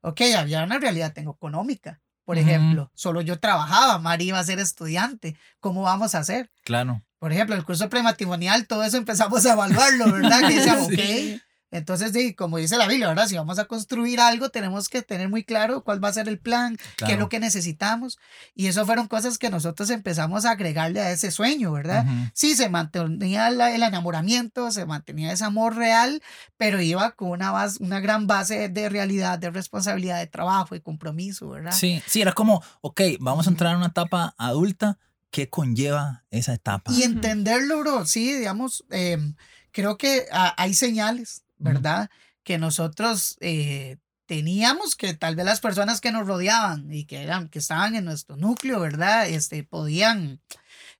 Ok, 0.00 0.22
había 0.36 0.64
una 0.64 0.80
realidad 0.80 1.16
económica, 1.16 2.00
por 2.24 2.36
ejemplo. 2.36 2.90
Solo 2.94 3.20
yo 3.20 3.38
trabajaba, 3.38 4.00
María 4.00 4.30
iba 4.30 4.40
a 4.40 4.44
ser 4.44 4.58
estudiante. 4.58 5.36
¿Cómo 5.60 5.82
vamos 5.82 6.16
a 6.16 6.18
hacer? 6.18 6.50
Claro. 6.64 7.04
Por 7.20 7.32
ejemplo, 7.32 7.54
el 7.54 7.64
curso 7.64 7.88
prematrimonial, 7.88 8.66
todo 8.66 8.82
eso 8.82 8.96
empezamos 8.96 9.46
a 9.46 9.52
evaluarlo, 9.52 10.10
¿verdad? 10.10 10.40
Que 10.48 10.54
decíamos, 10.56 10.88
ok, 10.88 11.40
entonces, 11.72 12.12
sí, 12.12 12.32
como 12.34 12.58
dice 12.58 12.76
la 12.76 12.86
Biblia, 12.86 13.08
¿verdad? 13.08 13.26
Si 13.26 13.36
vamos 13.36 13.58
a 13.58 13.64
construir 13.64 14.20
algo, 14.20 14.50
tenemos 14.50 14.88
que 14.88 15.02
tener 15.02 15.28
muy 15.28 15.42
claro 15.42 15.82
cuál 15.82 16.02
va 16.02 16.08
a 16.08 16.12
ser 16.12 16.28
el 16.28 16.38
plan, 16.38 16.78
qué 16.96 17.14
es 17.14 17.18
lo 17.18 17.28
que 17.28 17.40
necesitamos. 17.40 18.18
Y 18.54 18.68
eso 18.68 18.86
fueron 18.86 19.08
cosas 19.08 19.36
que 19.36 19.50
nosotros 19.50 19.90
empezamos 19.90 20.44
a 20.44 20.52
agregarle 20.52 21.00
a 21.00 21.10
ese 21.10 21.30
sueño, 21.30 21.72
¿verdad? 21.72 22.06
Sí, 22.34 22.54
se 22.54 22.68
mantenía 22.68 23.48
el 23.48 23.82
enamoramiento, 23.82 24.70
se 24.70 24.86
mantenía 24.86 25.32
ese 25.32 25.44
amor 25.44 25.74
real, 25.74 26.22
pero 26.56 26.80
iba 26.80 27.10
con 27.12 27.30
una, 27.30 27.50
base, 27.50 27.82
una 27.82 27.98
gran 27.98 28.28
base 28.28 28.68
de 28.68 28.88
realidad, 28.88 29.38
de 29.38 29.50
responsabilidad, 29.50 30.20
de 30.20 30.28
trabajo, 30.28 30.76
y 30.76 30.80
compromiso, 30.80 31.48
¿verdad? 31.50 31.72
Sí, 31.72 32.00
sí, 32.06 32.22
era 32.22 32.32
como, 32.32 32.62
ok, 32.80 33.00
vamos 33.18 33.46
a 33.46 33.50
entrar 33.50 33.72
en 33.72 33.78
una 33.78 33.88
etapa 33.88 34.34
adulta, 34.38 34.98
¿qué 35.30 35.50
conlleva 35.50 36.24
esa 36.30 36.54
etapa? 36.54 36.92
Y 36.92 37.02
entenderlo, 37.02 37.80
bro, 37.80 38.06
sí, 38.06 38.32
digamos, 38.32 38.84
em, 38.90 39.34
creo 39.72 39.98
que 39.98 40.26
hay 40.30 40.72
señales 40.74 41.42
¿verdad? 41.58 42.10
Que 42.42 42.58
nosotros 42.58 43.36
eh, 43.40 43.98
teníamos 44.26 44.96
que 44.96 45.14
tal 45.14 45.36
vez 45.36 45.44
las 45.44 45.60
personas 45.60 46.00
que 46.00 46.12
nos 46.12 46.26
rodeaban 46.26 46.92
y 46.92 47.04
que 47.04 47.22
eran, 47.22 47.48
que 47.48 47.60
estaban 47.60 47.94
en 47.94 48.04
nuestro 48.04 48.36
núcleo, 48.36 48.80
¿verdad? 48.80 49.28
Este, 49.28 49.64
podían 49.64 50.40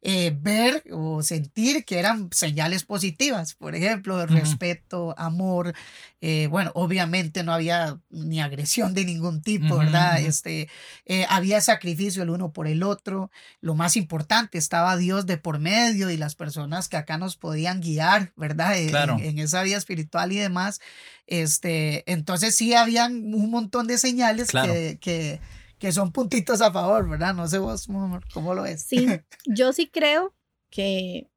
eh, 0.03 0.37
ver 0.39 0.85
o 0.93 1.23
sentir 1.23 1.85
que 1.85 1.99
eran 1.99 2.29
señales 2.31 2.85
positivas, 2.85 3.55
por 3.55 3.75
ejemplo, 3.75 4.25
respeto, 4.27 5.15
amor, 5.19 5.75
eh, 6.21 6.47
bueno, 6.49 6.71
obviamente 6.75 7.43
no 7.43 7.53
había 7.53 7.99
ni 8.11 8.41
agresión 8.41 8.95
de 8.95 9.05
ningún 9.05 9.43
tipo, 9.43 9.79
¿verdad? 9.79 10.21
Este, 10.21 10.69
eh, 11.07 11.27
había 11.29 11.61
sacrificio 11.61 12.23
el 12.23 12.31
uno 12.31 12.53
por 12.53 12.69
el 12.69 12.83
otro, 12.83 13.31
lo 13.61 13.75
más 13.75 13.97
importante, 13.97 14.59
estaba 14.59 14.97
Dios 14.97 15.27
de 15.27 15.39
por 15.39 15.59
medio 15.59 16.11
y 16.11 16.17
las 16.17 16.35
personas 16.37 16.89
que 16.89 16.97
acá 16.99 17.19
nos 17.19 17.37
podían 17.37 17.81
guiar, 17.81 18.33
¿verdad? 18.37 18.79
En, 18.79 19.39
esa 19.39 19.63
vida 19.63 19.77
espiritual 19.77 20.31
y 20.31 20.37
demás. 20.37 20.81
Este, 21.27 22.11
entonces 22.11 22.55
sí 22.55 22.75
habían 22.75 23.35
un 23.35 23.51
montón 23.51 23.87
de 23.87 23.99
señales 23.99 24.51
que, 24.53 24.99
que 25.01 25.41
que 25.79 25.93
son 25.93 26.13
puntitos 26.13 26.61
a 26.61 26.73
favor, 26.73 27.09
¿verdad? 27.09 27.35
No 27.35 27.49
sé 27.49 27.59
vos 27.59 27.87
cómo 28.33 28.55
lo 28.55 28.63
ves. 28.63 28.83
Sí, 28.83 29.07
yo 29.47 29.73
sí 29.73 29.89
creo 29.89 30.35
que, 30.71 31.29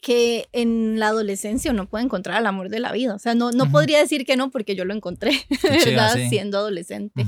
que 0.00 0.48
en 0.52 0.98
la 0.98 1.08
adolescencia 1.08 1.70
uno 1.70 1.88
puede 1.88 2.04
encontrar 2.04 2.40
el 2.40 2.46
amor 2.46 2.68
de 2.68 2.80
la 2.80 2.92
vida. 2.92 3.14
O 3.14 3.18
sea, 3.18 3.34
no, 3.34 3.52
no 3.52 3.70
podría 3.70 3.98
decir 3.98 4.24
que 4.24 4.36
no 4.36 4.50
porque 4.50 4.74
yo 4.74 4.84
lo 4.84 4.94
encontré, 4.94 5.32
¿verdad? 5.62 6.16
Siendo 6.28 6.58
adolescente. 6.58 7.26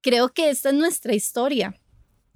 Creo 0.00 0.30
que 0.30 0.50
esta 0.50 0.70
es 0.70 0.74
nuestra 0.74 1.14
historia 1.14 1.74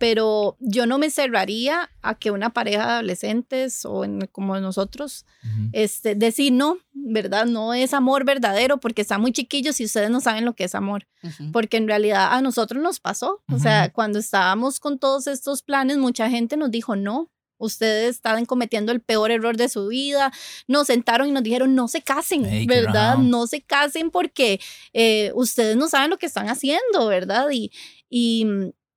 pero 0.03 0.57
yo 0.59 0.85
no 0.85 0.99
me 0.99 1.11
cerraría 1.11 1.89
a 2.03 2.17
que 2.17 2.33
una 2.33 2.51
pareja 2.53 2.87
de 2.87 2.93
adolescentes 2.95 3.85
o 3.85 4.05
como 4.33 4.59
nosotros, 4.59 5.27
este, 5.71 6.17
decir 6.17 6.53
no, 6.53 6.79
¿verdad? 6.93 7.47
No 7.47 7.73
es 7.73 7.95
amor 7.95 8.25
verdadero 8.25 8.79
porque 8.79 9.03
están 9.03 9.21
muy 9.21 9.31
chiquillos 9.31 9.79
y 9.81 9.85
ustedes 9.85 10.11
no 10.11 10.21
saben 10.21 10.45
lo 10.45 10.57
que 10.57 10.65
es 10.65 10.75
amor, 10.75 11.07
porque 11.53 11.77
en 11.77 11.87
realidad 11.87 12.33
a 12.33 12.41
nosotros 12.41 12.83
nos 12.83 12.99
pasó, 12.99 13.45
o 13.49 13.61
sea, 13.61 13.93
cuando 13.93 14.19
estábamos 14.19 14.81
con 14.81 14.99
todos 14.99 15.29
estos 15.29 15.63
planes, 15.63 15.99
mucha 15.99 16.29
gente 16.29 16.57
nos 16.57 16.73
dijo 16.73 16.97
no. 16.97 17.31
Ustedes 17.59 18.17
estaban 18.17 18.45
cometiendo 18.45 18.91
el 18.91 19.01
peor 19.01 19.31
error 19.31 19.57
de 19.57 19.69
su 19.69 19.87
vida. 19.87 20.33
Nos 20.67 20.89
sentaron 20.89 21.29
y 21.29 21.31
nos 21.31 21.45
dijeron, 21.45 21.77
no 21.77 21.87
se 21.87 22.03
casen, 22.03 22.67
¿verdad? 22.67 23.19
No 23.19 23.47
se 23.47 23.63
casen 23.63 24.11
porque 24.11 24.59
eh, 24.93 25.31
ustedes 25.37 25.77
no 25.77 25.89
saben 25.89 26.11
lo 26.11 26.19
que 26.19 26.27
están 26.27 26.49
haciendo, 26.49 27.07
¿verdad? 27.07 27.47
Y, 27.53 27.71
y, 28.11 28.45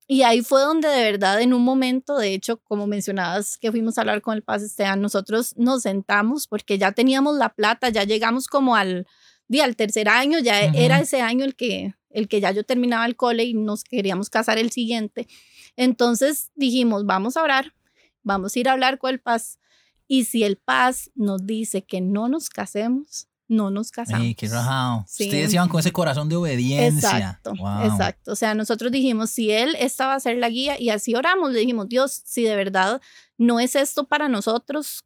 y 0.08 0.22
ahí 0.22 0.42
fue 0.42 0.62
donde 0.62 0.88
de 0.88 1.04
verdad 1.04 1.42
en 1.42 1.54
un 1.54 1.64
momento, 1.64 2.18
de 2.18 2.34
hecho, 2.34 2.58
como 2.58 2.86
mencionabas 2.86 3.58
que 3.58 3.72
fuimos 3.72 3.98
a 3.98 4.02
hablar 4.02 4.22
con 4.22 4.36
el 4.36 4.44
Paz 4.44 4.62
Esteban, 4.62 5.02
nosotros 5.02 5.56
nos 5.58 5.82
sentamos 5.82 6.48
porque 6.48 6.78
ya 6.78 6.92
teníamos 6.92 7.38
la 7.38 7.50
plata, 7.50 7.90
ya 7.90 8.04
llegamos 8.04 8.48
como 8.48 8.76
al, 8.76 9.08
día 9.48 9.64
al 9.64 9.76
tercer 9.76 10.08
año, 10.08 10.40
ya 10.40 10.60
era 10.62 11.00
ese 11.00 11.22
año 11.22 11.44
el 11.44 11.56
que, 11.56 11.96
el 12.12 12.28
que 12.28 12.40
ya 12.40 12.52
yo 12.52 12.64
terminaba 12.64 13.06
el 13.08 13.16
cole 13.16 13.46
y 13.46 13.56
nos 13.56 13.84
queríamos 13.84 14.30
casar 14.30 14.60
el 14.60 14.72
siguiente. 14.72 15.28
Entonces 15.76 16.52
dijimos, 16.56 17.06
vamos 17.06 17.36
a 17.36 17.44
orar, 17.44 17.74
vamos 18.22 18.56
a 18.56 18.60
ir 18.60 18.70
a 18.70 18.74
hablar 18.74 19.00
con 19.00 19.10
el 19.10 19.20
Paz. 19.20 19.60
Y 20.08 20.26
si 20.26 20.44
el 20.44 20.58
Paz 20.58 21.10
nos 21.16 21.48
dice 21.48 21.84
que 21.84 22.00
no 22.00 22.30
nos 22.30 22.50
casemos, 22.50 23.28
no 23.48 23.70
nos 23.70 23.92
casamos. 23.92 24.36
qué 24.36 24.48
rajado. 24.48 25.06
Ustedes 25.08 25.54
iban 25.54 25.70
con 25.70 25.80
ese 25.80 25.92
corazón 25.92 26.30
de 26.30 26.36
obediencia. 26.36 27.10
Exacto, 27.10 27.54
exacto. 27.84 28.32
O 28.32 28.36
sea, 28.36 28.56
nosotros 28.56 28.92
dijimos, 28.92 29.30
si 29.30 29.52
Él 29.52 29.76
estaba 29.80 30.16
a 30.16 30.20
ser 30.20 30.38
la 30.38 30.50
guía 30.50 30.80
y 30.80 30.90
así 30.90 31.16
oramos, 31.16 31.52
le 31.52 31.60
dijimos, 31.60 31.88
Dios, 31.88 32.22
si 32.26 32.44
de 32.44 32.56
verdad 32.56 33.02
no 33.38 33.60
es 33.60 33.76
esto 33.76 34.06
para 34.06 34.28
nosotros, 34.28 35.04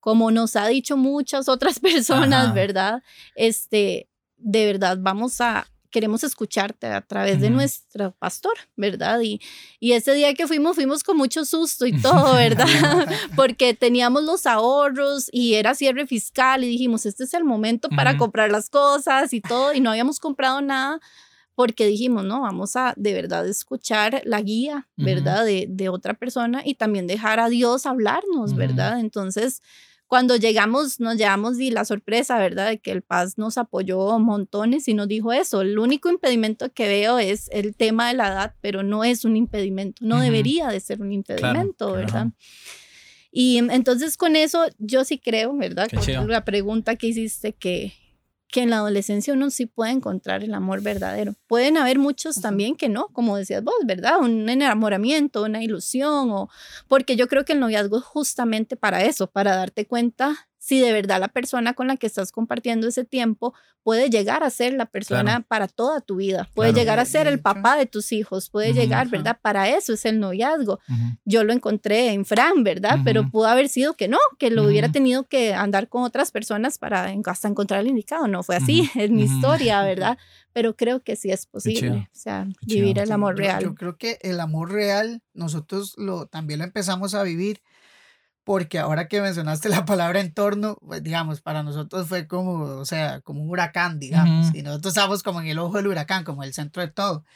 como 0.00 0.30
nos 0.30 0.56
ha 0.56 0.66
dicho 0.66 0.96
muchas 0.96 1.48
otras 1.48 1.80
personas, 1.80 2.54
¿verdad? 2.54 3.02
Este, 3.34 4.08
de 4.36 4.66
verdad 4.66 4.98
vamos 5.00 5.40
a, 5.40 5.66
queremos 5.90 6.24
escucharte 6.24 6.86
a 6.86 7.00
través 7.00 7.40
de 7.40 7.50
nuestro 7.50 8.12
pastor, 8.12 8.54
¿verdad? 8.76 9.20
Y, 9.20 9.40
y 9.80 9.92
ese 9.92 10.14
día 10.14 10.34
que 10.34 10.46
fuimos, 10.46 10.76
fuimos 10.76 11.02
con 11.02 11.16
mucho 11.16 11.44
susto 11.44 11.86
y 11.86 11.92
todo, 12.02 12.34
¿verdad? 12.34 12.66
Porque 13.36 13.74
teníamos 13.74 14.24
los 14.24 14.46
ahorros 14.46 15.28
y 15.32 15.54
era 15.54 15.74
cierre 15.74 16.06
fiscal 16.06 16.64
y 16.64 16.68
dijimos, 16.68 17.06
este 17.06 17.24
es 17.24 17.34
el 17.34 17.44
momento 17.44 17.88
para 17.88 18.16
comprar 18.16 18.50
las 18.50 18.70
cosas 18.70 19.32
y 19.32 19.40
todo, 19.40 19.72
y 19.74 19.80
no 19.80 19.90
habíamos 19.90 20.20
comprado 20.20 20.60
nada 20.60 21.00
porque 21.54 21.86
dijimos, 21.86 22.24
no, 22.24 22.42
vamos 22.42 22.76
a 22.76 22.94
de 22.96 23.12
verdad 23.14 23.44
escuchar 23.48 24.22
la 24.24 24.40
guía, 24.42 24.86
¿verdad? 24.94 25.44
de, 25.44 25.66
de, 25.68 25.88
otra 25.88 26.14
persona 26.14 26.62
y 26.64 26.76
también 26.76 27.08
dejar 27.08 27.40
a 27.40 27.48
Dios 27.48 27.84
hablarnos, 27.84 28.54
¿verdad? 28.54 29.00
Entonces, 29.00 29.60
cuando 30.08 30.36
llegamos, 30.36 31.00
nos 31.00 31.16
llevamos 31.16 31.60
y 31.60 31.70
la 31.70 31.84
sorpresa, 31.84 32.38
¿verdad? 32.38 32.70
De 32.70 32.78
que 32.78 32.90
el 32.90 33.02
Paz 33.02 33.36
nos 33.36 33.58
apoyó 33.58 34.18
montones 34.18 34.88
y 34.88 34.94
nos 34.94 35.06
dijo 35.06 35.32
eso. 35.32 35.60
El 35.60 35.78
único 35.78 36.08
impedimento 36.08 36.72
que 36.72 36.88
veo 36.88 37.18
es 37.18 37.48
el 37.52 37.76
tema 37.76 38.08
de 38.08 38.14
la 38.14 38.28
edad, 38.28 38.54
pero 38.62 38.82
no 38.82 39.04
es 39.04 39.26
un 39.26 39.36
impedimento, 39.36 40.04
no 40.04 40.20
debería 40.20 40.68
de 40.68 40.80
ser 40.80 41.02
un 41.02 41.12
impedimento, 41.12 41.92
¿verdad? 41.92 42.28
Y 43.30 43.58
entonces 43.58 44.16
con 44.16 44.34
eso 44.34 44.64
yo 44.78 45.04
sí 45.04 45.18
creo, 45.18 45.54
¿verdad? 45.54 45.88
Con 45.90 46.30
la 46.30 46.44
pregunta 46.44 46.96
que 46.96 47.08
hiciste 47.08 47.52
que 47.52 47.92
que 48.48 48.62
en 48.62 48.70
la 48.70 48.76
adolescencia 48.76 49.34
uno 49.34 49.50
sí 49.50 49.66
puede 49.66 49.92
encontrar 49.92 50.42
el 50.42 50.54
amor 50.54 50.82
verdadero. 50.82 51.34
Pueden 51.46 51.76
haber 51.76 51.98
muchos 51.98 52.40
también 52.40 52.76
que 52.76 52.88
no, 52.88 53.08
como 53.08 53.36
decías 53.36 53.62
vos, 53.62 53.74
¿verdad? 53.84 54.18
Un 54.20 54.48
enamoramiento, 54.48 55.42
una 55.44 55.62
ilusión, 55.62 56.30
o 56.30 56.48
porque 56.88 57.16
yo 57.16 57.28
creo 57.28 57.44
que 57.44 57.52
el 57.52 57.60
noviazgo 57.60 57.98
es 57.98 58.04
justamente 58.04 58.76
para 58.76 59.04
eso, 59.04 59.30
para 59.30 59.54
darte 59.54 59.86
cuenta 59.86 60.47
si 60.68 60.80
de 60.80 60.92
verdad 60.92 61.18
la 61.18 61.28
persona 61.28 61.72
con 61.72 61.86
la 61.86 61.96
que 61.96 62.06
estás 62.06 62.30
compartiendo 62.30 62.88
ese 62.88 63.02
tiempo 63.02 63.54
puede 63.82 64.10
llegar 64.10 64.42
a 64.42 64.50
ser 64.50 64.74
la 64.74 64.84
persona 64.84 65.40
para 65.40 65.66
toda 65.66 66.02
tu 66.02 66.16
vida, 66.16 66.46
puede 66.54 66.74
llegar 66.74 66.98
a 66.98 67.06
ser 67.06 67.26
el 67.26 67.40
papá 67.40 67.78
de 67.78 67.86
tus 67.86 68.12
hijos, 68.12 68.50
puede 68.50 68.74
llegar, 68.74 69.08
¿verdad? 69.08 69.38
Para 69.40 69.70
eso 69.70 69.94
es 69.94 70.04
el 70.04 70.20
noviazgo. 70.20 70.78
Yo 71.24 71.42
lo 71.42 71.54
encontré 71.54 72.12
en 72.12 72.26
Fran, 72.26 72.64
¿verdad? 72.64 72.98
Pero 73.02 73.30
pudo 73.30 73.46
haber 73.46 73.70
sido 73.70 73.94
que 73.94 74.08
no, 74.08 74.18
que 74.38 74.50
lo 74.50 74.64
hubiera 74.64 74.92
tenido 74.92 75.26
que 75.26 75.54
andar 75.54 75.88
con 75.88 76.02
otras 76.02 76.32
personas 76.32 76.76
para 76.76 77.14
hasta 77.24 77.48
encontrar 77.48 77.80
el 77.80 77.86
indicado. 77.86 78.28
No 78.28 78.42
fue 78.42 78.56
así, 78.56 78.90
es 78.94 79.10
mi 79.10 79.22
historia, 79.22 79.82
¿verdad? 79.82 80.18
Pero 80.52 80.76
creo 80.76 81.00
que 81.00 81.16
sí 81.16 81.30
es 81.30 81.46
posible, 81.46 82.10
o 82.12 82.18
sea, 82.18 82.46
vivir 82.66 82.98
el 82.98 83.10
amor 83.10 83.38
real. 83.38 83.62
Yo, 83.62 83.74
creo 83.74 83.96
que 83.96 84.18
el 84.20 84.38
amor 84.38 84.70
real 84.70 85.22
nosotros 85.32 85.94
lo 85.96 86.26
también 86.26 86.58
lo 86.58 86.66
empezamos 86.66 87.14
a 87.14 87.22
vivir 87.22 87.62
porque 88.48 88.78
ahora 88.78 89.08
que 89.08 89.20
mencionaste 89.20 89.68
la 89.68 89.84
palabra 89.84 90.20
entorno, 90.20 90.78
pues 90.80 91.02
digamos, 91.02 91.42
para 91.42 91.62
nosotros 91.62 92.08
fue 92.08 92.26
como, 92.26 92.62
o 92.78 92.86
sea, 92.86 93.20
como 93.20 93.42
un 93.42 93.50
huracán, 93.50 93.98
digamos, 93.98 94.54
y 94.54 94.62
nosotros 94.62 94.92
estábamos 94.92 95.22
como 95.22 95.42
en 95.42 95.48
el 95.48 95.58
ojo 95.58 95.76
del 95.76 95.88
huracán, 95.88 96.24
como 96.24 96.42
el 96.42 96.54
centro 96.54 96.80
de 96.80 96.88
todo. 96.88 97.26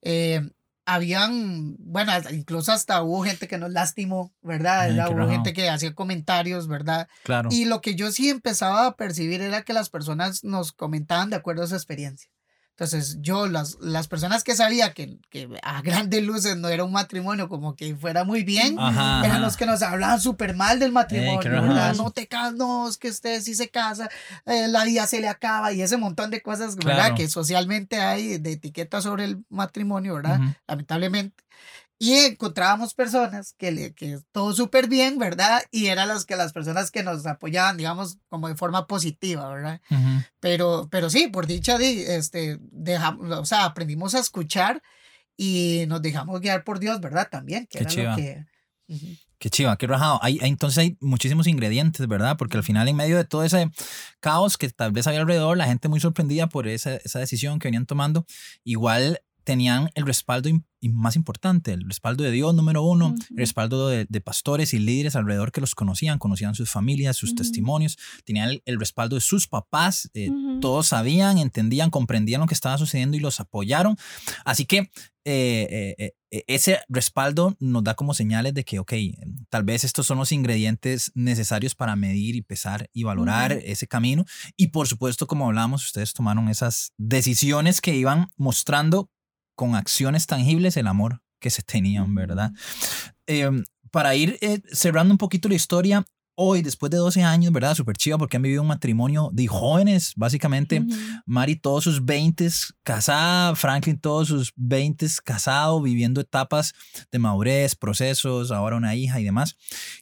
Eh, 0.00 0.48
habían, 0.86 1.76
bueno, 1.78 2.10
incluso 2.30 2.72
hasta 2.72 3.02
hubo 3.02 3.22
gente 3.22 3.48
que 3.48 3.58
nos 3.58 3.70
lastimó, 3.70 4.32
¿verdad? 4.40 4.88
hubo 5.12 5.28
gente 5.28 5.52
que 5.52 5.68
hacía 5.68 5.94
comentarios, 5.94 6.68
¿verdad? 6.68 7.06
Claro. 7.22 7.50
Y 7.52 7.66
lo 7.66 7.82
que 7.82 7.94
yo 7.94 8.10
sí 8.10 8.30
empezaba 8.30 8.86
a 8.86 8.96
percibir 8.96 9.42
era 9.42 9.64
que 9.64 9.74
las 9.74 9.90
personas 9.90 10.42
nos 10.42 10.72
comentaban 10.72 11.28
de 11.28 11.36
acuerdo 11.36 11.64
a 11.64 11.66
su 11.66 11.74
experiencia. 11.74 12.30
Entonces, 12.82 13.18
yo, 13.20 13.46
las, 13.46 13.78
las 13.80 14.08
personas 14.08 14.42
que 14.42 14.56
sabía 14.56 14.92
que, 14.92 15.16
que 15.30 15.48
a 15.62 15.82
grandes 15.82 16.22
luces 16.24 16.56
no 16.56 16.68
era 16.68 16.82
un 16.82 16.90
matrimonio 16.90 17.48
como 17.48 17.76
que 17.76 17.94
fuera 17.94 18.24
muy 18.24 18.42
bien, 18.42 18.74
eran 18.74 19.40
los 19.40 19.56
que 19.56 19.66
nos 19.66 19.82
hablaban 19.82 20.20
súper 20.20 20.56
mal 20.56 20.80
del 20.80 20.90
matrimonio, 20.90 21.48
¿verdad? 21.48 21.94
No 21.94 22.10
te 22.10 22.26
casas, 22.26 22.54
no, 22.54 22.88
es 22.88 22.96
que 22.96 23.08
usted 23.08 23.40
sí 23.40 23.54
se 23.54 23.68
casa, 23.68 24.10
eh, 24.46 24.66
la 24.66 24.84
vida 24.84 25.06
se 25.06 25.20
le 25.20 25.28
acaba 25.28 25.72
y 25.72 25.80
ese 25.80 25.96
montón 25.96 26.30
de 26.30 26.42
cosas, 26.42 26.74
¿verdad? 26.74 27.14
Que 27.14 27.28
socialmente 27.28 28.00
hay 28.00 28.38
de 28.38 28.52
etiquetas 28.52 29.04
sobre 29.04 29.26
el 29.26 29.44
matrimonio, 29.48 30.14
¿verdad? 30.14 30.40
Lamentablemente. 30.66 31.44
Y 31.98 32.14
encontrábamos 32.14 32.94
personas 32.94 33.54
que, 33.56 33.70
le, 33.70 33.94
que 33.94 34.18
todo 34.32 34.52
súper 34.54 34.88
bien, 34.88 35.18
¿verdad? 35.18 35.62
Y 35.70 35.86
eran 35.86 36.08
las, 36.08 36.24
que, 36.24 36.34
las 36.34 36.52
personas 36.52 36.90
que 36.90 37.04
nos 37.04 37.24
apoyaban, 37.26 37.76
digamos, 37.76 38.18
como 38.28 38.48
de 38.48 38.56
forma 38.56 38.86
positiva, 38.88 39.48
¿verdad? 39.48 39.80
pero, 40.40 40.88
pero 40.90 41.10
sí, 41.10 41.28
por 41.28 41.46
dicha, 41.46 41.76
este, 41.76 42.58
dejamos, 42.60 43.30
o 43.38 43.44
sea, 43.44 43.66
aprendimos 43.66 44.16
a 44.16 44.18
escuchar 44.18 44.82
y 45.36 45.84
nos 45.86 46.02
dejamos 46.02 46.40
guiar 46.40 46.64
por 46.64 46.80
Dios, 46.80 47.00
¿verdad? 47.00 47.28
También, 47.30 47.66
que 47.70 47.78
Qué 47.78 47.84
era 47.84 47.90
chiva. 47.90 48.10
lo 48.10 48.16
que... 48.16 48.46
Qué 49.38 49.50
chiva, 49.50 49.76
qué 49.76 49.88
rajado. 49.88 50.20
Hay, 50.22 50.38
entonces 50.42 50.78
hay 50.78 50.96
muchísimos 51.00 51.48
ingredientes, 51.48 52.06
¿verdad? 52.06 52.36
Porque 52.36 52.56
al 52.56 52.62
final, 52.62 52.86
en 52.86 52.94
medio 52.94 53.16
de 53.16 53.24
todo 53.24 53.42
ese 53.42 53.70
caos 54.20 54.56
que 54.56 54.68
tal 54.70 54.92
vez 54.92 55.08
había 55.08 55.20
alrededor, 55.20 55.56
la 55.56 55.66
gente 55.66 55.88
muy 55.88 55.98
sorprendida 55.98 56.46
por 56.46 56.68
esa, 56.68 56.94
esa 56.94 57.18
decisión 57.18 57.58
que 57.58 57.66
venían 57.66 57.86
tomando, 57.86 58.24
igual 58.62 59.20
tenían 59.44 59.90
el 59.94 60.06
respaldo 60.06 60.50
más 60.90 61.14
importante, 61.16 61.72
el 61.72 61.84
respaldo 61.86 62.24
de 62.24 62.32
Dios 62.32 62.54
número 62.54 62.82
uno, 62.82 63.14
el 63.30 63.36
respaldo 63.36 63.88
de, 63.88 64.06
pastores 64.20 64.74
y 64.74 64.78
líderes 64.78 65.16
alrededor 65.16 65.52
que 65.52 65.60
los 65.60 65.74
conocían, 65.74 66.18
conocían 66.18 66.54
sus 66.54 66.70
familias, 66.70 67.16
sus 67.16 67.34
testimonios, 67.34 67.98
tenían 68.24 68.60
el, 68.64 68.80
respaldo 68.80 69.14
de 69.16 69.20
sus 69.20 69.46
papás, 69.46 70.10
eh, 70.14 70.30
todos 70.60 70.88
sabían, 70.88 71.38
entendían, 71.38 71.90
comprendían 71.90 72.40
lo 72.40 72.46
que 72.46 72.54
estaba 72.54 72.78
sucediendo 72.78 73.16
y 73.16 73.20
los 73.20 73.38
apoyaron. 73.40 73.96
Así 74.44 74.64
que 74.64 74.90
eh, 75.24 75.94
eh, 76.32 76.44
ese 76.48 76.80
respaldo 76.88 77.56
nos 77.60 77.84
da 77.84 77.94
como 77.94 78.14
señales 78.14 78.54
de 78.54 78.64
que, 78.64 78.78
ok, 78.78 78.92
tal 79.50 79.62
vez 79.62 79.84
estos 79.84 80.06
son 80.06 80.18
los 80.18 80.32
ingredientes 80.32 81.12
necesarios 81.14 81.74
para 81.74 81.94
medir 81.94 82.34
y 82.34 82.42
pesar 82.42 82.88
y 82.92 83.04
valorar 83.04 83.52
ese 83.52 83.86
camino. 83.86 84.24
Y 84.56 84.68
por 84.68 84.88
supuesto, 84.88 85.26
como 85.26 85.46
hablamos, 85.46 85.84
ustedes 85.84 86.12
tomaron 86.12 86.48
esas 86.48 86.92
decisiones 86.96 87.80
que 87.80 87.94
iban 87.94 88.28
mostrando 88.36 89.10
con 89.62 89.76
acciones 89.76 90.26
tangibles 90.26 90.76
el 90.76 90.88
amor 90.88 91.22
que 91.38 91.48
se 91.48 91.62
tenían, 91.62 92.12
¿verdad? 92.16 92.50
Em, 93.28 93.62
para 93.92 94.16
ir 94.16 94.36
eh, 94.40 94.60
cerrando 94.72 95.14
un 95.14 95.18
poquito 95.18 95.48
la 95.48 95.54
historia, 95.54 96.04
hoy, 96.34 96.62
después 96.62 96.90
de 96.90 96.96
12 96.96 97.22
años, 97.22 97.52
¿verdad? 97.52 97.76
Súper 97.76 97.96
chiva 97.96 98.18
porque 98.18 98.38
han 98.38 98.42
vivido 98.42 98.62
un 98.62 98.66
matrimonio 98.66 99.30
de 99.32 99.46
jóvenes, 99.46 100.14
básicamente. 100.16 100.84
Mari, 101.26 101.54
todos 101.54 101.84
sus 101.84 102.04
20 102.04 102.48
casada, 102.82 103.54
Franklin, 103.54 104.00
todos 104.00 104.26
sus 104.26 104.52
20 104.56 105.06
casado, 105.22 105.80
viviendo 105.80 106.20
etapas 106.20 106.72
de 107.12 107.20
madurez, 107.20 107.76
procesos, 107.76 108.50
ahora 108.50 108.74
una 108.74 108.96
hija 108.96 109.20
y 109.20 109.24
demás. 109.24 109.54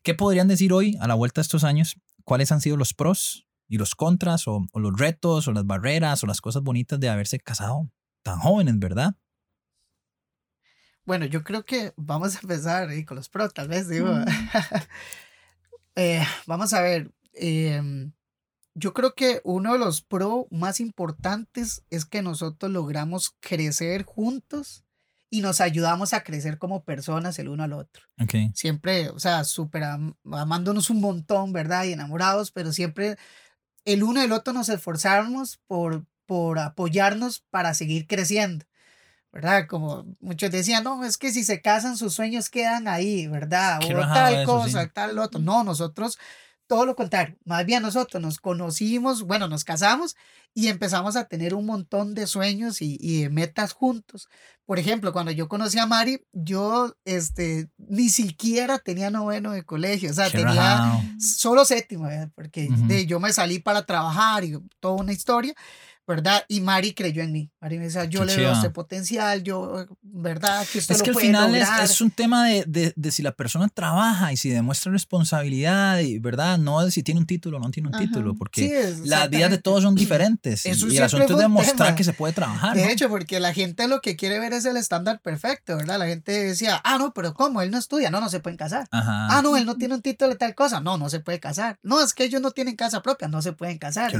¿Qué 0.02 0.14
podrían 0.14 0.48
decir 0.48 0.72
hoy, 0.72 0.96
a 1.02 1.06
la 1.06 1.16
vuelta 1.16 1.42
de 1.42 1.42
estos 1.42 1.64
años? 1.64 1.96
¿Cuáles 2.24 2.50
han 2.50 2.62
sido 2.62 2.78
los 2.78 2.94
pros 2.94 3.46
y 3.68 3.76
los 3.76 3.94
contras, 3.94 4.48
o, 4.48 4.66
los 4.72 4.98
retos, 4.98 5.48
o 5.48 5.52
las 5.52 5.66
barreras, 5.66 6.24
o 6.24 6.26
las 6.26 6.40
cosas 6.40 6.62
bonitas 6.62 6.98
de 6.98 7.10
haberse 7.10 7.38
casado 7.38 7.90
tan 8.22 8.38
jóvenes, 8.38 8.78
verdad? 8.78 9.16
Bueno, 11.04 11.26
yo 11.26 11.42
creo 11.42 11.64
que 11.64 11.92
vamos 11.96 12.36
a 12.36 12.40
empezar 12.40 12.88
con 13.04 13.16
los 13.16 13.28
pros, 13.28 13.52
tal 13.54 13.68
vez, 13.68 13.88
digo. 13.88 14.08
Eh, 15.96 16.24
vamos 16.46 16.72
a 16.72 16.80
ver. 16.80 17.10
Em, 17.34 18.12
yo 18.74 18.94
creo 18.94 19.14
que 19.14 19.40
uno 19.44 19.72
de 19.72 19.78
los 19.80 20.02
pro 20.02 20.46
más 20.50 20.80
importantes 20.80 21.84
es 21.90 22.04
que 22.04 22.22
nosotros 22.22 22.70
logramos 22.70 23.36
crecer 23.40 24.04
juntos 24.04 24.84
y 25.30 25.42
nos 25.42 25.60
ayudamos 25.60 26.12
a 26.12 26.22
crecer 26.22 26.58
como 26.58 26.84
personas 26.84 27.38
el 27.38 27.48
uno 27.48 27.62
al 27.64 27.72
otro. 27.72 28.04
Okay. 28.20 28.50
Siempre, 28.54 29.10
o 29.10 29.18
sea, 29.18 29.44
súper 29.44 29.84
amándonos 30.32 30.90
un 30.90 31.00
montón, 31.00 31.52
¿verdad? 31.52 31.84
Y 31.84 31.92
enamorados, 31.92 32.50
pero 32.50 32.72
siempre 32.72 33.16
el 33.84 34.02
uno 34.02 34.20
y 34.20 34.24
el 34.24 34.32
otro 34.32 34.52
nos 34.52 34.68
esforzamos 34.68 35.60
por, 35.66 36.04
por 36.26 36.58
apoyarnos 36.58 37.40
para 37.50 37.74
seguir 37.74 38.06
creciendo. 38.06 38.66
¿Verdad? 39.32 39.66
Como 39.68 40.04
muchos 40.20 40.50
decían, 40.50 40.84
no, 40.84 41.04
es 41.04 41.16
que 41.16 41.32
si 41.32 41.44
se 41.44 41.60
casan 41.60 41.96
sus 41.96 42.14
sueños 42.14 42.50
quedan 42.50 42.88
ahí, 42.88 43.26
¿verdad? 43.26 43.80
O 43.84 43.88
tal 43.88 44.44
cosa, 44.44 44.88
tal 44.88 45.18
otro. 45.18 45.40
No, 45.40 45.64
nosotros, 45.64 46.18
todo 46.66 46.84
lo 46.84 46.96
contrario, 46.96 47.36
más 47.44 47.64
bien 47.64 47.82
nosotros 47.82 48.22
nos 48.22 48.38
conocimos, 48.38 49.22
bueno, 49.22 49.48
nos 49.48 49.64
casamos 49.64 50.16
y 50.52 50.68
empezamos 50.68 51.16
a 51.16 51.24
tener 51.24 51.54
un 51.54 51.66
montón 51.66 52.14
de 52.14 52.26
sueños 52.26 52.82
y, 52.82 52.96
y 53.00 53.22
de 53.22 53.28
metas 53.30 53.72
juntos. 53.72 54.28
Por 54.66 54.78
ejemplo, 54.78 55.12
cuando 55.12 55.32
yo 55.32 55.48
conocí 55.48 55.78
a 55.78 55.86
Mari, 55.86 56.24
yo 56.32 56.94
este, 57.04 57.68
ni 57.76 58.08
siquiera 58.08 58.78
tenía 58.78 59.10
noveno 59.10 59.50
de 59.50 59.64
colegio, 59.64 60.10
o 60.10 60.14
sea, 60.14 60.30
tenía 60.30 61.02
solo 61.18 61.64
séptimo, 61.64 62.08
porque 62.34 62.68
de, 62.86 63.04
yo 63.06 63.18
me 63.18 63.32
salí 63.32 63.58
para 63.58 63.84
trabajar 63.84 64.44
y 64.44 64.56
toda 64.78 65.02
una 65.02 65.12
historia. 65.12 65.54
¿Verdad? 66.06 66.44
Y 66.48 66.60
Mari 66.60 66.92
creyó 66.92 67.22
en 67.22 67.32
mí. 67.32 67.50
Mari 67.60 67.78
me 67.78 67.84
decía, 67.84 68.04
yo 68.04 68.24
le 68.24 68.36
veo 68.36 68.52
este 68.52 68.70
potencial, 68.70 69.42
yo, 69.42 69.86
¿verdad? 70.02 70.66
Que 70.72 70.78
es 70.78 71.02
que 71.02 71.10
al 71.10 71.16
final 71.16 71.54
es, 71.54 71.68
es, 71.82 72.00
un 72.00 72.10
tema 72.10 72.46
de, 72.46 72.64
de, 72.66 72.92
de, 72.96 73.12
si 73.12 73.22
la 73.22 73.32
persona 73.32 73.68
trabaja 73.68 74.32
y 74.32 74.36
si 74.36 74.48
demuestra 74.48 74.90
responsabilidad, 74.90 76.00
y, 76.00 76.18
¿verdad? 76.18 76.58
No 76.58 76.84
de 76.84 76.90
si 76.90 77.02
tiene 77.02 77.20
un 77.20 77.26
título 77.26 77.58
o 77.58 77.60
no 77.60 77.70
tiene 77.70 77.90
un 77.90 77.98
título, 77.98 78.34
porque 78.34 78.94
las 79.04 79.30
vidas 79.30 79.50
de 79.50 79.58
todos 79.58 79.82
son 79.82 79.94
diferentes. 79.94 80.66
y, 80.66 80.96
el 80.96 81.02
asunto 81.02 81.34
es 81.34 81.38
demostrar 81.38 81.94
que 81.94 82.04
se 82.04 82.12
puede 82.12 82.32
trabajar. 82.32 82.76
De 82.76 82.90
hecho, 82.90 83.08
porque 83.08 83.38
la 83.38 83.52
gente 83.52 83.86
lo 83.86 84.00
que 84.00 84.16
quiere 84.16 84.38
ver 84.40 84.52
es 84.52 84.64
el 84.64 84.76
estándar 84.76 85.20
perfecto, 85.20 85.76
¿verdad? 85.76 85.98
La 85.98 86.06
gente 86.06 86.32
decía, 86.32 86.80
ah, 86.84 86.98
no, 86.98 87.12
pero 87.12 87.34
¿cómo? 87.34 87.62
Él 87.62 87.70
no 87.70 87.78
estudia, 87.78 88.10
no, 88.10 88.20
no 88.20 88.28
se 88.28 88.40
pueden 88.40 88.56
casar. 88.56 88.88
Ah, 88.90 89.40
no, 89.42 89.56
él 89.56 89.64
no 89.64 89.76
tiene 89.76 89.94
un 89.94 90.02
título 90.02 90.30
de 90.30 90.36
tal 90.36 90.54
cosa, 90.54 90.80
no, 90.80 90.98
no 90.98 91.08
se 91.08 91.20
puede 91.20 91.40
casar. 91.40 91.78
No, 91.82 92.02
es 92.02 92.14
que 92.14 92.24
ellos 92.24 92.40
no 92.40 92.50
tienen 92.50 92.76
casa 92.76 93.02
propia, 93.02 93.28
no 93.28 93.42
se 93.42 93.52
pueden 93.52 93.78
casar. 93.78 94.12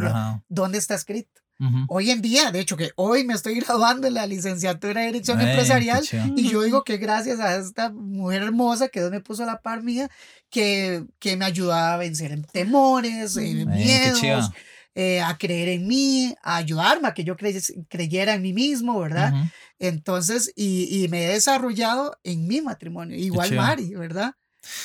¿Dónde 0.49 0.79
está 0.79 0.95
escrito? 0.95 1.41
Hoy 1.89 2.11
en 2.11 2.23
día, 2.23 2.51
de 2.51 2.61
hecho 2.61 2.77
que 2.77 2.93
hoy 2.97 3.25
me 3.25 3.35
estoy 3.35 3.55
graduando 3.61 4.07
en 4.07 4.15
la 4.15 4.27
licenciatura 4.27 5.03
de 5.03 5.09
Dirección 5.09 5.41
Empresarial 5.41 6.03
y 6.37 6.49
yo 6.49 6.63
digo 6.63 6.85
que 6.85 6.97
gracias 6.97 7.39
a 7.41 7.57
esta 7.57 7.91
mujer 7.91 8.43
hermosa 8.43 8.89
que 8.89 9.01
Dios 9.01 9.11
me 9.11 9.21
puso 9.21 9.43
a 9.43 9.47
la 9.47 9.61
par 9.61 9.83
mía, 9.83 10.09
que, 10.49 11.05
que 11.19 11.37
me 11.37 11.45
ayudaba 11.45 11.95
a 11.95 11.97
vencer 11.99 12.41
temores, 12.47 13.37
miedos, 13.37 14.51
eh, 14.95 15.21
a 15.21 15.37
creer 15.37 15.69
en 15.69 15.87
mí, 15.87 16.35
a 16.43 16.57
ayudarme 16.57 17.09
a 17.09 17.15
que 17.15 17.25
yo 17.25 17.37
creyera 17.37 18.35
en 18.35 18.43
mí 18.43 18.53
mismo, 18.53 18.99
¿verdad? 18.99 19.33
Entonces, 19.79 20.53
y, 20.57 21.05
y, 21.05 21.09
me 21.09 21.25
he 21.25 21.29
desarrollado 21.29 22.19
en 22.25 22.47
mi 22.47 22.61
matrimonio, 22.61 23.17
igual 23.17 23.55
Mari, 23.55 23.95
¿verdad? 23.95 24.35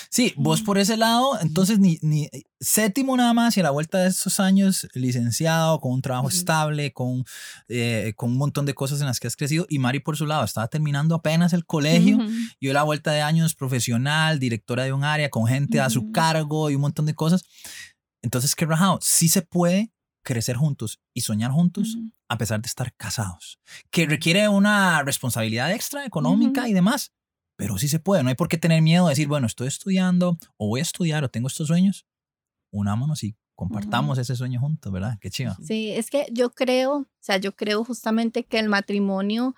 Sí, 0.09 0.33
vos 0.37 0.61
por 0.61 0.77
ese 0.77 0.97
lado, 0.97 1.39
entonces 1.41 1.79
ni, 1.79 1.99
ni 2.01 2.29
séptimo 2.59 3.17
nada 3.17 3.33
más 3.33 3.57
y 3.57 3.59
a 3.59 3.63
la 3.63 3.71
vuelta 3.71 3.99
de 3.99 4.09
esos 4.09 4.39
años 4.39 4.87
licenciado, 4.93 5.79
con 5.79 5.91
un 5.91 6.01
trabajo 6.01 6.29
estable, 6.29 6.93
con, 6.93 7.25
eh, 7.67 8.13
con 8.15 8.31
un 8.31 8.37
montón 8.37 8.65
de 8.65 8.73
cosas 8.73 9.01
en 9.01 9.07
las 9.07 9.19
que 9.19 9.27
has 9.27 9.35
crecido 9.35 9.65
y 9.69 9.79
Mari 9.79 9.99
por 9.99 10.17
su 10.17 10.25
lado 10.25 10.45
estaba 10.45 10.67
terminando 10.67 11.15
apenas 11.15 11.53
el 11.53 11.65
colegio 11.65 12.19
y 12.59 12.69
a 12.69 12.73
la 12.73 12.83
vuelta 12.83 13.11
de 13.11 13.21
años 13.21 13.55
profesional, 13.55 14.39
directora 14.39 14.83
de 14.85 14.93
un 14.93 15.03
área 15.03 15.29
con 15.29 15.47
gente 15.47 15.79
a 15.79 15.89
su 15.89 16.11
cargo 16.11 16.69
y 16.69 16.75
un 16.75 16.81
montón 16.81 17.05
de 17.05 17.15
cosas. 17.15 17.43
Entonces, 18.21 18.55
qué 18.55 18.65
rajado, 18.65 18.99
sí 19.01 19.29
se 19.29 19.41
puede 19.41 19.91
crecer 20.23 20.55
juntos 20.55 20.99
y 21.13 21.21
soñar 21.21 21.51
juntos 21.51 21.97
a 22.27 22.37
pesar 22.37 22.61
de 22.61 22.67
estar 22.67 22.93
casados, 22.95 23.59
que 23.91 24.07
requiere 24.07 24.49
una 24.49 25.03
responsabilidad 25.03 25.71
extra 25.71 26.05
económica 26.05 26.67
y 26.67 26.73
demás, 26.73 27.13
pero 27.55 27.77
sí 27.77 27.87
se 27.87 27.99
puede, 27.99 28.23
no 28.23 28.29
hay 28.29 28.35
por 28.35 28.47
qué 28.47 28.57
tener 28.57 28.81
miedo 28.81 29.05
de 29.05 29.11
decir, 29.11 29.27
bueno, 29.27 29.47
estoy 29.47 29.67
estudiando 29.67 30.37
o 30.57 30.67
voy 30.67 30.79
a 30.79 30.83
estudiar 30.83 31.23
o 31.23 31.29
tengo 31.29 31.47
estos 31.47 31.67
sueños, 31.67 32.05
unámonos 32.71 33.23
y 33.23 33.35
compartamos 33.55 34.17
ese 34.17 34.35
sueño 34.35 34.59
juntos, 34.59 34.91
¿verdad? 34.91 35.17
Qué 35.21 35.29
chido. 35.29 35.55
Sí, 35.63 35.91
es 35.91 36.09
que 36.09 36.27
yo 36.31 36.51
creo, 36.51 36.93
o 36.97 37.07
sea, 37.19 37.37
yo 37.37 37.55
creo 37.55 37.83
justamente 37.85 38.43
que 38.43 38.59
el 38.59 38.67
matrimonio, 38.67 39.55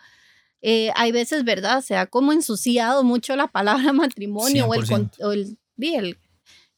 eh, 0.61 0.91
hay 0.95 1.11
veces, 1.11 1.43
¿verdad? 1.43 1.81
Se 1.81 1.95
ha 1.95 2.05
como 2.05 2.31
ensuciado 2.31 3.03
mucho 3.03 3.35
la 3.35 3.47
palabra 3.47 3.93
matrimonio 3.93 4.67
o 4.67 4.73
el, 4.75 5.09
o 5.19 5.31
el, 5.31 5.57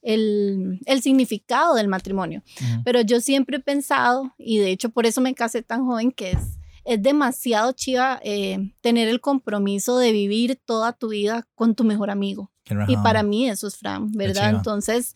el, 0.02 0.80
el, 0.86 1.02
significado 1.02 1.76
del 1.76 1.90
matrimonio. 1.90 2.42
Pero 2.86 3.02
yo 3.02 3.20
siempre 3.20 3.58
he 3.58 3.62
pensado, 3.62 4.34
y 4.38 4.60
de 4.60 4.72
hecho 4.72 4.90
por 4.90 5.06
eso 5.06 5.20
me 5.20 5.36
casé 5.36 5.62
tan 5.62 5.86
joven, 5.86 6.12
que 6.12 6.32
es 6.32 6.59
es 6.90 7.04
demasiado 7.04 7.72
chiva 7.74 8.20
eh, 8.24 8.74
tener 8.82 9.10
el 9.10 9.22
compromiso 9.22 10.00
de 10.00 10.12
vivir 10.12 10.60
toda 10.66 10.92
tu 10.92 11.10
vida 11.10 11.48
con 11.54 11.76
tu 11.76 11.84
mejor 11.84 12.10
amigo. 12.10 12.52
Y 12.88 12.98
para 12.98 13.22
mí 13.22 13.48
eso 13.48 13.68
es 13.68 13.78
Fran, 13.78 14.12
¿verdad? 14.12 14.50
Entonces, 14.50 15.14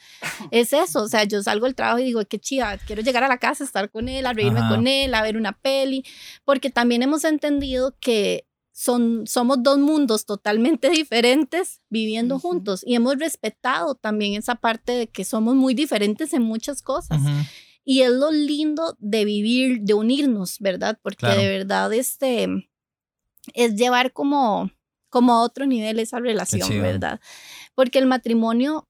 es 0.52 0.74
eso, 0.74 1.04
o 1.04 1.08
sea, 1.08 1.24
yo 1.24 1.42
salgo 1.42 1.66
del 1.66 1.76
trabajo 1.76 2.00
y 2.00 2.04
digo, 2.04 2.24
qué 2.26 2.40
chiva, 2.40 2.78
quiero 2.78 3.02
llegar 3.02 3.24
a 3.24 3.28
la 3.28 3.38
casa, 3.38 3.64
estar 3.64 3.90
con 3.90 4.08
él, 4.08 4.26
a 4.26 4.34
reírme 4.34 4.62
con 4.70 4.88
él, 4.88 5.14
a 5.14 5.22
ver 5.22 5.38
una 5.38 5.52
peli, 5.52 6.04
porque 6.46 6.70
también 6.70 7.04
hemos 7.04 7.24
entendido 7.24 7.96
que 8.00 8.48
son, 8.72 9.26
somos 9.28 9.62
dos 9.62 9.78
mundos 9.78 10.26
totalmente 10.26 10.90
diferentes 10.92 11.82
viviendo 11.90 12.40
juntos 12.40 12.84
y 12.86 12.96
hemos 12.96 13.18
respetado 13.18 13.96
también 13.96 14.34
esa 14.34 14.56
parte 14.56 14.92
de 14.92 15.08
que 15.08 15.24
somos 15.24 15.56
muy 15.56 15.74
diferentes 15.74 16.34
en 16.34 16.44
muchas 16.44 16.82
cosas. 16.82 17.22
Y 17.86 18.02
es 18.02 18.12
lo 18.12 18.32
lindo 18.32 18.96
de 19.00 19.26
vivir, 19.26 19.82
de 19.82 19.94
unirnos, 19.94 20.60
¿verdad? 20.60 21.00
Porque 21.02 21.28
de 21.28 21.48
verdad 21.50 21.94
este 21.94 22.70
es 23.54 23.76
llevar 23.76 24.14
como, 24.14 24.72
como 25.10 25.34
a 25.34 25.44
otro 25.44 25.66
nivel 25.66 26.00
esa 26.00 26.20
relación, 26.20 26.70
¿verdad? 26.82 27.20
Porque 27.76 28.00
el 28.00 28.06
matrimonio 28.06 28.88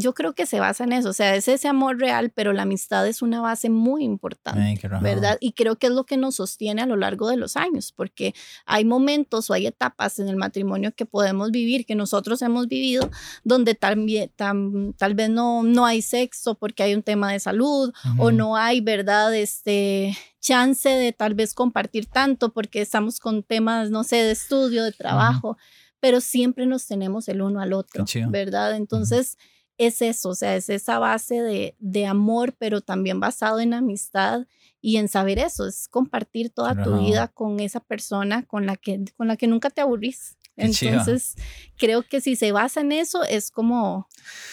yo 0.00 0.14
creo 0.14 0.32
que 0.32 0.46
se 0.46 0.60
basa 0.60 0.84
en 0.84 0.92
eso, 0.92 1.08
o 1.08 1.12
sea, 1.12 1.34
es 1.34 1.48
ese 1.48 1.66
amor 1.66 1.98
real, 1.98 2.30
pero 2.30 2.52
la 2.52 2.62
amistad 2.62 3.04
es 3.08 3.20
una 3.20 3.40
base 3.40 3.68
muy 3.68 4.04
importante, 4.04 4.80
¿verdad? 5.02 5.38
Y 5.40 5.52
creo 5.52 5.76
que 5.76 5.88
es 5.88 5.92
lo 5.92 6.04
que 6.04 6.16
nos 6.16 6.36
sostiene 6.36 6.82
a 6.82 6.86
lo 6.86 6.96
largo 6.96 7.28
de 7.28 7.36
los 7.36 7.56
años, 7.56 7.90
porque 7.90 8.32
hay 8.64 8.84
momentos 8.84 9.50
o 9.50 9.54
hay 9.54 9.66
etapas 9.66 10.20
en 10.20 10.28
el 10.28 10.36
matrimonio 10.36 10.94
que 10.94 11.04
podemos 11.04 11.50
vivir, 11.50 11.84
que 11.84 11.96
nosotros 11.96 12.40
hemos 12.42 12.68
vivido, 12.68 13.10
donde 13.42 13.74
también, 13.74 14.30
tal 14.36 15.14
vez 15.14 15.30
no, 15.30 15.64
no 15.64 15.84
hay 15.84 16.00
sexo 16.00 16.54
porque 16.54 16.84
hay 16.84 16.94
un 16.94 17.02
tema 17.02 17.32
de 17.32 17.40
salud 17.40 17.92
o 18.18 18.30
no 18.30 18.56
hay, 18.56 18.80
¿verdad? 18.80 19.34
Este 19.34 20.16
chance 20.38 20.88
de 20.88 21.12
tal 21.12 21.34
vez 21.34 21.54
compartir 21.54 22.06
tanto 22.06 22.52
porque 22.52 22.80
estamos 22.80 23.18
con 23.18 23.42
temas, 23.42 23.90
no 23.90 24.04
sé, 24.04 24.22
de 24.22 24.30
estudio, 24.30 24.84
de 24.84 24.92
trabajo, 24.92 25.58
pero 25.98 26.20
siempre 26.20 26.66
nos 26.66 26.86
tenemos 26.86 27.28
el 27.28 27.42
uno 27.42 27.60
al 27.60 27.72
otro, 27.72 28.04
¿verdad? 28.28 28.76
Entonces 28.76 29.36
es 29.78 30.02
eso, 30.02 30.30
o 30.30 30.34
sea, 30.34 30.56
es 30.56 30.68
esa 30.68 30.98
base 30.98 31.40
de, 31.40 31.76
de, 31.78 32.06
amor, 32.06 32.54
pero 32.58 32.80
también 32.80 33.20
basado 33.20 33.60
en 33.60 33.72
amistad 33.72 34.46
y 34.80 34.96
en 34.96 35.08
saber 35.08 35.38
eso, 35.38 35.66
es 35.66 35.88
compartir 35.88 36.50
toda 36.50 36.82
tu 36.82 36.98
vida 36.98 37.28
con 37.28 37.60
esa 37.60 37.80
persona 37.80 38.44
con 38.44 38.66
la 38.66 38.76
que, 38.76 39.04
con 39.16 39.28
la 39.28 39.36
que 39.36 39.46
nunca 39.46 39.70
te 39.70 39.80
aburrís. 39.80 40.36
Entonces, 40.58 41.36
creo 41.78 42.02
que 42.02 42.20
si 42.20 42.36
se 42.36 42.52
basa 42.52 42.80
en 42.80 42.92
eso, 42.92 43.22
es 43.24 43.50
como. 43.50 44.08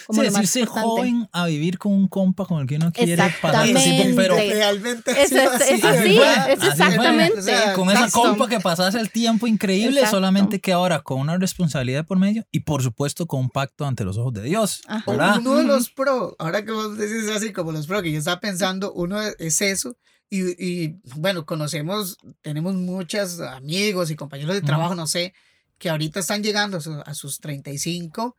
como 0.06 0.22
sí, 0.22 0.28
decirse 0.28 0.66
joven 0.66 1.28
a 1.32 1.46
vivir 1.46 1.78
con 1.78 1.92
un 1.92 2.08
compa 2.08 2.46
con 2.46 2.60
el 2.60 2.66
que 2.66 2.76
uno 2.76 2.92
quiere 2.92 3.16
pasar 3.42 3.68
pero 4.14 4.36
realmente 4.36 5.10
es, 5.10 5.32
es, 5.32 5.84
así, 5.84 6.18
es, 6.18 6.62
exactamente. 6.64 7.42
con 7.74 7.90
esa 7.90 8.10
compa 8.10 8.48
que 8.48 8.60
pasas 8.60 8.94
el 8.94 9.10
tiempo 9.10 9.46
increíble, 9.46 10.06
solamente 10.06 10.60
que 10.60 10.72
ahora 10.72 11.00
con 11.00 11.20
una 11.20 11.36
responsabilidad 11.36 12.06
por 12.06 12.18
medio 12.18 12.46
y 12.52 12.60
por 12.60 12.82
supuesto 12.82 13.26
con 13.26 13.40
un 13.40 13.50
pacto 13.50 13.84
ante 13.84 14.04
los 14.04 14.16
ojos 14.16 14.32
de 14.32 14.42
Dios. 14.42 14.82
Uno 15.06 15.56
de 15.56 15.64
los 15.64 15.90
pro, 15.90 16.36
ahora 16.38 16.64
que 16.64 16.70
vos 16.70 16.96
decís 16.96 17.28
así 17.28 17.52
como 17.52 17.72
los 17.72 17.86
pro, 17.86 18.02
que 18.02 18.12
yo 18.12 18.18
estaba 18.18 18.40
pensando, 18.40 18.92
uno 18.92 19.20
es 19.20 19.60
eso. 19.60 19.96
Y, 20.28 20.40
y 20.62 21.00
bueno, 21.14 21.46
conocemos, 21.46 22.18
tenemos 22.42 22.74
muchos 22.74 23.40
amigos 23.40 24.10
y 24.10 24.16
compañeros 24.16 24.54
de 24.54 24.60
trabajo, 24.62 24.96
no 24.96 25.06
sé, 25.06 25.34
que 25.78 25.90
ahorita 25.90 26.20
están 26.20 26.42
llegando 26.42 26.78
a, 27.04 27.14
sus 27.14 27.38
35 27.38 28.36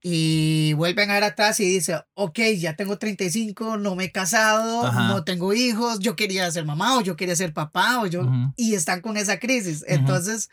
y 0.00 0.72
vuelven 0.74 1.10
a 1.10 1.14
ver 1.14 1.24
atrás 1.24 1.58
y 1.60 1.64
dice, 1.64 2.00
ok, 2.14 2.38
ya 2.58 2.76
tengo 2.76 2.98
35, 2.98 3.76
no 3.76 3.96
me 3.96 4.04
he 4.04 4.12
casado, 4.12 4.92
no 4.92 5.24
tengo 5.24 5.52
hijos, 5.52 5.98
yo 5.98 6.14
quería 6.16 6.50
ser 6.50 6.64
mamá 6.64 6.96
o 6.96 7.00
yo 7.00 7.16
quería 7.16 7.34
ser 7.34 7.52
papá 7.52 8.00
o 8.00 8.06
yo, 8.06 8.22
y 8.56 8.74
están 8.74 9.00
con 9.00 9.16
esa 9.16 9.38
crisis. 9.38 9.84
Entonces, 9.88 10.48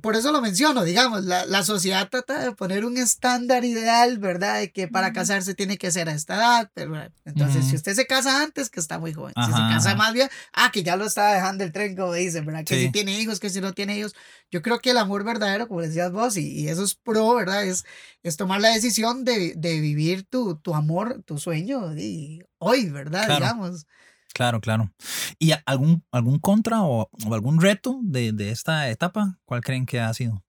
por 0.00 0.16
eso 0.16 0.32
lo 0.32 0.40
menciono, 0.40 0.82
digamos, 0.82 1.24
la, 1.24 1.44
la, 1.46 1.62
sociedad 1.62 2.08
trata 2.08 2.42
de 2.42 2.52
poner 2.52 2.84
un 2.84 2.96
estándar 2.96 3.64
ideal, 3.64 4.18
¿verdad? 4.18 4.60
De 4.60 4.72
que 4.72 4.88
para 4.88 5.12
casarse 5.12 5.54
tiene 5.54 5.78
que 5.78 5.90
ser 5.90 6.08
a 6.08 6.14
esta 6.14 6.36
edad, 6.36 6.70
pero 6.74 6.96
entonces 7.24 7.66
si 7.66 7.76
usted 7.76 7.94
se 7.94 8.06
casa 8.06 8.42
antes, 8.42 8.70
que 8.70 8.80
está 8.80 8.98
muy 8.98 9.12
joven, 9.12 9.34
si 9.36 9.52
se 9.52 9.58
casa 9.58 9.94
más 9.94 10.14
bien, 10.14 10.28
ah, 10.52 10.70
que 10.72 10.82
ya 10.82 10.96
lo 10.96 11.04
está 11.04 11.34
dejando 11.34 11.64
el 11.64 11.72
tren, 11.72 11.94
como 11.96 12.12
dicen, 12.12 12.46
¿verdad? 12.46 12.64
Que 12.64 12.80
si 12.80 12.90
tiene 12.90 13.20
hijos, 13.20 13.40
que 13.40 13.50
si 13.50 13.60
no 13.60 13.72
tiene 13.72 13.98
hijos. 13.98 14.14
Yo 14.50 14.62
creo 14.62 14.80
que 14.80 14.90
el 14.90 14.98
amor 14.98 15.24
verdadero, 15.24 15.68
como 15.68 15.82
decías 15.82 16.10
vos, 16.12 16.36
y, 16.36 16.48
y 16.52 16.68
eso 16.68 16.84
es 16.84 16.94
pro, 16.94 17.34
¿verdad? 17.34 17.64
Es, 17.64 17.84
es 18.22 18.36
tomar 18.36 18.60
la 18.60 18.70
decisión 18.70 19.24
de, 19.24 19.54
de 19.56 19.80
vivir 19.80 20.24
tu, 20.24 20.56
tu 20.56 20.74
amor, 20.74 21.22
tu 21.24 21.38
sueño, 21.38 21.94
y 21.96 22.42
hoy, 22.58 22.88
¿verdad? 22.90 23.28
Digamos. 23.28 23.86
Claro, 24.32 24.60
claro. 24.60 24.90
¿Y 25.38 25.52
algún, 25.66 26.04
algún 26.10 26.38
contra 26.38 26.82
o, 26.82 27.10
algún 27.30 27.60
reto 27.60 28.00
de, 28.02 28.32
de, 28.32 28.50
esta 28.50 28.88
etapa? 28.90 29.38
¿Cuál 29.44 29.62
creen 29.62 29.86
que 29.86 30.00
ha 30.00 30.12
sido? 30.14 30.42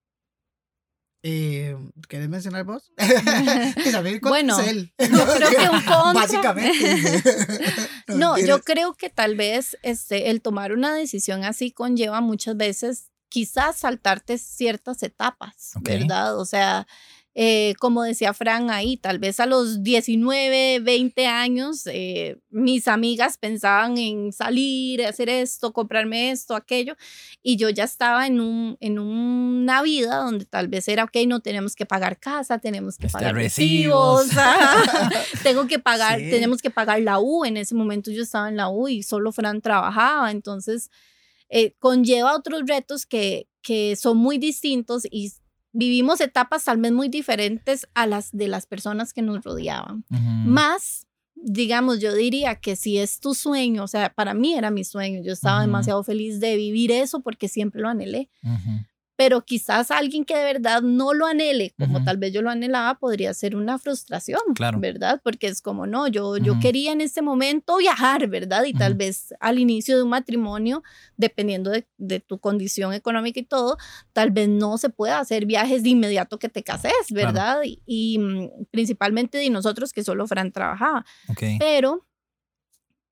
Eh, 1.25 1.77
¿Quieres 2.09 2.27
mencionar 2.27 2.65
vos? 2.65 2.91
bueno, 4.21 4.57
yo 4.61 5.25
creo 5.25 5.49
que 5.49 5.69
un 5.69 5.81
contra. 5.85 6.13
Básicamente. 6.13 7.23
no, 8.07 8.37
yo 8.37 8.61
creo 8.61 8.93
que 8.95 9.09
tal 9.09 9.37
vez 9.37 9.77
este, 9.83 10.29
el 10.29 10.41
tomar 10.41 10.73
una 10.73 10.93
decisión 10.93 11.45
así 11.45 11.71
conlleva 11.71 12.19
muchas 12.19 12.57
veces 12.57 13.09
quizás 13.29 13.77
saltarte 13.77 14.37
ciertas 14.37 15.01
etapas, 15.01 15.71
¿verdad? 15.81 16.37
O 16.37 16.45
sea, 16.45 16.87
eh, 17.35 17.73
como 17.79 18.03
decía 18.03 18.31
Fran 18.33 18.69
ahí, 18.69 18.95
tal 18.95 19.17
vez 19.17 19.39
a 19.39 19.47
los 19.47 19.81
19, 19.81 20.79
20 20.81 21.25
años, 21.25 21.87
eh, 21.87 22.37
mis 22.51 22.87
amigas 22.87 23.39
pensaban 23.39 23.97
en 23.97 24.31
salir, 24.31 25.03
hacer 25.03 25.29
esto, 25.29 25.73
comprarme 25.73 26.29
esto, 26.29 26.55
aquello, 26.55 26.95
y 27.41 27.57
yo 27.57 27.69
ya 27.69 27.85
estaba 27.85 28.27
en, 28.27 28.39
un, 28.39 28.77
en 28.81 28.99
una 28.99 29.81
vida 29.81 30.17
donde 30.17 30.45
tal 30.45 30.67
vez 30.67 30.87
era, 30.87 31.05
ok, 31.05 31.17
no 31.25 31.39
tenemos 31.39 31.75
que 31.75 31.87
pagar 31.87 32.19
casa, 32.19 32.59
tenemos 32.59 32.97
que 32.97 33.09
pagar 33.09 33.33
recibos, 33.33 34.27
tengo 35.43 35.65
que 35.65 35.79
pagar, 35.79 36.19
tenemos 36.19 36.61
que 36.61 36.69
pagar 36.69 37.01
la 37.01 37.19
U, 37.19 37.45
en 37.45 37.57
ese 37.57 37.73
momento 37.73 38.11
yo 38.11 38.21
estaba 38.21 38.47
en 38.47 38.57
la 38.57 38.69
U 38.69 38.87
y 38.87 39.01
solo 39.01 39.31
Fran 39.31 39.59
trabajaba, 39.59 40.29
entonces 40.29 40.91
eh, 41.49 41.73
conlleva 41.79 42.35
otros 42.35 42.61
retos 42.67 43.07
que, 43.07 43.47
que 43.63 43.95
son 43.95 44.17
muy 44.17 44.37
distintos 44.37 45.07
y 45.09 45.33
vivimos 45.73 46.21
etapas 46.21 46.63
tal 46.63 46.77
vez 46.77 46.91
muy 46.91 47.09
diferentes 47.09 47.87
a 47.93 48.07
las 48.07 48.31
de 48.31 48.47
las 48.47 48.65
personas 48.65 49.11
que 49.11 49.21
nos 49.21 49.43
rodeaban. 49.43 50.05
Más, 50.45 51.07
digamos, 51.35 51.99
yo 51.99 52.13
diría 52.13 52.55
que 52.55 52.75
si 52.75 52.99
es 52.99 53.19
tu 53.19 53.33
sueño, 53.33 53.83
o 53.83 53.87
sea, 53.87 54.13
para 54.13 54.33
mí 54.33 54.53
era 54.53 54.71
mi 54.71 54.83
sueño, 54.83 55.21
yo 55.23 55.33
estaba 55.33 55.61
demasiado 55.61 56.03
feliz 56.03 56.39
de 56.39 56.55
vivir 56.55 56.91
eso 56.91 57.21
porque 57.21 57.47
siempre 57.49 57.81
lo 57.81 57.89
anhelé 57.89 58.29
pero 59.23 59.45
quizás 59.45 59.89
alguien 59.89 60.25
que 60.25 60.35
de 60.35 60.43
verdad 60.43 60.81
no 60.81 61.13
lo 61.13 61.25
anhele, 61.25 61.73
como 61.79 62.03
tal 62.03 62.17
vez 62.17 62.33
yo 62.33 62.41
lo 62.41 62.49
anhelaba, 62.49 62.95
podría 62.99 63.33
ser 63.33 63.55
una 63.55 63.79
frustración, 63.79 64.41
¿verdad? 64.79 65.21
Porque 65.23 65.47
es 65.47 65.61
como, 65.61 65.87
no, 65.87 66.09
yo, 66.09 66.35
yo 66.35 66.59
quería 66.59 66.91
en 66.91 66.99
este 66.99 67.21
momento 67.21 67.77
viajar, 67.77 68.27
¿verdad? 68.27 68.65
Y 68.65 68.73
tal 68.73 68.95
vez 68.95 69.33
al 69.39 69.59
inicio 69.59 69.95
de 69.95 70.03
un 70.03 70.09
matrimonio, 70.09 70.83
dependiendo 71.15 71.71
de, 71.71 71.87
de, 71.97 72.19
tu 72.19 72.37
condición 72.37 72.91
económica 72.91 73.39
y 73.39 73.43
todo, 73.43 73.77
tal 74.11 74.31
vez 74.31 74.49
no 74.49 74.77
se 74.77 74.89
pueda 74.89 75.19
hacer 75.19 75.45
viajes 75.45 75.83
de 75.83 75.89
inmediato 75.91 76.37
que 76.37 76.49
te 76.49 76.61
cases, 76.61 76.91
¿verdad? 77.11 77.61
Y, 77.85 78.19
mm, 78.19 78.65
principalmente 78.71 79.37
de 79.37 79.49
nosotros 79.49 79.93
que 79.93 80.03
solo 80.03 80.27
Fran 80.27 80.51
trabajaba. 80.51 81.05
Pero 81.59 82.05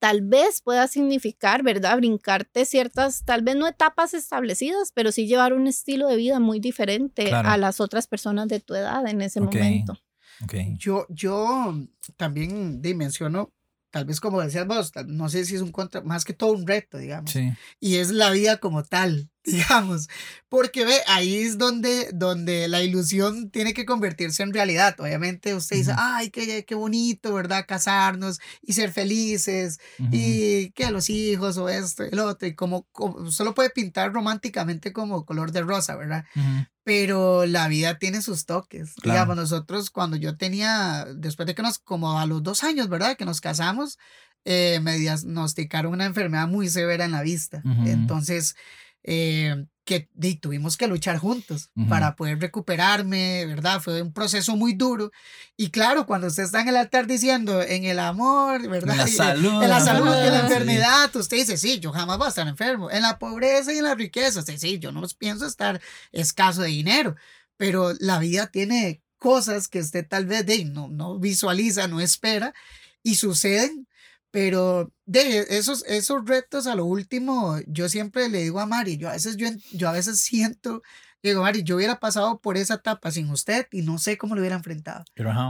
tal 0.02 0.22
vez 0.24 0.62
pueda 0.64 0.88
significar, 0.88 1.62
¿verdad? 1.62 1.96
Brincarte 1.98 2.66
ciertas, 2.66 3.24
tal 3.24 3.44
vez 3.44 3.56
no 3.56 3.68
etapas 3.68 4.16
establecidas, 4.16 4.92
pero 4.96 5.12
sí 5.12 5.28
llevar 5.28 5.54
un 5.54 5.68
estilo 5.68 6.08
de 6.08 6.16
vida 6.16 6.40
muy 6.40 6.60
diferente 6.60 7.32
a 7.32 7.56
las 7.58 7.80
otras 7.80 8.08
personas 8.08 8.48
de 8.48 8.60
tu 8.60 8.74
edad 8.74 9.08
en 9.08 9.22
ese 9.22 9.42
momento. 9.42 9.96
Okay. 10.44 10.74
Yo, 10.80 11.06
yo 11.10 11.76
también 12.18 12.82
dimensiono, 12.82 13.54
tal 13.92 14.06
vez 14.06 14.20
como 14.20 14.42
decías 14.42 14.66
vos, 14.66 14.92
no 15.06 15.30
sé 15.30 15.46
si 15.46 15.54
es 15.54 15.62
un 15.62 15.72
contra, 15.72 16.02
más 16.02 16.26
que 16.26 16.34
todo 16.34 16.54
un 16.54 16.66
reto, 16.66 16.98
digamos. 16.98 17.30
Sí. 17.30 17.54
Y 17.80 17.98
es 17.98 18.10
la 18.10 18.32
vida 18.32 18.58
como 18.58 18.84
tal. 18.84 19.30
Digamos, 19.44 20.08
porque 20.50 20.86
ve, 20.86 20.98
ahí 21.08 21.38
es 21.38 21.58
donde, 21.58 22.10
donde 22.14 22.68
la 22.68 22.84
ilusión 22.84 23.50
tiene 23.50 23.74
que 23.74 23.86
convertirse 23.86 24.44
en 24.44 24.54
realidad. 24.54 24.96
Obviamente 25.00 25.56
usted 25.56 25.78
dice, 25.78 25.94
ay, 25.98 26.30
qué, 26.30 26.66
qué 26.66 26.76
bonito, 26.76 27.34
¿verdad? 27.34 27.66
Casarnos 27.68 28.40
y 28.62 28.74
ser 28.74 28.92
felices 28.92 29.80
y 30.12 30.72
que 30.72 30.92
los 30.92 31.10
hijos 31.10 31.58
o 31.58 31.70
esto 31.70 32.04
el 32.04 32.20
otro, 32.20 32.48
y 32.48 32.56
como, 32.56 32.88
solo 33.30 33.54
puede 33.54 33.70
pintar 33.70 34.14
románticamente 34.14 34.94
como 34.94 35.26
color 35.26 35.52
de 35.52 35.62
rosa, 35.62 35.96
¿verdad? 35.96 36.26
Pero 36.84 37.46
la 37.46 37.68
vida 37.68 37.98
tiene 38.00 38.22
sus 38.22 38.46
toques. 38.46 38.96
Digamos, 39.04 39.36
nosotros 39.36 39.90
cuando 39.90 40.18
yo 40.18 40.38
tenía, 40.38 41.06
después 41.16 41.48
de 41.48 41.56
que 41.56 41.62
nos, 41.62 41.80
como 41.80 42.20
a 42.20 42.26
los 42.26 42.44
dos 42.44 42.64
años, 42.64 42.90
¿verdad? 42.90 43.16
Que 43.18 43.26
nos 43.26 43.42
casamos, 43.42 43.98
eh, 44.44 44.80
me 44.82 44.98
diagnosticaron 44.98 45.94
una 45.94 46.06
enfermedad 46.06 46.48
muy 46.48 46.70
severa 46.70 47.06
en 47.06 47.12
la 47.12 47.22
vista. 47.22 47.62
Entonces, 47.86 48.56
eh, 49.04 49.66
que 49.84 50.08
tuvimos 50.40 50.78
que 50.78 50.88
luchar 50.88 51.18
juntos 51.18 51.72
para 51.90 52.16
poder 52.16 52.40
recuperarme, 52.40 53.46
¿verdad? 53.46 53.82
Fue 53.82 54.02
un 54.02 54.14
proceso 54.14 54.56
muy 54.56 54.74
duro. 54.74 55.12
Y 55.58 55.70
claro, 55.70 56.06
cuando 56.06 56.28
usted 56.28 56.44
está 56.44 56.62
en 56.62 56.70
el 56.70 56.78
altar 56.78 57.08
diciendo 57.08 57.62
en 57.62 57.84
el 57.86 58.00
amor, 58.00 58.68
¿verdad? 58.70 58.94
En 58.94 58.98
la 59.00 59.08
salud. 59.08 59.64
En 59.64 59.70
la 59.70 59.80
salud, 59.82 60.14
en 60.14 60.34
la 60.34 60.40
enfermedad, 60.42 61.14
usted 61.16 61.38
dice, 61.38 61.58
sí, 61.58 61.80
yo 61.80 61.92
jamás 61.92 62.18
voy 62.18 62.28
a 62.28 62.30
estar 62.30 62.48
enfermo. 62.48 62.90
En 62.90 63.02
la 63.02 63.20
pobreza 63.20 63.74
y 63.74 63.80
en 63.80 63.84
la 63.84 63.96
riqueza, 63.96 64.42
sí, 64.44 64.58
sí, 64.58 64.80
yo 64.80 64.92
no 64.92 65.02
pienso 65.18 65.46
estar 65.46 65.82
escaso 66.12 66.62
de 66.62 66.70
dinero, 66.70 67.16
pero 67.58 67.94
la 68.00 68.20
vida 68.20 68.48
tiene 68.48 69.02
cosas 69.18 69.68
que 69.68 69.80
usted 69.80 70.08
tal 70.08 70.26
vez 70.26 70.46
de, 70.46 70.64
no, 70.66 70.88
no 70.88 71.20
visualiza, 71.20 71.88
no 71.88 72.00
espera 72.00 72.54
y 73.04 73.16
suceden 73.16 73.88
pero 74.32 74.94
de 75.06 75.46
esos, 75.50 75.84
esos 75.88 76.26
retos 76.26 76.66
a 76.66 76.76
lo 76.76 76.86
último, 76.86 77.60
yo 77.68 77.90
siempre 77.90 78.30
le 78.30 78.44
digo 78.44 78.62
a 78.62 78.66
Mari, 78.66 78.98
yo 78.98 79.10
a 79.10 79.14
veces, 79.14 79.36
yo, 79.36 79.50
yo 79.74 79.90
a 79.90 79.92
veces 79.92 80.20
siento, 80.22 80.82
digo, 81.22 81.42
Mari, 81.42 81.64
yo 81.64 81.76
hubiera 81.76 82.00
pasado 82.00 82.40
por 82.40 82.58
esa 82.58 82.76
etapa 82.76 83.12
sin 83.12 83.30
usted 83.30 83.68
y 83.72 83.82
no 83.82 83.98
sé 84.00 84.18
cómo 84.18 84.34
lo 84.34 84.42
hubiera 84.42 84.56
enfrentado. 84.56 85.04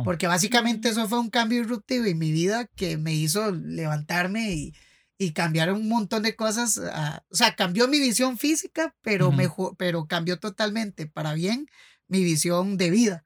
Porque 0.03 0.27
básicamente 0.27 0.89
eso 0.89 1.07
fue 1.07 1.19
un 1.19 1.29
cambio 1.29 1.59
disruptivo 1.59 2.05
en 2.05 2.17
mi 2.17 2.32
vida 2.32 2.67
que 2.75 2.97
me 2.97 3.13
hizo 3.13 3.51
levantarme 3.51 4.51
y, 4.51 4.73
y 5.19 5.32
cambiar 5.32 5.71
un 5.71 5.88
montón 5.88 6.23
de 6.23 6.36
cosas. 6.36 6.82
Ah, 6.91 7.23
o 7.29 7.36
sea, 7.36 7.55
cambió 7.55 7.88
mi 7.88 7.99
visión 7.99 8.39
física, 8.39 8.95
pero, 9.01 9.32
mejor, 9.32 9.75
pero 9.77 10.07
cambió 10.07 10.39
totalmente 10.39 11.05
para 11.05 11.34
bien 11.34 11.67
mi 12.07 12.23
visión 12.23 12.77
de 12.77 12.89
vida. 12.89 13.25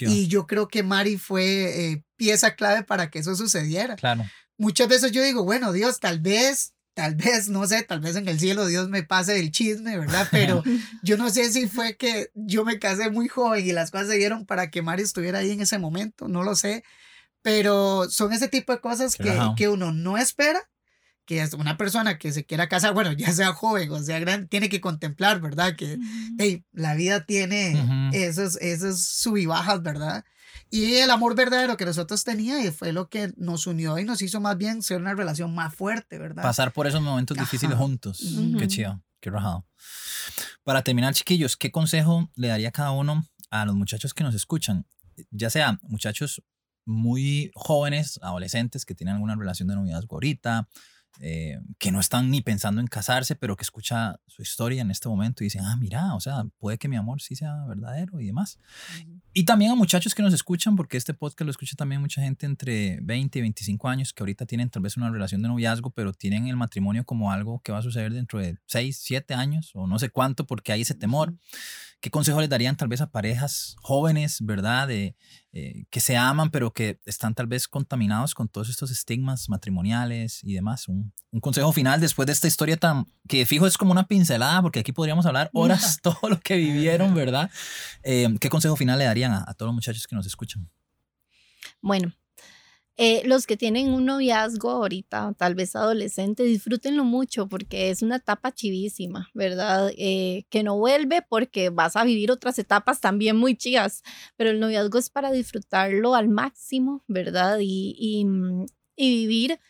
Y 0.00 0.26
yo 0.26 0.48
creo 0.48 0.66
que 0.66 0.82
Mari 0.82 1.16
fue 1.16 1.92
eh, 1.92 2.04
pieza 2.16 2.56
clave 2.56 2.82
para 2.82 3.08
que 3.08 3.20
eso 3.20 3.36
sucediera. 3.36 3.94
Claro 3.94 4.24
muchas 4.58 4.88
veces 4.88 5.12
yo 5.12 5.22
digo, 5.22 5.44
bueno, 5.44 5.72
Dios, 5.72 6.00
tal 6.00 6.20
vez, 6.20 6.74
tal 6.94 7.14
vez, 7.14 7.48
no 7.48 7.66
sé, 7.66 7.82
tal 7.82 8.00
vez 8.00 8.16
en 8.16 8.28
el 8.28 8.40
cielo 8.40 8.66
Dios 8.66 8.88
me 8.88 9.02
pase 9.02 9.38
el 9.38 9.50
chisme, 9.50 9.98
¿verdad? 9.98 10.28
Pero 10.30 10.62
yo 11.02 11.16
no 11.16 11.30
sé 11.30 11.52
si 11.52 11.68
fue 11.68 11.96
que 11.96 12.30
yo 12.34 12.64
me 12.64 12.78
casé 12.78 13.10
muy 13.10 13.28
joven 13.28 13.66
y 13.66 13.72
las 13.72 13.90
cosas 13.90 14.08
se 14.08 14.16
dieron 14.16 14.46
para 14.46 14.70
que 14.70 14.82
Mari 14.82 15.02
estuviera 15.02 15.40
ahí 15.40 15.52
en 15.52 15.60
ese 15.60 15.78
momento, 15.78 16.28
no 16.28 16.42
lo 16.42 16.54
sé. 16.54 16.84
Pero 17.42 18.10
son 18.10 18.32
ese 18.32 18.48
tipo 18.48 18.72
de 18.72 18.80
cosas 18.80 19.16
que, 19.16 19.38
que 19.56 19.68
uno 19.68 19.92
no 19.92 20.18
espera 20.18 20.68
que 21.26 21.42
es 21.42 21.52
una 21.54 21.76
persona 21.76 22.18
que 22.18 22.32
se 22.32 22.46
quiera 22.46 22.68
casar, 22.68 22.94
bueno, 22.94 23.12
ya 23.12 23.32
sea 23.32 23.52
joven 23.52 23.90
o 23.90 24.02
sea 24.02 24.20
grande, 24.20 24.46
tiene 24.46 24.68
que 24.68 24.80
contemplar, 24.80 25.40
¿verdad? 25.40 25.74
Que 25.76 25.98
la 26.72 26.94
vida 26.94 27.26
tiene 27.26 28.10
esos, 28.12 28.56
esos 28.62 29.02
sub 29.02 29.36
y 29.36 29.46
bajas, 29.46 29.82
¿verdad? 29.82 30.24
Y 30.70 30.96
el 30.96 31.10
amor 31.10 31.34
verdadero 31.34 31.76
que 31.76 31.84
nosotros 31.84 32.24
teníamos 32.24 32.74
fue 32.76 32.92
lo 32.92 33.08
que 33.08 33.32
nos 33.36 33.66
unió 33.66 33.98
y 33.98 34.04
nos 34.04 34.22
hizo 34.22 34.40
más 34.40 34.56
bien 34.56 34.82
ser 34.82 35.00
una 35.00 35.14
relación 35.14 35.54
más 35.54 35.74
fuerte, 35.74 36.18
¿verdad? 36.18 36.42
Pasar 36.42 36.72
por 36.72 36.86
esos 36.86 37.00
momentos 37.00 37.36
difíciles 37.36 37.76
juntos. 37.76 38.22
Qué 38.58 38.68
chido, 38.68 39.02
qué 39.20 39.30
rajado. 39.30 39.66
Para 40.64 40.82
terminar, 40.82 41.14
chiquillos, 41.14 41.56
¿qué 41.56 41.70
consejo 41.70 42.30
le 42.34 42.48
daría 42.48 42.70
cada 42.72 42.90
uno 42.90 43.24
a 43.50 43.64
los 43.64 43.74
muchachos 43.74 44.14
que 44.14 44.24
nos 44.24 44.34
escuchan? 44.34 44.86
Ya 45.30 45.50
sea 45.50 45.78
muchachos 45.82 46.42
muy 46.84 47.50
jóvenes, 47.54 48.18
adolescentes 48.22 48.84
que 48.84 48.94
tienen 48.94 49.14
alguna 49.14 49.34
relación 49.34 49.68
de 49.68 49.74
noviazgo 49.74 50.16
ahorita, 50.16 50.68
eh, 51.20 51.58
que 51.78 51.90
no 51.90 52.00
están 52.00 52.30
ni 52.30 52.42
pensando 52.42 52.80
en 52.80 52.86
casarse, 52.86 53.36
pero 53.36 53.56
que 53.56 53.62
escucha 53.62 54.20
su 54.26 54.42
historia 54.42 54.82
en 54.82 54.90
este 54.90 55.08
momento 55.08 55.42
y 55.42 55.46
dicen, 55.46 55.62
ah, 55.64 55.76
mira, 55.76 56.14
o 56.14 56.20
sea, 56.20 56.44
puede 56.58 56.78
que 56.78 56.88
mi 56.88 56.96
amor 56.96 57.20
sí 57.20 57.36
sea 57.36 57.64
verdadero 57.66 58.20
y 58.20 58.26
demás. 58.26 58.58
Y 59.32 59.44
también 59.44 59.70
a 59.70 59.74
muchachos 59.74 60.14
que 60.14 60.22
nos 60.22 60.34
escuchan, 60.34 60.76
porque 60.76 60.96
este 60.96 61.14
podcast 61.14 61.46
lo 61.46 61.50
escucha 61.50 61.76
también 61.76 62.00
mucha 62.00 62.22
gente 62.22 62.46
entre 62.46 62.98
20 63.02 63.38
y 63.38 63.42
25 63.42 63.88
años 63.88 64.12
que 64.12 64.22
ahorita 64.22 64.46
tienen 64.46 64.70
tal 64.70 64.82
vez 64.82 64.96
una 64.96 65.10
relación 65.10 65.42
de 65.42 65.48
noviazgo, 65.48 65.90
pero 65.90 66.12
tienen 66.12 66.48
el 66.48 66.56
matrimonio 66.56 67.04
como 67.04 67.32
algo 67.32 67.60
que 67.60 67.72
va 67.72 67.78
a 67.78 67.82
suceder 67.82 68.12
dentro 68.12 68.38
de 68.38 68.58
6, 68.66 68.98
7 69.02 69.34
años 69.34 69.70
o 69.74 69.86
no 69.86 69.98
sé 69.98 70.10
cuánto, 70.10 70.46
porque 70.46 70.72
hay 70.72 70.82
ese 70.82 70.94
temor 70.94 71.34
¿qué 72.00 72.10
consejo 72.10 72.40
les 72.40 72.48
darían 72.48 72.76
tal 72.76 72.88
vez 72.88 73.00
a 73.00 73.10
parejas 73.10 73.76
jóvenes, 73.80 74.38
verdad? 74.40 74.88
De, 74.88 75.16
eh, 75.58 75.86
que 75.88 76.00
se 76.00 76.18
aman, 76.18 76.50
pero 76.50 76.70
que 76.70 77.00
están 77.06 77.34
tal 77.34 77.46
vez 77.46 77.66
contaminados 77.66 78.34
con 78.34 78.46
todos 78.46 78.68
estos 78.68 78.90
estigmas 78.90 79.48
matrimoniales 79.48 80.44
y 80.44 80.52
demás. 80.52 80.86
Un, 80.86 81.14
consejo 81.40 81.72
final 81.72 81.98
después 81.98 82.26
de 82.26 82.34
esta 82.34 82.46
historia 82.46 82.76
tan, 82.76 83.06
que 83.26 83.46
fijo 83.46 83.66
es 83.66 83.78
como 83.78 83.90
una 83.90 84.06
pincelada, 84.06 84.60
porque 84.60 84.80
aquí 84.80 84.92
podríamos 84.92 85.24
hablar 85.24 85.48
horas 85.54 85.98
todo 86.02 86.28
lo 86.28 86.38
que 86.40 86.56
vivieron, 86.56 87.14
¿verdad? 87.14 87.50
Eh, 88.02 88.36
¿Qué 88.38 88.50
consejo 88.50 88.76
final 88.76 88.98
le 88.98 89.06
darían 89.06 89.32
a, 89.32 89.44
a 89.48 89.54
todos 89.54 89.68
los 89.68 89.74
muchachos 89.74 90.06
que 90.06 90.14
nos 90.14 90.26
escuchan? 90.26 90.68
Bueno, 91.80 92.12
eh, 92.98 93.22
los 93.26 93.46
que 93.46 93.58
tienen 93.58 93.92
un 93.92 94.06
noviazgo 94.06 94.70
ahorita, 94.70 95.34
tal 95.36 95.54
vez 95.54 95.76
adolescente, 95.76 96.44
disfrútenlo 96.44 97.04
mucho 97.04 97.46
porque 97.46 97.90
es 97.90 98.00
una 98.00 98.16
etapa 98.16 98.52
chivísima, 98.52 99.28
¿verdad? 99.34 99.90
Eh, 99.98 100.46
que 100.48 100.62
no 100.62 100.78
vuelve 100.78 101.20
porque 101.20 101.68
vas 101.68 101.96
a 101.96 102.04
vivir 102.04 102.30
otras 102.30 102.58
etapas 102.58 103.00
también 103.02 103.36
muy 103.36 103.54
chivas, 103.54 104.02
pero 104.36 104.48
el 104.50 104.60
noviazgo 104.60 104.98
es 104.98 105.10
para 105.10 105.30
disfrutarlo 105.30 106.14
al 106.14 106.28
máximo, 106.28 107.04
¿verdad? 107.06 107.58
Y, 107.60 107.94
y, 107.98 108.24
mm, 108.24 108.64
y 108.96 109.26
vivir 109.26 109.60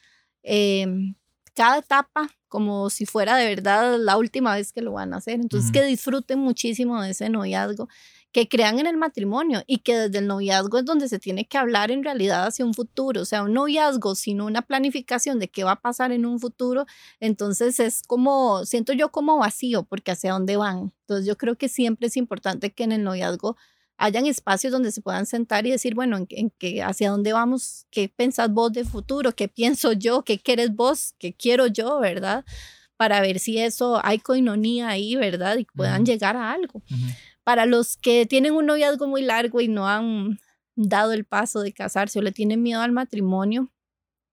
em, 0.45 1.17
cada 1.55 1.79
etapa 1.79 2.31
como 2.49 2.91
si 2.91 3.07
fuera 3.07 3.37
de 3.37 3.47
verdad 3.47 3.99
la 3.99 4.17
última 4.17 4.55
vez 4.55 4.73
que 4.73 4.83
lo 4.83 4.93
van 4.93 5.13
a 5.13 5.17
hacer. 5.17 5.35
Entonces, 5.41 5.73
que 5.73 5.83
disfruten 5.85 6.39
muchísimo 6.39 7.03
de 7.03 7.11
ese 7.11 7.29
noviazgo 7.29 7.89
que 8.37 8.49
crean 8.49 8.79
en 8.79 8.87
el 8.87 8.99
matrimonio 8.99 9.63
y 9.67 9.79
que 9.79 9.97
desde 9.97 10.19
el 10.19 10.27
noviazgo 10.27 10.77
es 10.77 10.85
donde 10.85 11.09
se 11.09 11.19
tiene 11.19 11.47
que 11.47 11.57
hablar 11.57 11.91
en 11.91 12.05
realidad 12.05 12.47
hacia 12.47 12.67
un 12.67 12.75
futuro, 12.75 13.23
o 13.23 13.25
sea, 13.25 13.43
un 13.43 13.55
noviazgo 13.55 14.15
sin 14.15 14.43
una 14.43 14.61
planificación 14.61 15.39
de 15.39 15.49
qué 15.49 15.65
va 15.65 15.71
a 15.71 15.81
pasar 15.81 16.13
en 16.13 16.27
un 16.27 16.39
futuro, 16.39 16.85
entonces 17.19 17.81
es 17.81 18.03
como, 18.03 18.67
siento 18.67 18.93
yo 18.93 19.11
como 19.11 19.39
vacío, 19.39 19.85
porque 19.85 20.11
hacia 20.11 20.35
dónde 20.35 20.59
van. 20.59 20.93
Entonces 21.01 21.25
yo 21.25 21.39
creo 21.39 21.57
que 21.57 21.71
siempre 21.71 22.09
es 22.09 22.19
importante 22.19 22.75
que 22.75 22.85
en 22.85 22.93
el 22.93 23.05
noviazgo 23.05 23.57
hayan 23.97 24.27
espacios 24.27 24.71
donde 24.71 24.93
se 24.93 25.01
puedan 25.01 25.25
sentar 25.25 25.67
y 25.67 25.71
decir, 25.71 25.95
bueno, 25.95 26.19
en, 26.29 26.51
qué 26.59 26.83
hacia 26.83 27.09
dónde 27.09 27.33
vamos, 27.33 27.87
qué 27.91 28.13
pensás 28.15 28.51
vos 28.51 28.71
de 28.71 28.85
futuro, 28.85 29.35
qué 29.35 29.49
pienso 29.49 29.93
yo, 29.93 30.25
qué 30.25 30.39
quieres 30.39 30.75
vos, 30.75 31.15
qué 31.19 31.33
quiero 31.33 31.69
yo, 31.69 32.01
¿verdad? 32.01 32.45
Para 32.99 33.23
ver 33.23 33.39
si 33.39 33.57
eso 33.57 33.99
hay 34.05 34.19
coinonía 34.19 34.89
ahí, 34.89 35.17
¿verdad? 35.17 35.57
Y 35.57 35.65
puedan 35.65 36.05
llegar 36.05 36.37
a 36.37 36.53
algo. 36.53 36.83
Para 37.47 37.65
los 37.65 37.97
que 37.97 38.27
tienen 38.27 38.55
un 38.55 38.67
noviazgo 38.67 39.07
muy 39.07 39.23
largo 39.23 39.61
y 39.61 39.69
no 39.69 39.87
han 39.89 40.41
dado 40.75 41.13
el 41.13 41.25
paso 41.25 41.61
de 41.61 41.73
casarse 41.73 42.19
o 42.19 42.23
le 42.23 42.33
tienen 42.33 42.61
miedo 42.61 42.81
al 42.81 42.91
matrimonio, 42.91 43.71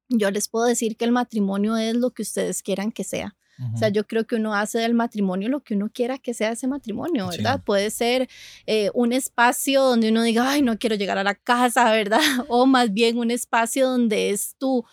yo 0.09 0.31
les 0.31 0.47
puedo 0.47 0.65
decir 0.65 0.97
que 0.97 1.05
el 1.05 1.11
matrimonio 1.11 1.77
es 1.77 1.93
lo 1.93 2.09
que 2.09 2.23
ustedes 2.23 2.63
quieran 2.63 2.91
que 2.91 3.03
sea. 3.03 3.35
O 3.71 3.77
sea, 3.77 3.89
yo 3.89 4.07
creo 4.07 4.25
que 4.25 4.37
uno 4.37 4.55
hace 4.55 4.79
del 4.79 4.95
matrimonio 4.95 5.47
lo 5.47 5.59
que 5.59 5.75
uno 5.75 5.91
quiera 5.93 6.17
que 6.17 6.33
sea 6.33 6.53
ese 6.53 6.67
matrimonio, 6.67 7.27
¿verdad? 7.27 7.61
Puede 7.63 7.91
ser 7.91 8.27
eh, 8.65 8.89
un 8.95 9.13
espacio 9.13 9.83
donde 9.83 10.09
uno 10.09 10.23
diga, 10.23 10.49
ay, 10.49 10.63
no 10.63 10.79
quiero 10.79 10.95
llegar 10.95 11.19
a 11.19 11.23
la 11.23 11.35
casa, 11.35 11.91
¿verdad? 11.91 12.19
O 12.49 12.65
más 12.65 12.91
bien 12.91 13.19
un 13.19 13.29
espacio 13.29 13.87
donde 13.87 14.31
es 14.31 14.55
tu, 14.57 14.83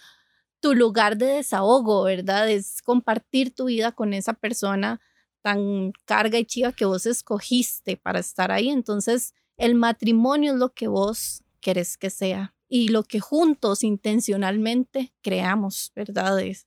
tu 0.61 0.75
lugar 0.75 1.17
de 1.17 1.27
desahogo, 1.27 2.05
¿verdad? 2.05 2.51
Es 2.51 2.83
compartir 2.83 3.55
tu 3.55 3.65
vida 3.65 3.93
con 3.93 4.13
esa 4.13 4.35
persona 4.35 5.01
tan 5.43 5.93
carga 6.05 6.39
y 6.39 6.45
chiva 6.45 6.73
que 6.73 6.85
vos 6.85 7.07
escogiste 7.07 7.97
para 7.97 8.21
estar 8.21 8.51
ahí. 8.51 8.69
Entonces, 8.69 9.35
el 9.57 9.75
matrimonio 9.75 10.53
es 10.53 10.59
lo 10.59 10.73
que 10.73 10.89
vos 10.89 11.43
querés 11.61 11.97
que 11.97 12.11
sea 12.11 12.55
y 12.69 12.89
lo 12.89 13.03
que 13.03 13.21
juntos 13.21 13.83
intencionalmente 13.83 15.13
creamos, 15.23 15.93
¿verdad? 15.95 16.41
Es 16.41 16.67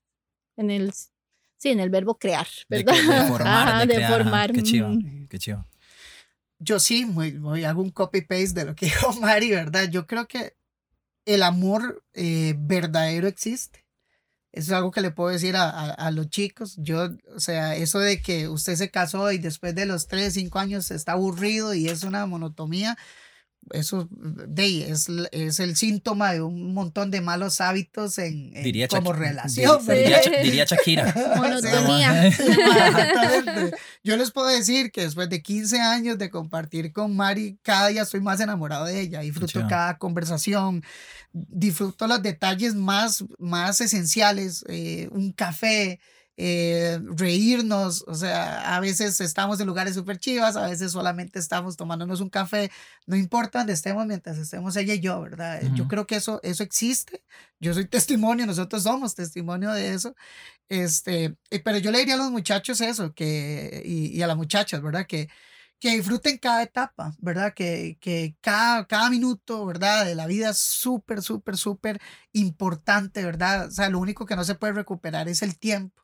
en 0.57 0.69
el, 0.69 0.93
sí, 1.57 1.69
en 1.69 1.79
el 1.79 1.89
verbo 1.89 2.19
crear, 2.19 2.47
¿verdad? 2.69 2.93
De, 2.93 3.27
formar, 3.27 3.87
de, 3.87 4.07
formar. 4.07 4.51
Qué 4.51 4.63
chivo, 4.63 4.89
mm. 4.89 5.27
qué 5.27 5.39
chivo. 5.39 5.65
Yo 6.59 6.79
sí, 6.79 7.05
muy, 7.05 7.33
muy, 7.33 7.63
hago 7.63 7.81
un 7.81 7.89
copy-paste 7.89 8.59
de 8.59 8.65
lo 8.65 8.75
que 8.75 8.85
dijo 8.87 9.13
Mari, 9.21 9.51
¿verdad? 9.51 9.89
Yo 9.89 10.05
creo 10.05 10.27
que 10.27 10.55
el 11.25 11.43
amor 11.43 12.03
eh, 12.13 12.53
verdadero 12.57 13.27
existe. 13.27 13.82
Eso 14.53 14.71
es 14.71 14.77
algo 14.77 14.91
que 14.91 15.01
le 15.01 15.09
puedo 15.09 15.31
decir 15.31 15.55
a, 15.55 15.67
a, 15.69 16.11
los 16.11 16.29
chicos. 16.29 16.75
Yo, 16.77 17.09
o 17.35 17.39
sea, 17.39 17.75
eso 17.75 17.97
de 17.97 18.21
que 18.21 18.47
usted 18.47 18.75
se 18.75 18.91
casó 18.91 19.31
y 19.31 19.39
después 19.39 19.73
de 19.73 19.87
los 19.87 20.07
3, 20.07 20.31
5 20.31 20.59
años 20.59 20.91
está 20.91 21.13
aburrido 21.13 21.73
y 21.73 21.87
es 21.87 22.03
una 22.03 22.27
monotomía, 22.27 22.95
eso 23.71 24.07
de, 24.11 24.89
es, 24.91 25.07
es 25.31 25.59
el 25.59 25.75
síntoma 25.75 26.33
de 26.33 26.41
un 26.41 26.73
montón 26.73 27.11
de 27.11 27.21
malos 27.21 27.61
hábitos 27.61 28.17
en, 28.17 28.53
como 28.89 29.13
relación. 29.13 29.85
Diría, 29.85 30.65
Shakira. 30.65 31.13
Monotonía. 31.37 32.31
Yo 34.03 34.17
les 34.17 34.31
puedo 34.31 34.47
decir 34.47 34.91
que 34.91 35.01
después 35.01 35.29
de 35.29 35.41
15 35.41 35.79
años 35.79 36.17
de 36.17 36.29
compartir 36.29 36.91
con 36.91 37.15
Mari, 37.15 37.57
cada 37.61 37.87
día 37.87 38.03
estoy 38.03 38.21
más 38.21 38.39
enamorado 38.39 38.85
de 38.85 38.99
ella. 38.99 39.21
Disfruto 39.21 39.65
cada 39.67 39.97
conversación, 39.97 40.83
disfruto 41.31 42.07
los 42.07 42.21
detalles 42.21 42.75
más, 42.75 43.23
más 43.39 43.81
esenciales, 43.81 44.63
eh, 44.67 45.09
un 45.11 45.31
café, 45.31 45.99
eh, 46.37 46.99
reírnos, 47.03 48.03
o 48.07 48.15
sea, 48.15 48.75
a 48.75 48.79
veces 48.79 49.21
estamos 49.21 49.59
en 49.59 49.67
lugares 49.67 49.93
súper 49.95 50.17
chivas, 50.17 50.55
a 50.55 50.67
veces 50.67 50.91
solamente 50.91 51.39
estamos 51.39 51.77
tomándonos 51.77 52.21
un 52.21 52.29
café, 52.29 52.71
no 53.05 53.15
importa 53.15 53.59
dónde 53.59 53.73
estemos 53.73 54.05
mientras 54.07 54.37
estemos 54.37 54.75
ella 54.75 54.95
y 54.95 54.99
yo, 54.99 55.21
¿verdad? 55.21 55.61
Yo 55.75 55.87
creo 55.87 56.07
que 56.07 56.15
eso, 56.15 56.39
eso 56.43 56.63
existe, 56.63 57.23
yo 57.59 57.73
soy 57.73 57.85
testimonio, 57.85 58.45
nosotros 58.45 58.83
somos 58.83 59.15
testimonio 59.15 59.71
de 59.71 59.93
eso, 59.93 60.15
este, 60.69 61.35
eh, 61.51 61.59
pero 61.63 61.77
yo 61.77 61.91
le 61.91 61.99
diría 61.99 62.15
a 62.15 62.17
los 62.17 62.31
muchachos 62.31 62.81
eso, 62.81 63.13
que, 63.13 63.83
y, 63.85 64.07
y 64.07 64.21
a 64.23 64.27
las 64.27 64.37
muchachas, 64.37 64.81
¿verdad? 64.81 65.05
Que, 65.05 65.29
que 65.83 65.97
disfruten 65.97 66.37
cada 66.37 66.63
etapa, 66.63 67.13
¿verdad? 67.19 67.53
Que, 67.53 67.97
que 67.99 68.37
cada, 68.39 68.87
cada 68.87 69.09
minuto, 69.09 69.65
¿verdad? 69.65 70.05
De 70.05 70.15
la 70.15 70.27
vida 70.27 70.51
es 70.51 70.57
súper, 70.57 71.21
súper, 71.21 71.57
súper 71.57 72.01
importante, 72.31 73.23
¿verdad? 73.25 73.67
O 73.67 73.71
sea, 73.71 73.89
lo 73.89 73.99
único 73.99 74.25
que 74.25 74.37
no 74.37 74.45
se 74.45 74.55
puede 74.55 74.71
recuperar 74.71 75.27
es 75.27 75.41
el 75.41 75.59
tiempo. 75.59 76.02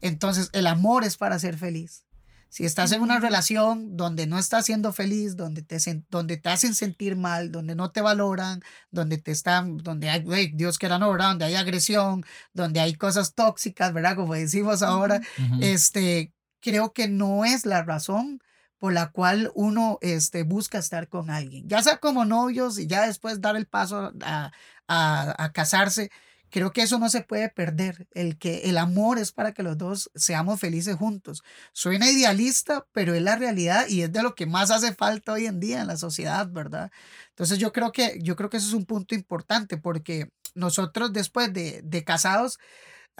Entonces, 0.00 0.50
el 0.52 0.66
amor 0.66 1.04
es 1.04 1.16
para 1.16 1.38
ser 1.38 1.56
feliz. 1.56 2.04
Si 2.50 2.64
estás 2.64 2.90
en 2.90 3.00
una 3.00 3.20
relación 3.20 3.96
donde 3.96 4.26
no 4.26 4.36
estás 4.36 4.66
siendo 4.66 4.92
feliz, 4.92 5.36
donde 5.36 5.62
te, 5.62 5.78
donde 6.10 6.36
te 6.36 6.48
hacen 6.48 6.74
sentir 6.74 7.14
mal, 7.14 7.52
donde 7.52 7.76
no 7.76 7.92
te 7.92 8.00
valoran, 8.00 8.60
donde 8.90 9.18
te 9.18 9.30
están, 9.30 9.76
donde 9.78 10.10
hay, 10.10 10.50
Dios 10.54 10.76
quiera 10.76 10.98
no, 10.98 11.12
¿verdad? 11.12 11.28
Donde 11.28 11.44
hay 11.44 11.54
agresión, 11.54 12.24
donde 12.52 12.80
hay 12.80 12.94
cosas 12.94 13.34
tóxicas, 13.34 13.92
¿verdad? 13.92 14.16
Como 14.16 14.34
decimos 14.34 14.82
ahora, 14.82 15.20
este, 15.60 16.32
creo 16.60 16.92
que 16.92 17.06
no 17.06 17.44
es 17.44 17.66
la 17.66 17.84
razón 17.84 18.40
por 18.78 18.94
la 18.94 19.12
cual 19.12 19.52
uno 19.54 19.98
este, 20.00 20.42
busca 20.42 20.78
estar 20.78 21.08
con 21.08 21.30
alguien, 21.30 21.68
ya 21.68 21.82
sea 21.82 21.98
como 21.98 22.24
novios 22.24 22.80
y 22.80 22.88
ya 22.88 23.06
después 23.06 23.40
dar 23.40 23.54
el 23.54 23.66
paso 23.66 24.12
a, 24.22 24.50
a, 24.88 25.44
a 25.44 25.52
casarse 25.52 26.10
Creo 26.50 26.72
que 26.72 26.82
eso 26.82 26.98
no 26.98 27.08
se 27.08 27.22
puede 27.22 27.48
perder, 27.48 28.08
el 28.12 28.38
que 28.38 28.62
el 28.64 28.78
amor 28.78 29.18
es 29.18 29.32
para 29.32 29.52
que 29.52 29.62
los 29.62 29.78
dos 29.78 30.10
seamos 30.14 30.60
felices 30.60 30.96
juntos. 30.96 31.42
Suena 31.72 32.10
idealista, 32.10 32.86
pero 32.92 33.14
es 33.14 33.22
la 33.22 33.36
realidad 33.36 33.86
y 33.88 34.02
es 34.02 34.12
de 34.12 34.22
lo 34.22 34.34
que 34.34 34.46
más 34.46 34.70
hace 34.70 34.94
falta 34.94 35.32
hoy 35.32 35.46
en 35.46 35.60
día 35.60 35.80
en 35.80 35.86
la 35.86 35.96
sociedad, 35.96 36.48
¿verdad? 36.50 36.90
Entonces 37.30 37.58
yo 37.58 37.72
creo 37.72 37.92
que, 37.92 38.18
yo 38.22 38.36
creo 38.36 38.50
que 38.50 38.56
eso 38.56 38.68
es 38.68 38.74
un 38.74 38.86
punto 38.86 39.14
importante 39.14 39.78
porque 39.78 40.30
nosotros 40.54 41.12
después 41.12 41.52
de, 41.52 41.80
de 41.84 42.04
casados 42.04 42.58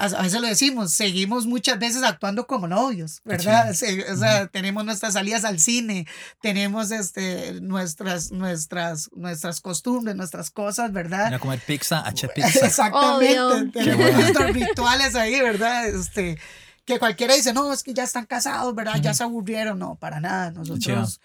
a 0.00 0.22
veces 0.22 0.40
lo 0.40 0.46
decimos, 0.46 0.92
seguimos 0.92 1.46
muchas 1.46 1.78
veces 1.78 2.02
actuando 2.02 2.46
como 2.46 2.66
novios, 2.66 3.20
¿verdad? 3.24 3.70
o 3.70 4.16
sea, 4.16 4.46
tenemos 4.46 4.84
nuestras 4.84 5.12
salidas 5.12 5.44
al 5.44 5.60
cine, 5.60 6.06
tenemos 6.40 6.90
este, 6.90 7.60
nuestras, 7.60 8.32
nuestras, 8.32 9.10
nuestras 9.12 9.60
costumbres, 9.60 10.16
nuestras 10.16 10.50
cosas, 10.50 10.92
¿verdad? 10.92 11.34
a 11.34 11.38
comer 11.38 11.60
pizza, 11.60 12.00
a 12.00 12.12
pizza. 12.12 12.66
Exactamente, 12.66 13.78
tenemos 13.78 14.12
nuestros 14.14 14.50
rituales 14.54 15.14
ahí, 15.14 15.40
¿verdad? 15.40 15.86
Este, 15.86 16.38
que 16.84 16.98
cualquiera 16.98 17.34
dice, 17.34 17.52
no, 17.52 17.72
es 17.72 17.82
que 17.82 17.92
ya 17.92 18.04
están 18.04 18.26
casados, 18.26 18.74
¿verdad? 18.74 18.96
Ya 19.00 19.14
se 19.14 19.22
aburrieron, 19.22 19.78
no, 19.78 19.96
para 19.96 20.20
nada, 20.20 20.50
nosotros 20.50 21.20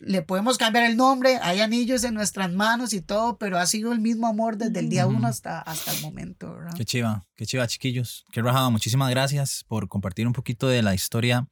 le 0.00 0.22
podemos 0.22 0.58
cambiar 0.58 0.84
el 0.84 0.96
nombre, 0.96 1.38
hay 1.42 1.60
anillos 1.60 2.04
en 2.04 2.14
nuestras 2.14 2.52
manos 2.52 2.92
y 2.92 3.00
todo, 3.00 3.36
pero 3.36 3.58
ha 3.58 3.66
sido 3.66 3.92
el 3.92 3.98
mismo 3.98 4.26
amor 4.28 4.56
desde 4.56 4.78
el 4.80 4.88
día 4.88 5.06
uno 5.06 5.26
hasta, 5.26 5.60
hasta 5.60 5.92
el 5.92 6.00
momento. 6.02 6.54
¿verdad? 6.54 6.72
Qué 6.76 6.84
chiva, 6.84 7.26
qué 7.34 7.46
chiva, 7.46 7.66
chiquillos. 7.66 8.24
Qué 8.32 8.40
rajada. 8.40 8.70
Muchísimas 8.70 9.10
gracias 9.10 9.64
por 9.66 9.88
compartir 9.88 10.26
un 10.26 10.32
poquito 10.32 10.68
de 10.68 10.82
la 10.82 10.94
historia 10.94 11.48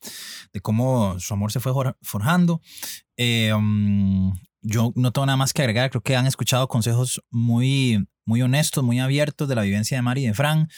de 0.53 0.61
cómo 0.61 1.19
su 1.19 1.35
amor 1.35 1.51
se 1.51 1.61
fue 1.61 1.73
forjando. 2.03 2.61
Eh, 3.17 3.53
um, 3.53 4.33
yo 4.61 4.93
no 4.95 5.13
tengo 5.13 5.27
nada 5.27 5.37
más 5.37 5.53
que 5.53 5.63
agregar. 5.63 5.91
Creo 5.91 6.03
que 6.03 6.17
han 6.17 6.27
escuchado 6.27 6.69
consejos 6.69 7.23
muy, 7.31 8.07
muy 8.27 8.43
honestos, 8.43 8.85
muy 8.85 9.01
abiertos 9.01 9.49
de 9.49 9.55
la 9.55 9.63
vivencia 9.63 9.97
de 9.97 10.03
Mari 10.03 10.25
y 10.25 10.27
de 10.27 10.35
Fran. 10.35 10.69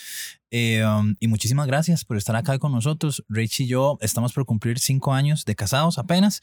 Eh, 0.51 0.85
um, 0.85 1.15
y 1.19 1.29
muchísimas 1.29 1.67
gracias 1.67 2.05
por 2.05 2.17
estar 2.17 2.37
acá 2.37 2.59
con 2.59 2.73
nosotros. 2.73 3.25
Rach 3.29 3.61
y 3.61 3.67
yo 3.67 3.99
estamos 4.01 4.33
por 4.33 4.45
cumplir 4.45 4.79
cinco 4.79 5.13
años 5.13 5.45
de 5.45 5.57
casados 5.57 5.99
apenas. 5.99 6.43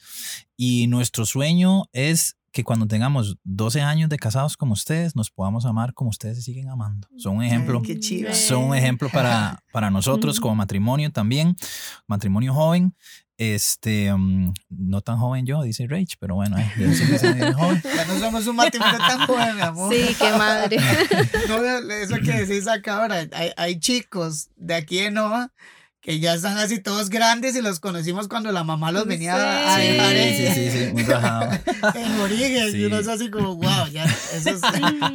Y 0.58 0.88
nuestro 0.88 1.26
sueño 1.26 1.86
es 1.93 2.36
que 2.56 2.64
cuando 2.64 2.88
tengamos 2.88 3.38
12 3.43 3.82
años 3.82 4.10
de 4.10 4.18
casados 4.18 4.56
como 4.56 4.74
ustedes, 4.74 5.14
nos 5.14 5.30
podamos 5.30 5.66
amar 5.66 5.93
como 5.93 6.10
ustedes 6.10 6.38
se 6.38 6.43
siguen 6.43 6.70
amando. 6.70 7.08
Son 7.18 7.36
un 7.36 7.43
ejemplo. 7.43 7.82
Ay. 7.86 8.34
Son 8.34 8.64
un 8.64 8.76
ejemplo 8.76 9.10
para, 9.10 9.62
para 9.74 9.89
nosotros 9.89 10.39
como 10.39 10.56
matrimonio 10.56 11.12
también, 11.12 11.58
matrimonio 12.08 12.53
joven. 12.53 12.95
Este, 13.38 14.14
um, 14.14 14.54
no 14.70 15.02
tan 15.02 15.18
joven 15.18 15.46
yo, 15.46 15.62
dice 15.62 15.88
Rach, 15.88 16.16
pero 16.20 16.36
bueno, 16.36 16.58
eh, 16.58 16.72
yo 16.78 16.92
sí 16.94 17.06
joven. 17.54 17.82
Ya 17.96 18.06
no 18.06 18.20
somos 18.20 18.48
un 18.48 18.56
matrimonio 18.56 18.98
tan 18.98 19.28
joven, 19.28 19.56
mi 19.56 19.62
amor. 19.62 19.94
Sí, 19.94 20.16
qué 20.18 20.32
madre. 20.32 20.78
No, 21.50 21.64
eso 21.92 22.16
que 22.24 22.46
decís 22.46 22.68
acá 22.68 23.02
ahora, 23.02 23.28
hay, 23.34 23.52
hay 23.58 23.80
chicos 23.80 24.50
de 24.56 24.76
aquí 24.76 25.02
de 25.02 25.12
Nova 25.12 25.52
que 26.06 26.20
ya 26.20 26.36
están 26.36 26.60
así 26.60 26.80
todos 26.80 27.10
grandes 27.10 27.56
y 27.56 27.64
los 27.64 27.80
conocimos 27.80 28.28
cuando 28.28 28.51
la 28.51 28.64
mamá 28.64 28.91
los 28.91 29.08
venía 29.08 29.34
a 29.34 29.80
dejar 29.80 30.12
sí, 30.12 30.20
en, 30.20 30.53
sí, 30.53 30.70
sí, 30.70 30.93
muy 30.93 31.01
rajado. 31.01 31.49
en 31.95 32.20
origen. 32.20 32.72
Sí. 32.72 32.78
Y 32.78 32.86
uno 32.86 32.99
es 32.99 33.08
así 33.08 33.32
como, 33.32 33.56
wow, 33.56 33.88
ya, 33.91 34.03
eso 34.03 34.51
es, 34.51 34.62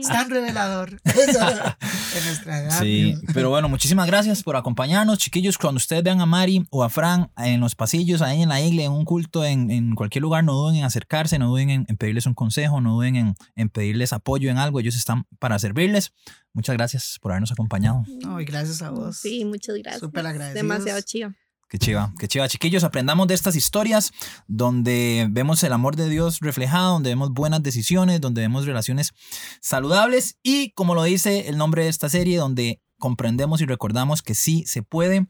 es 0.01 0.09
tan 0.09 0.29
revelador. 0.29 1.01
Eso, 1.05 1.49
en 1.49 2.25
nuestra 2.25 2.59
edad. 2.59 2.81
Sí, 2.81 3.15
pero 3.33 3.51
bueno, 3.51 3.69
muchísimas 3.69 4.09
gracias 4.09 4.43
por 4.43 4.57
acompañarnos, 4.57 5.19
chiquillos. 5.19 5.59
Cuando 5.59 5.77
ustedes 5.77 6.03
vean 6.03 6.21
a 6.21 6.27
Mari 6.27 6.67
o 6.71 6.83
a 6.83 6.91
Fran 6.91 7.31
en 7.37 7.61
los 7.61 7.77
pasillos, 7.77 8.21
ahí 8.21 8.43
en 8.43 8.49
la 8.49 8.61
iglesia, 8.61 8.87
en 8.87 8.93
un 8.93 9.05
culto, 9.05 9.45
en, 9.45 9.71
en 9.71 9.95
cualquier 9.95 10.23
lugar, 10.23 10.43
no 10.43 10.55
duden 10.55 10.75
en 10.77 10.85
acercarse, 10.85 11.39
no 11.39 11.51
duden 11.51 11.71
en, 11.71 11.87
en 11.89 11.97
pedirles 11.99 12.27
un 12.27 12.35
consejo, 12.35 12.81
no 12.81 12.95
duden 12.95 13.15
en, 13.15 13.35
en 13.55 13.69
pedirles 13.69 14.13
apoyo 14.13 14.51
en 14.51 14.59
algo. 14.59 14.81
Ellos 14.81 14.97
están 14.97 15.25
para 15.39 15.57
servirles. 15.61 16.13
Muchas 16.53 16.77
gracias 16.77 17.19
por 17.21 17.33
habernos 17.33 17.53
acompañado. 17.53 18.05
No, 18.23 18.41
y 18.41 18.45
gracias 18.45 18.83
a 18.83 18.91
vos. 18.91 19.17
Sí, 19.17 19.45
muchas 19.45 19.77
gracias. 19.77 20.01
Súper 20.01 20.27
agradecidos. 20.27 20.55
Demasiado 20.55 21.01
chido. 21.03 21.33
Qué 21.69 21.79
chiva, 21.79 22.13
qué 22.19 22.27
chiva. 22.27 22.49
Chiquillos, 22.49 22.83
aprendamos 22.83 23.29
de 23.29 23.35
estas 23.35 23.55
historias 23.55 24.11
donde 24.49 25.29
vemos 25.31 25.63
el 25.63 25.73
amor 25.73 25.95
de 25.95 26.09
Dios 26.09 26.41
reflejado, 26.41 26.95
donde 26.95 27.11
vemos 27.11 27.31
buenas 27.31 27.63
decisiones, 27.63 28.21
donde 28.21 28.41
vemos 28.41 28.67
relaciones 28.67 29.13
saludables 29.61 30.37
y, 30.43 30.73
como 30.73 30.97
lo 30.97 31.05
dice 31.05 31.49
el 31.49 31.57
nombre 31.57 31.85
de 31.85 31.89
esta 31.89 32.09
serie, 32.09 32.39
donde 32.39 32.83
comprendemos 32.99 33.61
y 33.61 33.67
recordamos 33.67 34.21
que 34.21 34.35
sí 34.35 34.65
se 34.67 34.83
puede 34.83 35.29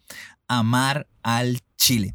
amar 0.49 1.07
al 1.23 1.61
Chile. 1.77 2.15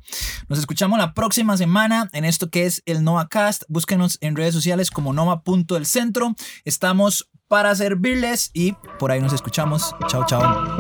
Nos 0.50 0.60
escuchamos 0.60 0.98
la 0.98 1.14
próxima 1.14 1.56
semana 1.56 2.10
en 2.14 2.26
esto 2.26 2.50
que 2.50 2.66
es 2.66 2.82
el 2.86 3.04
NovaCast. 3.04 3.64
Búsquenos 3.68 4.18
en 4.22 4.36
redes 4.36 4.54
sociales 4.54 4.90
como 4.90 5.14
nova.elcentro. 5.14 6.36
Estamos 6.66 7.30
para 7.48 7.76
servirles 7.76 8.52
y 8.54 8.74
por 9.00 9.12
ahí 9.12 9.22
nos 9.22 9.34
escuchamos. 9.34 9.96
Chao, 10.08 10.26
chao. 10.26 10.76